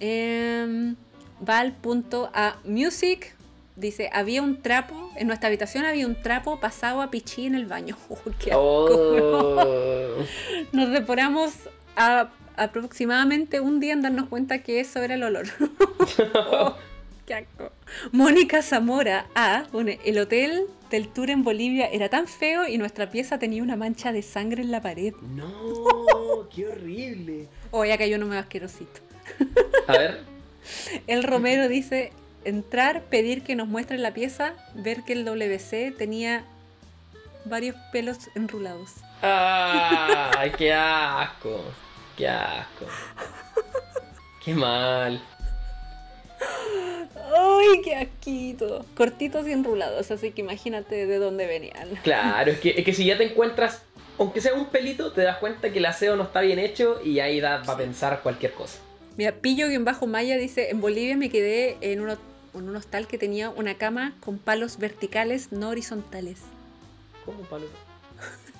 [0.00, 0.96] Em,
[1.40, 3.34] Val.a Music
[3.76, 7.66] dice, había un trapo, en nuestra habitación había un trapo pasado a pichí en el
[7.66, 7.96] baño.
[8.08, 8.60] Oh, qué asco.
[8.60, 10.24] Oh.
[10.72, 11.52] Nos deporamos
[11.96, 15.46] a- aproximadamente un día en darnos cuenta que eso era el olor.
[16.34, 16.76] Oh,
[17.26, 17.72] qué asco.
[18.12, 19.64] Mónica Zamora A.
[19.72, 23.76] pone, el hotel del tour en Bolivia era tan feo y nuestra pieza tenía una
[23.76, 25.12] mancha de sangre en la pared.
[25.34, 27.48] No, qué horrible.
[27.72, 29.00] Oh, ya cayó uno más asquerosito.
[29.88, 30.20] A ver.
[31.06, 32.12] El Romero dice,
[32.44, 36.44] entrar, pedir que nos muestren la pieza, ver que el WC tenía
[37.44, 38.90] varios pelos enrulados.
[39.22, 41.60] Ay, qué asco.
[42.16, 42.86] Qué asco.
[44.44, 45.20] Qué mal.
[47.34, 48.84] ¡Ay, qué asquito!
[48.96, 51.88] Cortitos y enrulados, así que imagínate de dónde venían.
[52.02, 53.82] Claro, es que, es que si ya te encuentras,
[54.18, 57.20] aunque sea un pelito, te das cuenta que el aseo no está bien hecho y
[57.20, 58.78] ahí da para pensar cualquier cosa.
[59.16, 62.16] Mira, Pillo-Maya dice, en Bolivia me quedé en, uno,
[62.54, 66.40] en un hostal que tenía una cama con palos verticales, no horizontales.
[67.24, 67.66] ¿Cómo palo?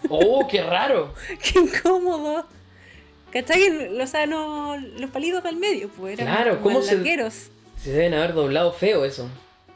[0.08, 1.14] ¡Oh, qué raro!
[1.42, 2.46] ¡Qué incómodo!
[3.36, 4.00] ¿Cachai?
[4.00, 7.02] O sea, no, los palitos al medio, pues eran Claro, ¿cómo se-.
[7.76, 9.28] Se deben haber doblado feo eso.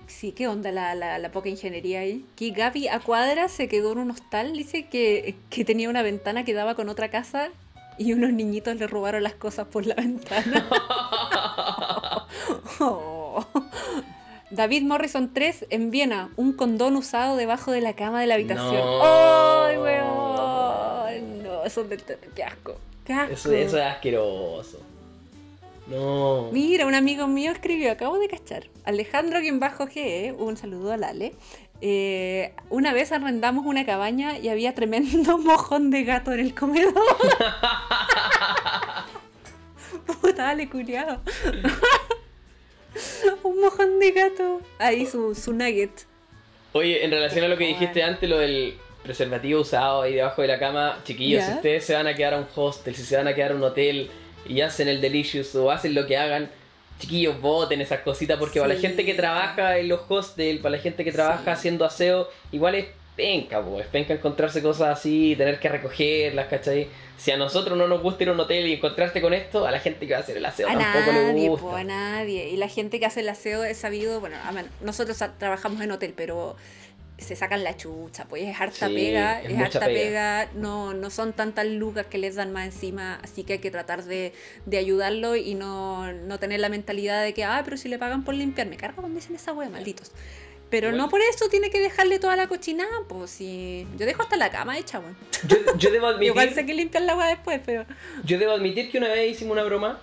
[0.06, 2.24] Sí, ¿qué onda la, la, la poca ingeniería ahí?
[2.36, 6.44] Que Gaby a cuadra se quedó en un hostal, dice que, que tenía una ventana
[6.44, 7.50] que daba con otra casa
[7.98, 10.66] y unos niñitos le robaron las cosas por la ventana.
[12.80, 13.46] Oh.
[14.50, 18.74] David Morrison 3 en Viena, un condón usado debajo de la cama de la habitación.
[18.74, 19.64] No.
[19.64, 21.42] ¡Ay, weón!
[21.42, 22.32] No, eso es terror.
[22.34, 22.78] ¡Qué asco!
[23.10, 23.32] ¡Qué asco!
[23.32, 24.80] Eso, eso es asqueroso.
[25.88, 26.48] No.
[26.52, 28.68] Mira, un amigo mío escribió, acabo de cachar.
[28.84, 31.34] Alejandro quien bajo GE, un saludo al Ale.
[31.80, 36.94] eh, una vez arrendamos una cabaña y había tremendo mojón de gato en el comedor.
[40.20, 41.20] Puta, Ale, culiao.
[43.42, 44.60] un mojón de gato.
[44.78, 46.06] Ahí su, su nugget.
[46.74, 50.48] Oye, en relación a lo que dijiste antes, lo del preservativo usado ahí debajo de
[50.48, 53.28] la cama, chiquillos, si ustedes se van a quedar a un hostel, si se van
[53.28, 54.10] a quedar a un hotel
[54.46, 56.50] y hacen el delicious o hacen lo que hagan,
[56.98, 60.82] chiquillos, voten esas cositas porque para la gente que trabaja en los hostels, para la
[60.82, 61.50] gente que trabaja Sí.
[61.50, 62.86] haciendo aseo, igual es
[63.16, 66.88] penca, po, es penca encontrarse cosas así, tener que recogerlas, ¿cachai?
[67.18, 69.70] Si a nosotros no nos gusta ir a un hotel y encontrarte con esto, a
[69.70, 71.78] la gente que va a hacer el aseo A tampoco nadie, le po, gusta.
[71.78, 72.48] a nadie.
[72.48, 75.90] Y la gente que hace el aseo es sabido, bueno, a ver, nosotros trabajamos en
[75.90, 76.56] hotel, pero
[77.20, 79.92] se sacan la chucha, pues es harta Sí, pega, es es, harta pega.
[80.46, 83.70] pega, no, no son tantas lucas que les dan más encima, así que hay que
[83.70, 84.32] tratar de,
[84.66, 88.24] de ayudarlo y no, no tener la mentalidad de que, ah, pero si le pagan
[88.24, 90.12] por limpiar, me carga cuando dicen esa wea, malditos.
[90.70, 91.02] Pero Bueno.
[91.04, 94.50] no por eso tiene que dejarle toda la cochinada, pues si yo dejo hasta la
[94.50, 95.16] cama hecha, weón.
[95.48, 97.84] Yo, yo debo admitir, Igual sé que limpiar la wea después, pero...
[98.24, 100.00] yo debo admitir que una vez hicimos una broma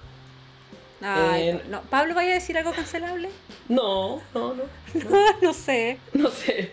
[1.00, 1.82] Ay, Eh, no.
[1.84, 3.30] Pablo, ¿vaya a decir algo cancelable?
[3.70, 4.64] No, no, no.
[5.10, 6.00] No, no sé.
[6.14, 6.72] No sé.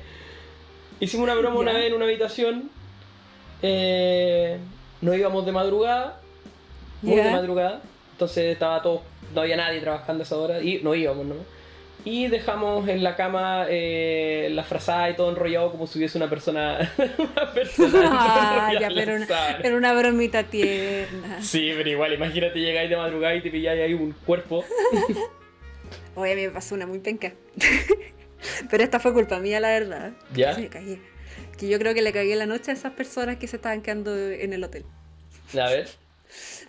[1.00, 2.70] Hicimos una broma una vez en una habitación.
[3.62, 4.58] Eh,
[5.00, 6.20] nos íbamos de madrugada.
[7.02, 7.82] Muy de madrugada.
[8.12, 9.02] Entonces estaba todo.
[9.34, 10.62] No había nadie trabajando a esa hora.
[10.62, 11.34] Y no íbamos, ¿no?
[12.06, 16.28] Y dejamos en la cama eh, la frazada y todo enrollado como si hubiese una
[16.28, 16.92] persona.
[17.18, 21.40] una persona Ah, ya, pero una, era una bromita tierna.
[21.40, 24.64] Sí, pero igual, imagínate llegáis de madrugada y te pilláis ahí un cuerpo.
[26.14, 27.32] Oye, a mí me pasó una muy penca.
[28.70, 30.12] Pero esta fue culpa mía, la verdad.
[30.34, 30.54] ¿Ya?
[30.68, 31.00] Cagué.
[31.58, 34.16] Que yo creo que le cagué la noche a esas personas que se estaban quedando
[34.16, 34.84] en el hotel.
[35.52, 35.88] A ver.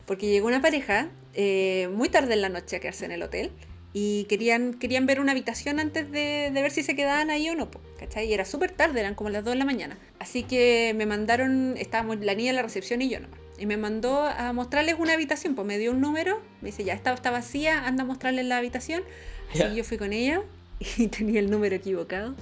[0.06, 3.52] Porque llegó una pareja eh, muy tarde en la noche a quedarse en el hotel
[3.94, 7.56] y querían, querían ver una habitación antes de, de ver si se quedaban ahí o
[7.56, 8.28] no, ¿cachai?
[8.28, 9.98] Y era súper tarde, eran como las 2 de la mañana.
[10.20, 13.40] Así que me mandaron, estábamos la niña en la recepción y yo nomás.
[13.58, 16.94] Y me mandó a mostrarles una habitación, pues me dio un número, me dice, ya,
[16.94, 19.02] esta está vacía, anda a mostrarles la habitación.
[19.50, 20.42] Así que yo fui con ella
[20.98, 22.36] y tenía el número equivocado.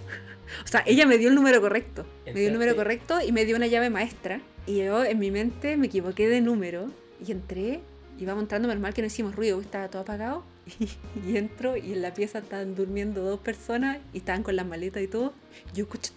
[0.63, 2.05] O sea, ella me dio el número correcto.
[2.25, 4.41] Me dio el número correcto y me dio una llave maestra.
[4.65, 6.87] Y yo en mi mente me equivoqué de número
[7.25, 7.81] y entré.
[8.19, 10.43] Y vamos entrando, normal que no hicimos ruido, estaba todo apagado.
[11.27, 15.03] Y, entro y en la pieza estaban durmiendo dos personas y estaban con las maletas
[15.03, 15.33] y todo.
[15.73, 16.11] Yo, escuché.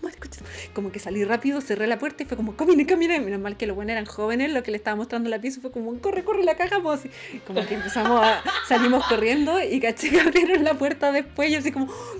[0.72, 3.20] Como que salí rápido, cerré la puerta y fue como, camine, camine.
[3.20, 5.70] Menos mal que los buenos eran jóvenes, lo que le estaba mostrando la pieza fue
[5.72, 7.02] como, corre, corre la caja, pues.
[7.32, 11.50] Y como que empezamos a, salimos corriendo y caché que abrieron la puerta después.
[11.50, 12.16] Y así como, oh,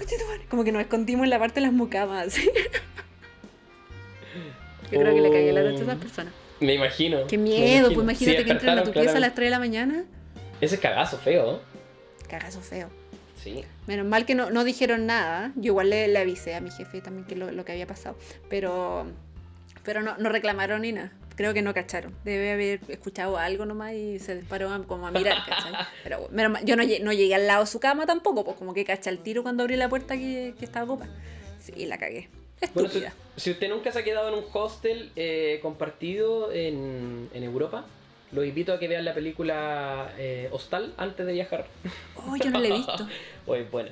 [0.49, 2.37] como que nos escondimos en la parte de las mucamas.
[4.93, 6.33] Yo creo que le cagué la noche a esas personas.
[6.61, 7.27] Me imagino.
[7.27, 9.37] Qué miedo, pues imagínate Sí, que entran a tu pieza a las claramente.
[9.37, 10.05] 3 de la mañana.
[10.61, 11.76] Ese es cagazo feo, ¿no?
[12.29, 12.89] Cagazo feo.
[13.43, 13.65] Sí.
[13.87, 15.53] Menos mal que no, no dijeron nada.
[15.57, 18.17] Yo igual le, le avisé a mi jefe también que lo, lo que había pasado.
[18.49, 19.07] Pero,
[19.85, 21.13] pero no, no reclamaron ni nada.
[21.37, 22.15] Creo que no cacharon.
[22.25, 25.73] Debe haber escuchado algo nomás y se disparó a- como a mirar, ¿cachai?
[26.03, 28.73] Pero menos mal- yo no, no llegué al lado de su cama tampoco, pues como
[28.73, 31.13] que caché el tiro cuando abrí la puerta que, que estaba ocupada.
[31.61, 32.31] Sí, la cagué.
[32.73, 33.13] Bueno, si, Estúpida.
[33.37, 37.85] si usted nunca se ha quedado en un hostel eh, compartido en, en Europa,
[38.33, 41.67] lo invito a que vean la película eh, Hostal antes de viajar.
[42.17, 43.09] Oh, yo no la he visto.
[43.47, 43.91] Oye, buena.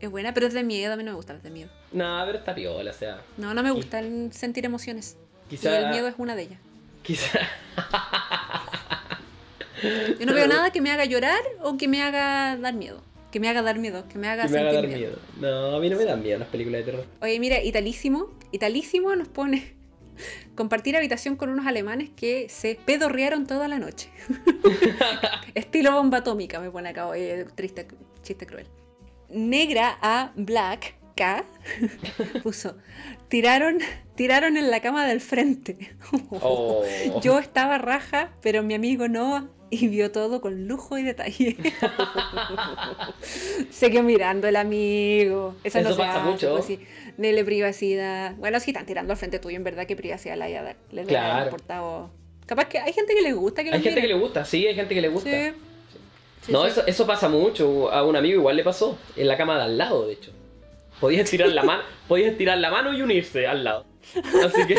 [0.00, 0.92] Es buena, pero es de miedo.
[0.92, 1.70] A mí no me gustan las de miedo.
[1.92, 3.20] Nada, pero está piola, o sea.
[3.36, 5.16] No, no me gusta el sentir emociones.
[5.48, 6.60] Quizá- Y el miedo es una de ellas.
[7.02, 7.38] Quizá.
[10.18, 13.02] Yo no veo nada que me haga llorar o que me haga dar miedo.
[13.30, 14.98] Que me haga dar miedo, que me haga que me haga dar miedo.
[14.98, 15.18] miedo.
[15.40, 17.06] No, a mí no me dan miedo las películas de terror.
[17.22, 19.74] Oye, mira, Italísimo, Italísimo nos pone
[20.54, 24.10] compartir habitación con unos alemanes que se pedorrearon toda la noche.
[25.54, 27.86] Estilo bomba atómica, me pone acá, oye, triste,
[28.22, 28.66] chiste cruel.
[29.28, 31.44] Negra a Black K
[32.42, 32.76] puso,
[33.28, 33.78] tiraron,
[34.14, 35.94] tiraron en la cama del frente.
[36.42, 36.84] Oh.
[37.22, 39.50] Yo estaba raja, pero mi amigo no,
[39.82, 41.56] y vio todo con lujo y detalle.
[43.70, 45.54] se quedó mirando el amigo.
[45.64, 46.52] Eso, no Eso pasa hace, mucho.
[46.52, 46.80] pues, sí.
[47.16, 48.34] Dele privacidad.
[48.36, 50.76] Bueno, si están tirando al frente tuyo, en verdad, ¿qué privacidad le haya?
[50.90, 51.44] Le Claro.
[51.44, 52.10] importado.
[52.46, 54.74] Capaz que hay gente que le gusta que Hay gente que le gusta, sí, hay
[54.74, 55.30] gente que le gusta.
[55.30, 55.52] Sí.
[56.46, 56.70] Sí, no, sí.
[56.70, 57.92] Eso, eso pasa mucho.
[57.92, 58.98] A un amigo igual le pasó.
[59.16, 60.32] En la cama de al lado, de hecho.
[60.98, 63.86] Podías tirar la mano, podías tirar la mano y unirse al lado.
[64.44, 64.76] Así que.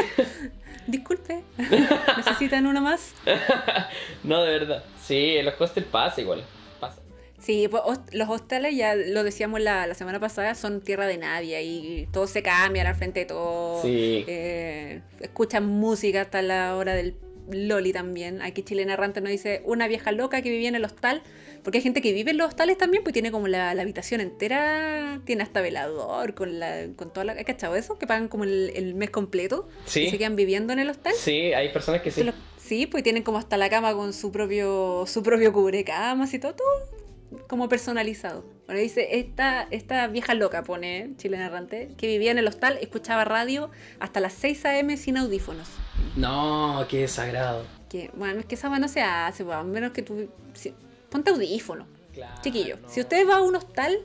[0.92, 1.42] Disculpe,
[2.18, 3.14] ¿necesitan uno más?
[4.24, 4.84] no, de verdad.
[5.02, 6.44] Sí, los hostels pasa igual.
[6.82, 7.02] Pasa.
[7.40, 7.82] Sí, pues,
[8.12, 12.30] los hostales, ya lo decíamos la, la semana pasada, son tierra de nadie y todos
[12.30, 13.82] se cambian al frente de todo.
[13.82, 14.26] Sí.
[14.28, 17.16] Eh, escuchan música hasta la hora del
[17.54, 18.42] Loli también.
[18.42, 21.22] Aquí Chilena Errante nos dice una vieja loca que vivía en el hostal.
[21.64, 24.20] Porque hay gente que vive en los hostales también, pues tiene como la, la habitación
[24.20, 27.34] entera, tiene hasta velador, con la con toda la.
[27.34, 28.00] ¿Has cachado eso?
[28.00, 30.02] Que pagan como el, el mes completo Sí.
[30.06, 31.14] y se quedan viviendo en el hostal.
[31.16, 32.24] Sí, hay personas que sí.
[32.58, 36.56] Sí, pues tienen como hasta la cama con su propio, su propio cubrecamas y todo,
[36.56, 37.02] todo
[37.48, 38.44] como personalizado.
[38.66, 43.24] Bueno, dice, esta, esta vieja loca, pone chilena errante, que vivía en el hostal, escuchaba
[43.26, 43.70] radio
[44.00, 44.98] hasta las 6 a.m.
[44.98, 45.68] sin audífonos.
[46.16, 47.64] No, qué desagrado.
[47.90, 50.30] Que, bueno, es que esa no se hace, a menos que tú...
[50.54, 50.74] si-
[51.10, 52.78] ponte audífono, Claro, chiquillo.
[52.82, 52.90] no.
[52.90, 53.98] Si usted va a un hostal,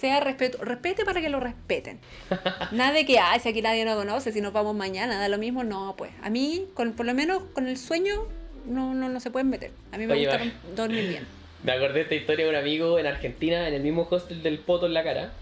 [0.00, 1.98] sea respeto, respete para que lo respeten.
[2.72, 5.38] Nada de que, ay, si aquí nadie nos conoce, si nos vamos mañana, da lo
[5.38, 6.12] mismo, no, pues.
[6.22, 8.24] A mí, con, por lo menos con el sueño,
[8.66, 9.70] no, no, no se pueden meter.
[9.92, 10.42] A mí me Oye, gusta
[10.74, 11.26] dormir bien.
[11.62, 14.58] Me acordé de esta historia de un amigo en Argentina, en el mismo hostel del
[14.60, 15.32] poto en la cara.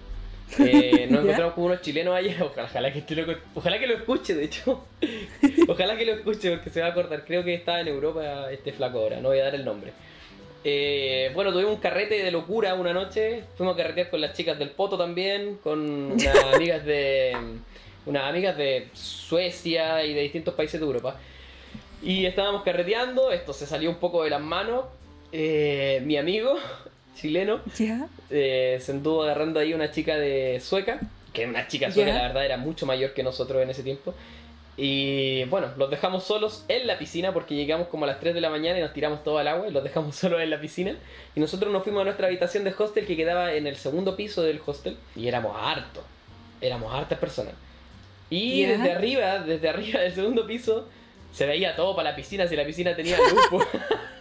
[0.59, 2.37] Eh, nos encontramos con unos chilenos allá.
[2.45, 4.85] Ojalá, ojalá que este loco- ojalá que lo escuche, de hecho.
[5.69, 7.25] Ojalá que lo escuche porque se va a acordar.
[7.25, 9.93] Creo que estaba en Europa este flaco ahora, no voy a dar el nombre.
[10.63, 13.43] Eh, bueno, tuvimos un carrete de locura una noche.
[13.57, 15.81] Fuimos a carretear con las chicas del Poto también, con
[16.13, 17.37] unas amigas de
[18.07, 21.17] unas amigas de Suecia y de distintos países de Europa.
[22.03, 24.85] Y estábamos carreteando, esto se salió un poco de las manos.
[25.33, 26.57] Eh, mi amigo
[27.15, 27.61] chileno
[28.31, 31.01] eh, se anduvo agarrando ahí una chica de sueca,
[31.33, 34.15] que una chica sueca, la verdad, era mucho mayor que nosotros en ese tiempo.
[34.77, 38.41] Y bueno, los dejamos solos en la piscina porque llegamos como a las 3 de
[38.41, 40.97] la mañana y nos tiramos todo al agua y los dejamos solos en la piscina.
[41.35, 44.43] Y nosotros nos fuimos a nuestra habitación de hostel que quedaba en el segundo piso
[44.43, 46.03] del hostel y éramos hartos,
[46.61, 47.55] éramos hartas personas.
[48.31, 50.89] Y desde arriba, desde arriba del segundo piso,
[51.33, 53.65] se veía todo para la piscina, si la piscina tenía luz.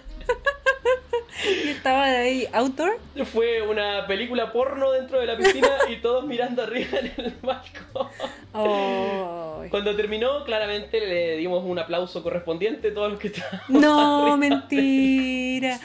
[1.84, 2.97] estaba ahí outdoor.
[3.34, 8.07] Fue una película porno dentro de la piscina y todos mirando arriba en el balcón.
[8.53, 9.65] Oh.
[9.69, 13.61] Cuando terminó, claramente le dimos un aplauso correspondiente a todos los que estaban.
[13.68, 15.77] No, mentira.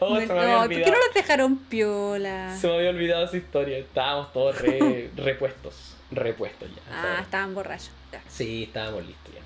[0.00, 2.54] Oh, se me había no, ¿por qué no los dejaron piola?
[2.60, 3.78] Se me había olvidado esa historia.
[3.78, 5.94] Estábamos todos re- repuestos.
[6.10, 6.82] Repuestos ya.
[6.90, 7.20] Ah, ¿sabes?
[7.22, 7.90] estaban borrachos.
[8.12, 8.20] Ya.
[8.28, 9.40] Sí, estábamos listos ya.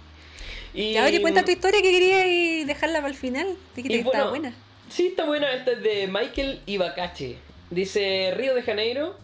[0.81, 3.47] Y, Ya, oye, cuenta tu historia que quería y dejarla para el final.
[3.77, 4.66] Dijiste Y que estaba bueno, buena.
[4.89, 5.53] Sí, está buena.
[5.53, 7.37] Esta es de Michael Ibacache.
[7.71, 9.17] Dice Río de Janeiro,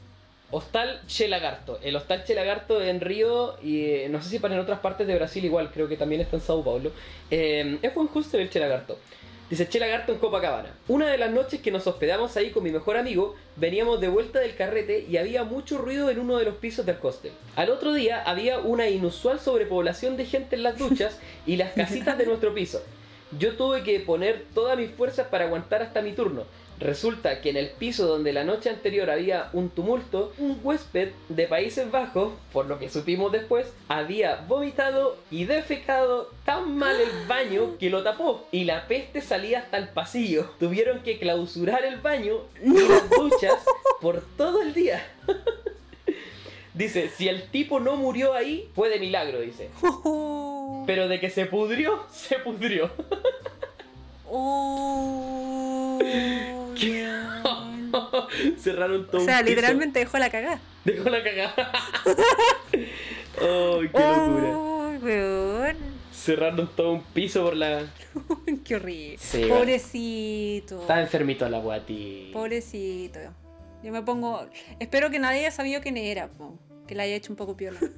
[0.51, 1.79] Hostal Che Lagarto.
[1.83, 5.07] El Hostal Che Lagarto en Río y eh, no sé si para en otras partes
[5.07, 6.91] de Brasil igual, creo que también está en Sao Paulo.
[7.31, 8.99] Eh, es buen hostel el Che Lagarto.
[9.49, 10.75] Dice Che Lagarto en Copacabana.
[10.89, 14.41] Una de las noches que nos hospedamos ahí con mi mejor amigo, veníamos de vuelta
[14.41, 17.33] del carrete y había mucho ruido en uno de los pisos del hostel.
[17.55, 22.19] Al otro día había una inusual sobrepoblación de gente en las duchas y las casitas
[22.19, 22.83] de nuestro piso.
[23.39, 26.45] Yo tuve que poner todas mis fuerzas para aguantar hasta mi turno.
[26.79, 31.47] Resulta que en el piso donde la noche anterior había un tumulto, un huésped de
[31.47, 37.77] Países Bajos, por lo que supimos después, había vomitado y defecado tan mal el baño
[37.81, 40.51] que lo tapó y la peste salía hasta el pasillo.
[40.59, 43.65] Tuvieron que clausurar el baño y las duchas
[44.01, 45.07] por todo el día.
[46.75, 49.69] Dice, si el tipo no murió ahí, fue de milagro, dice.
[50.87, 52.91] Pero de que se pudrió, se pudrió.
[54.29, 55.99] Oh.
[58.59, 59.51] Cerraron todo O sea, un piso.
[59.55, 60.61] literalmente dejó la cagada.
[60.85, 61.55] Dejó la cagada.
[62.73, 64.57] ¡Ay, qué locura!
[64.57, 65.77] Oh, weón.
[66.13, 67.87] Cerraron todo un piso por la.
[68.65, 69.19] Qué horrible.
[69.19, 70.81] Sí, Pobrecito.
[70.83, 72.31] Estaba enfermito la guati.
[72.33, 73.19] Pobrecito.
[73.83, 74.47] Yo me pongo.
[74.79, 76.59] Espero que nadie haya sabido quién era, po.
[76.87, 77.81] que le haya hecho un poco piola.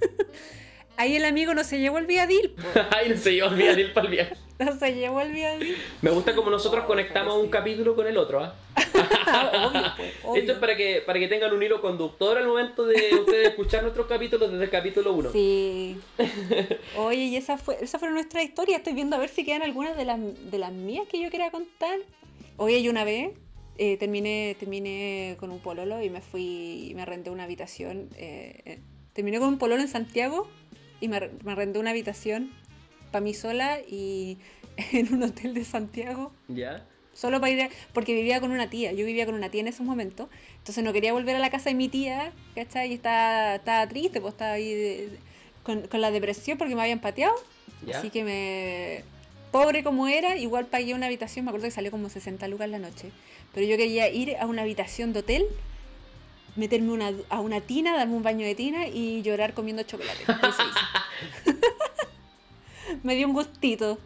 [0.97, 2.55] Ahí el amigo no se llevó el viadil.
[2.91, 4.37] Ay, no se a olvidar ir para el viaje.
[4.57, 5.77] No se llevó el viadil.
[6.01, 7.51] Me gusta como nosotros Oh, conectamos un sí.
[7.51, 8.39] capítulo con el otro,
[8.95, 10.41] obvio, pues, obvio.
[10.41, 13.83] Esto es para que, para que tengan un hilo conductor al momento de ustedes escuchar
[13.83, 15.33] nuestros capítulos desde el capítulo 1.
[15.33, 15.99] Sí.
[16.97, 18.77] Oye, y esa fue, esa fue nuestra historia.
[18.77, 21.51] Estoy viendo a ver si quedan algunas de las, de las mías que yo quería
[21.51, 21.99] contar.
[22.57, 23.33] Oye, yo una vez
[23.79, 28.09] eh, terminé, terminé con un pololo y me fui y me arrendé una habitación.
[28.17, 28.79] eh, eh,
[29.15, 30.49] terminé con un pololo en Santiago
[31.01, 32.51] y me, me arrendé una habitación
[33.11, 34.39] para mí sola y
[34.93, 36.33] en un hotel de Santiago.
[36.49, 36.87] ¿Ya?
[37.13, 39.69] Solo para ir, a- porque vivía con una tía, yo vivía con una tía en
[39.69, 42.91] esos momentos, entonces no quería volver a la casa de mi tía, ¿cachai?
[42.91, 45.19] Y estaba, estaba triste, pues estaba ahí de- de-
[45.63, 47.35] con, con la depresión porque me habían pateado,
[47.87, 47.99] ¿Ya?
[47.99, 49.05] así que me...
[49.53, 52.81] Pobre como era, igual pagué una habitación, me acuerdo que salió como 60 lucas la
[52.81, 53.13] noche,
[53.55, 55.47] pero yo quería ir a una habitación de hotel,
[56.57, 60.25] meterme una, a una tina, darme un baño de tina y llorar comiendo chocolate.
[63.03, 63.99] Me dio un gustito.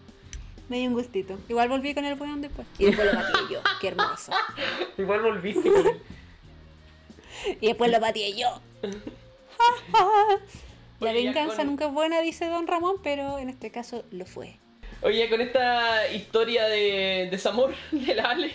[0.68, 1.38] Me dio un gustito.
[1.48, 2.66] Igual volví con el weón después.
[2.78, 3.60] Y después lo pateé yo.
[3.80, 4.32] Qué hermoso.
[4.98, 6.02] Igual volviste con él.
[7.60, 8.60] Y después lo pateé yo.
[11.00, 14.58] La venganza nunca es buena, dice Don Ramón, pero en este caso lo fue.
[15.00, 18.50] Oye, con esta historia de desamor de la Ale,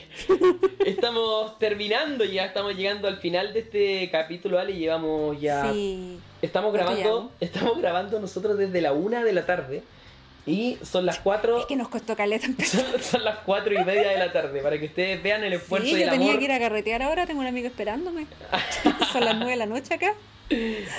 [0.86, 5.72] estamos terminando ya, estamos llegando al final de este capítulo, Ale, llevamos ya...
[5.72, 6.20] Sí.
[6.42, 9.82] Estamos ¿Cuánto grabando, estamos grabando nosotros desde la una de la tarde
[10.46, 12.84] y son las cuatro, Es que nos costó caleta empezar.
[12.92, 15.88] son, son las cuatro y media de la tarde, para que ustedes vean el esfuerzo
[15.88, 18.26] Sí, y el yo tenía amor, que ir a carretear ahora, tengo un amigo esperándome.
[19.12, 20.14] Son las 9 de la noche acá.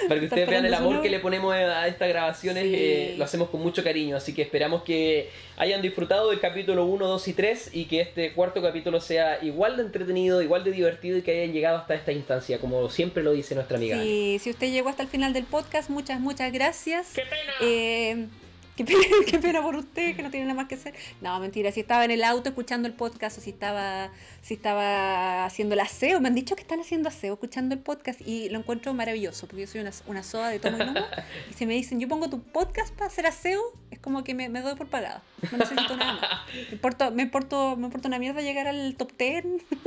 [0.08, 2.72] para que ustedes vean el amor que le ponemos a estas grabaciones, Sí.
[2.74, 7.06] eh, lo hacemos con mucho cariño, así que esperamos que hayan disfrutado del capítulo 1,
[7.06, 11.18] 2 y 3 y que este cuarto capítulo sea igual de entretenido, igual de divertido
[11.18, 14.02] y que hayan llegado hasta esta instancia, como siempre lo dice nuestra amiga.
[14.02, 17.12] Sí, si usted llegó hasta el final del podcast, muchas, muchas gracias.
[17.14, 17.52] ¡Qué pena!
[17.60, 18.26] Eh,
[18.76, 20.94] qué, pena qué pena por usted, que no tiene nada más que hacer.
[21.20, 24.10] No, mentira, si estaba en el auto escuchando el podcast o si estaba,
[24.42, 28.20] si estaba haciendo el aseo, me han dicho que están haciendo aseo escuchando el podcast
[28.20, 31.00] y lo encuentro maravilloso, porque yo soy una, una soda de tomo y lomo.
[31.50, 34.48] y si me dicen, yo pongo tu podcast para hacer aseo, es como que me,
[34.48, 35.20] me doy por pagado.
[35.52, 36.30] No necesito nada más.
[36.54, 39.44] Me importa, me importa, me importa una mierda llegar al top 10.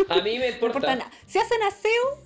[0.10, 0.96] A mí me importa importa.
[0.96, 1.12] nada.
[1.26, 2.24] Si hacen aseo,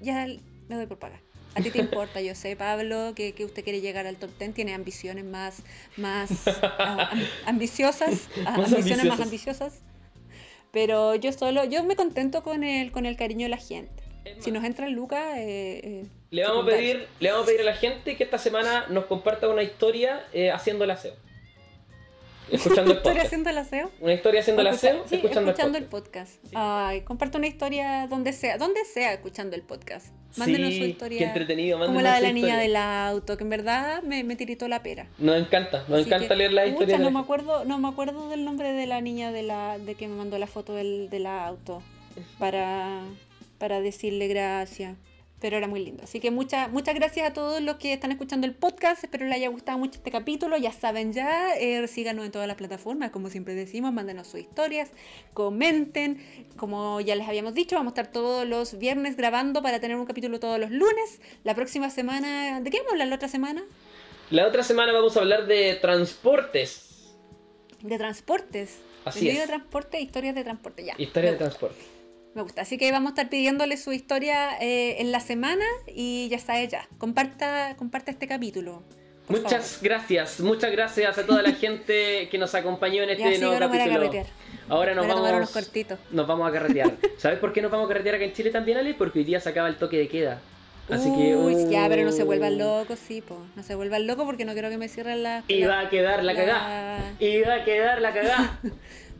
[0.00, 0.26] ya
[0.68, 1.20] me doy por pagar.
[1.54, 4.54] A ti te importa, yo sé, Pablo, que, que usted quiere llegar al top 10,
[4.54, 5.62] tiene ambiciones más,
[5.96, 9.80] más ah, am- ambiciosas, ah, Más ambiciones más ambiciosas.
[10.72, 14.02] Pero yo solo, yo me contento con el, con el cariño de la gente.
[14.38, 17.60] Si nos entra el Lucas, eh, eh, Le vamos, a pedir, le vamos a pedir
[17.62, 21.14] a la gente que esta semana nos comparta una historia eh, haciendo el aseo.
[22.52, 23.26] Escuchando el ¿Estoy podcast.
[23.26, 23.90] haciendo el aseo?
[24.00, 26.36] Una historia haciendo el aseo, sí, escuchando, escuchando el el podcast.
[26.36, 26.54] podcast.
[26.56, 30.08] Ay, comparte una historia donde sea, donde sea escuchando el podcast.
[30.36, 31.18] Mándenos Sí, su historia.
[31.18, 32.62] qué entretenido, Como la de la niña historia.
[32.62, 35.08] del auto, que en verdad me, me tiritó la pera.
[35.18, 36.94] Nos encanta, nos Así encanta que, leer la pucha, historia.
[36.98, 39.78] de no la me acuerdo, no me acuerdo del nombre de la niña de la,
[39.78, 41.82] de que me mandó la foto del, del auto
[42.38, 43.00] para,
[43.58, 44.96] para decirle gracias.
[45.40, 46.04] Pero era muy lindo.
[46.04, 49.02] Así que muchas muchas gracias a todos los que están escuchando el podcast.
[49.04, 50.56] Espero les haya gustado mucho este capítulo.
[50.58, 54.90] Ya saben ya, eh, síganos en todas las plataformas, como siempre decimos, mándenos sus historias,
[55.32, 56.22] comenten.
[56.56, 60.06] Como ya les habíamos dicho, vamos a estar todos los viernes grabando para tener un
[60.06, 61.20] capítulo todos los lunes.
[61.42, 63.64] La próxima semana, ¿de qué vamos a hablar la otra semana?
[64.30, 67.12] La otra semana vamos a hablar de transportes.
[67.82, 68.78] De transportes.
[69.04, 69.38] Así es.
[69.38, 70.94] de transporte, historias de transporte, ya.
[70.98, 71.99] Historia me de transporte.
[72.34, 72.62] Me gusta.
[72.62, 76.60] Así que vamos a estar pidiéndole su historia eh, en la semana y ya está
[76.60, 76.88] ella.
[76.98, 78.82] Comparta, comparta este capítulo.
[79.28, 79.84] Muchas favor.
[79.84, 83.94] gracias, muchas gracias a toda la gente que nos acompañó en este nuevo a capítulo.
[83.94, 84.26] carretear.
[84.68, 85.98] Ahora nos a vamos, unos cortitos.
[86.10, 86.92] nos vamos a carretear.
[87.16, 88.94] ¿Sabes por qué nos vamos a carretear acá en Chile también, Ale?
[88.94, 90.40] Porque hoy día se acaba el toque de queda.
[90.88, 91.36] Así que.
[91.36, 93.40] Uy, ya, pero no se uh, vuelvan locos, sí, po.
[93.54, 95.44] No se vuelvan locos porque no quiero que me cierren la.
[95.46, 97.14] Y va a quedar la cagá.
[97.20, 98.60] Y va a quedar la cagá.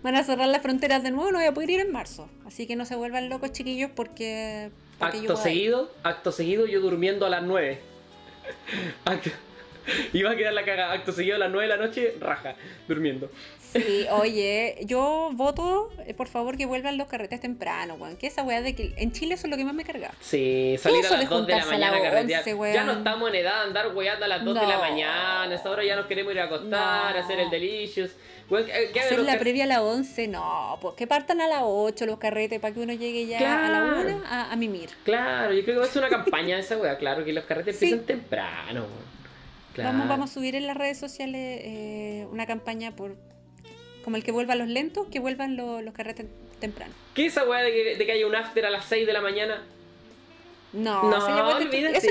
[0.02, 2.28] Van a cerrar las fronteras de nuevo, no voy a poder ir en marzo.
[2.46, 4.70] Así que no se vuelvan locos, chiquillos, porque.
[4.98, 5.36] acto ir.
[5.36, 7.78] seguido, acto seguido, yo durmiendo a las 9.
[9.04, 9.30] Acto-
[10.12, 10.92] Y va a quedar la cagá.
[10.92, 12.54] Acto seguido a las 9 de la noche, raja,
[12.86, 13.30] durmiendo.
[13.72, 18.16] Sí, oye, yo voto, eh, por favor, que vuelvan los carretes temprano, weón.
[18.16, 20.12] Que esa weá de que en Chile eso es lo que más me carga.
[20.20, 22.40] Sí, salir a las 2 de la mañana a carretear.
[22.40, 22.74] 11, weón.
[22.74, 25.42] ya no estamos en edad de andar weyando a las 2 de la mañana.
[25.42, 27.20] A esa hora ya nos queremos ir a acostar, No.
[27.22, 28.10] hacer el delicious.
[28.50, 32.04] Weón, ¿qué- Hacer la previa a las 11, no, pues que partan a las 8
[32.06, 34.16] los carretes para que uno llegue ya a la Claro.
[34.16, 34.90] 1 a, a mimir.
[35.04, 36.98] Claro, yo creo que va a ser una campaña esa wea.
[36.98, 37.84] Claro, que los carretes Sí.
[37.86, 38.86] empiezan temprano.
[39.74, 39.90] Claro.
[39.92, 43.16] Vamos, vamos a subir en las redes sociales eh, una campaña por
[44.04, 46.26] como el que vuelvan los lentos, que vuelvan lo- los carretes
[46.58, 46.92] temprano.
[47.14, 49.12] ¿Qué es esa weá de que, de que haya un after a las 6 de
[49.12, 49.62] la mañana?
[50.72, 51.28] No, No, eso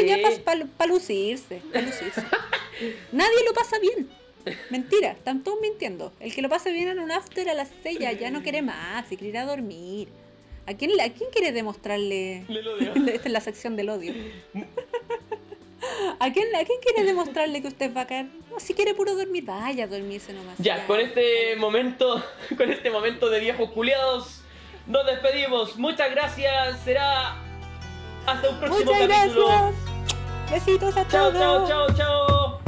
[0.06, 2.22] ya, pa- para lucirse, pa' lucirse.
[3.12, 4.10] Nadie lo pasa bien.
[4.70, 6.12] Mentira, están todos mintiendo.
[6.20, 8.62] El que lo pase bien en un after a las 6 ya, ya no quiere
[8.62, 10.08] más y quiere ir a dormir.
[10.66, 12.46] ¿A quién, ¿A quién quiere demostrarle?
[12.48, 12.94] Le lo digo.
[12.96, 14.14] Esta es la sección del odio.
[16.20, 18.32] ¿A quién, ¿A quién quiere demostrarle que usted es bacán?
[18.52, 20.58] No, si quiere puro dormir, vaya a dormirse nomás.
[20.60, 22.24] Ya, con este momento,
[22.58, 24.42] con este momento de viejos culiados,
[24.88, 25.78] nos despedimos.
[25.78, 26.80] Muchas gracias.
[26.84, 27.36] Será
[28.26, 29.48] hasta un próximo Muchas capítulo.
[29.48, 29.76] gracias.
[30.52, 31.70] Besitos a Chao, todos.
[31.70, 32.59] chao, chao, chao.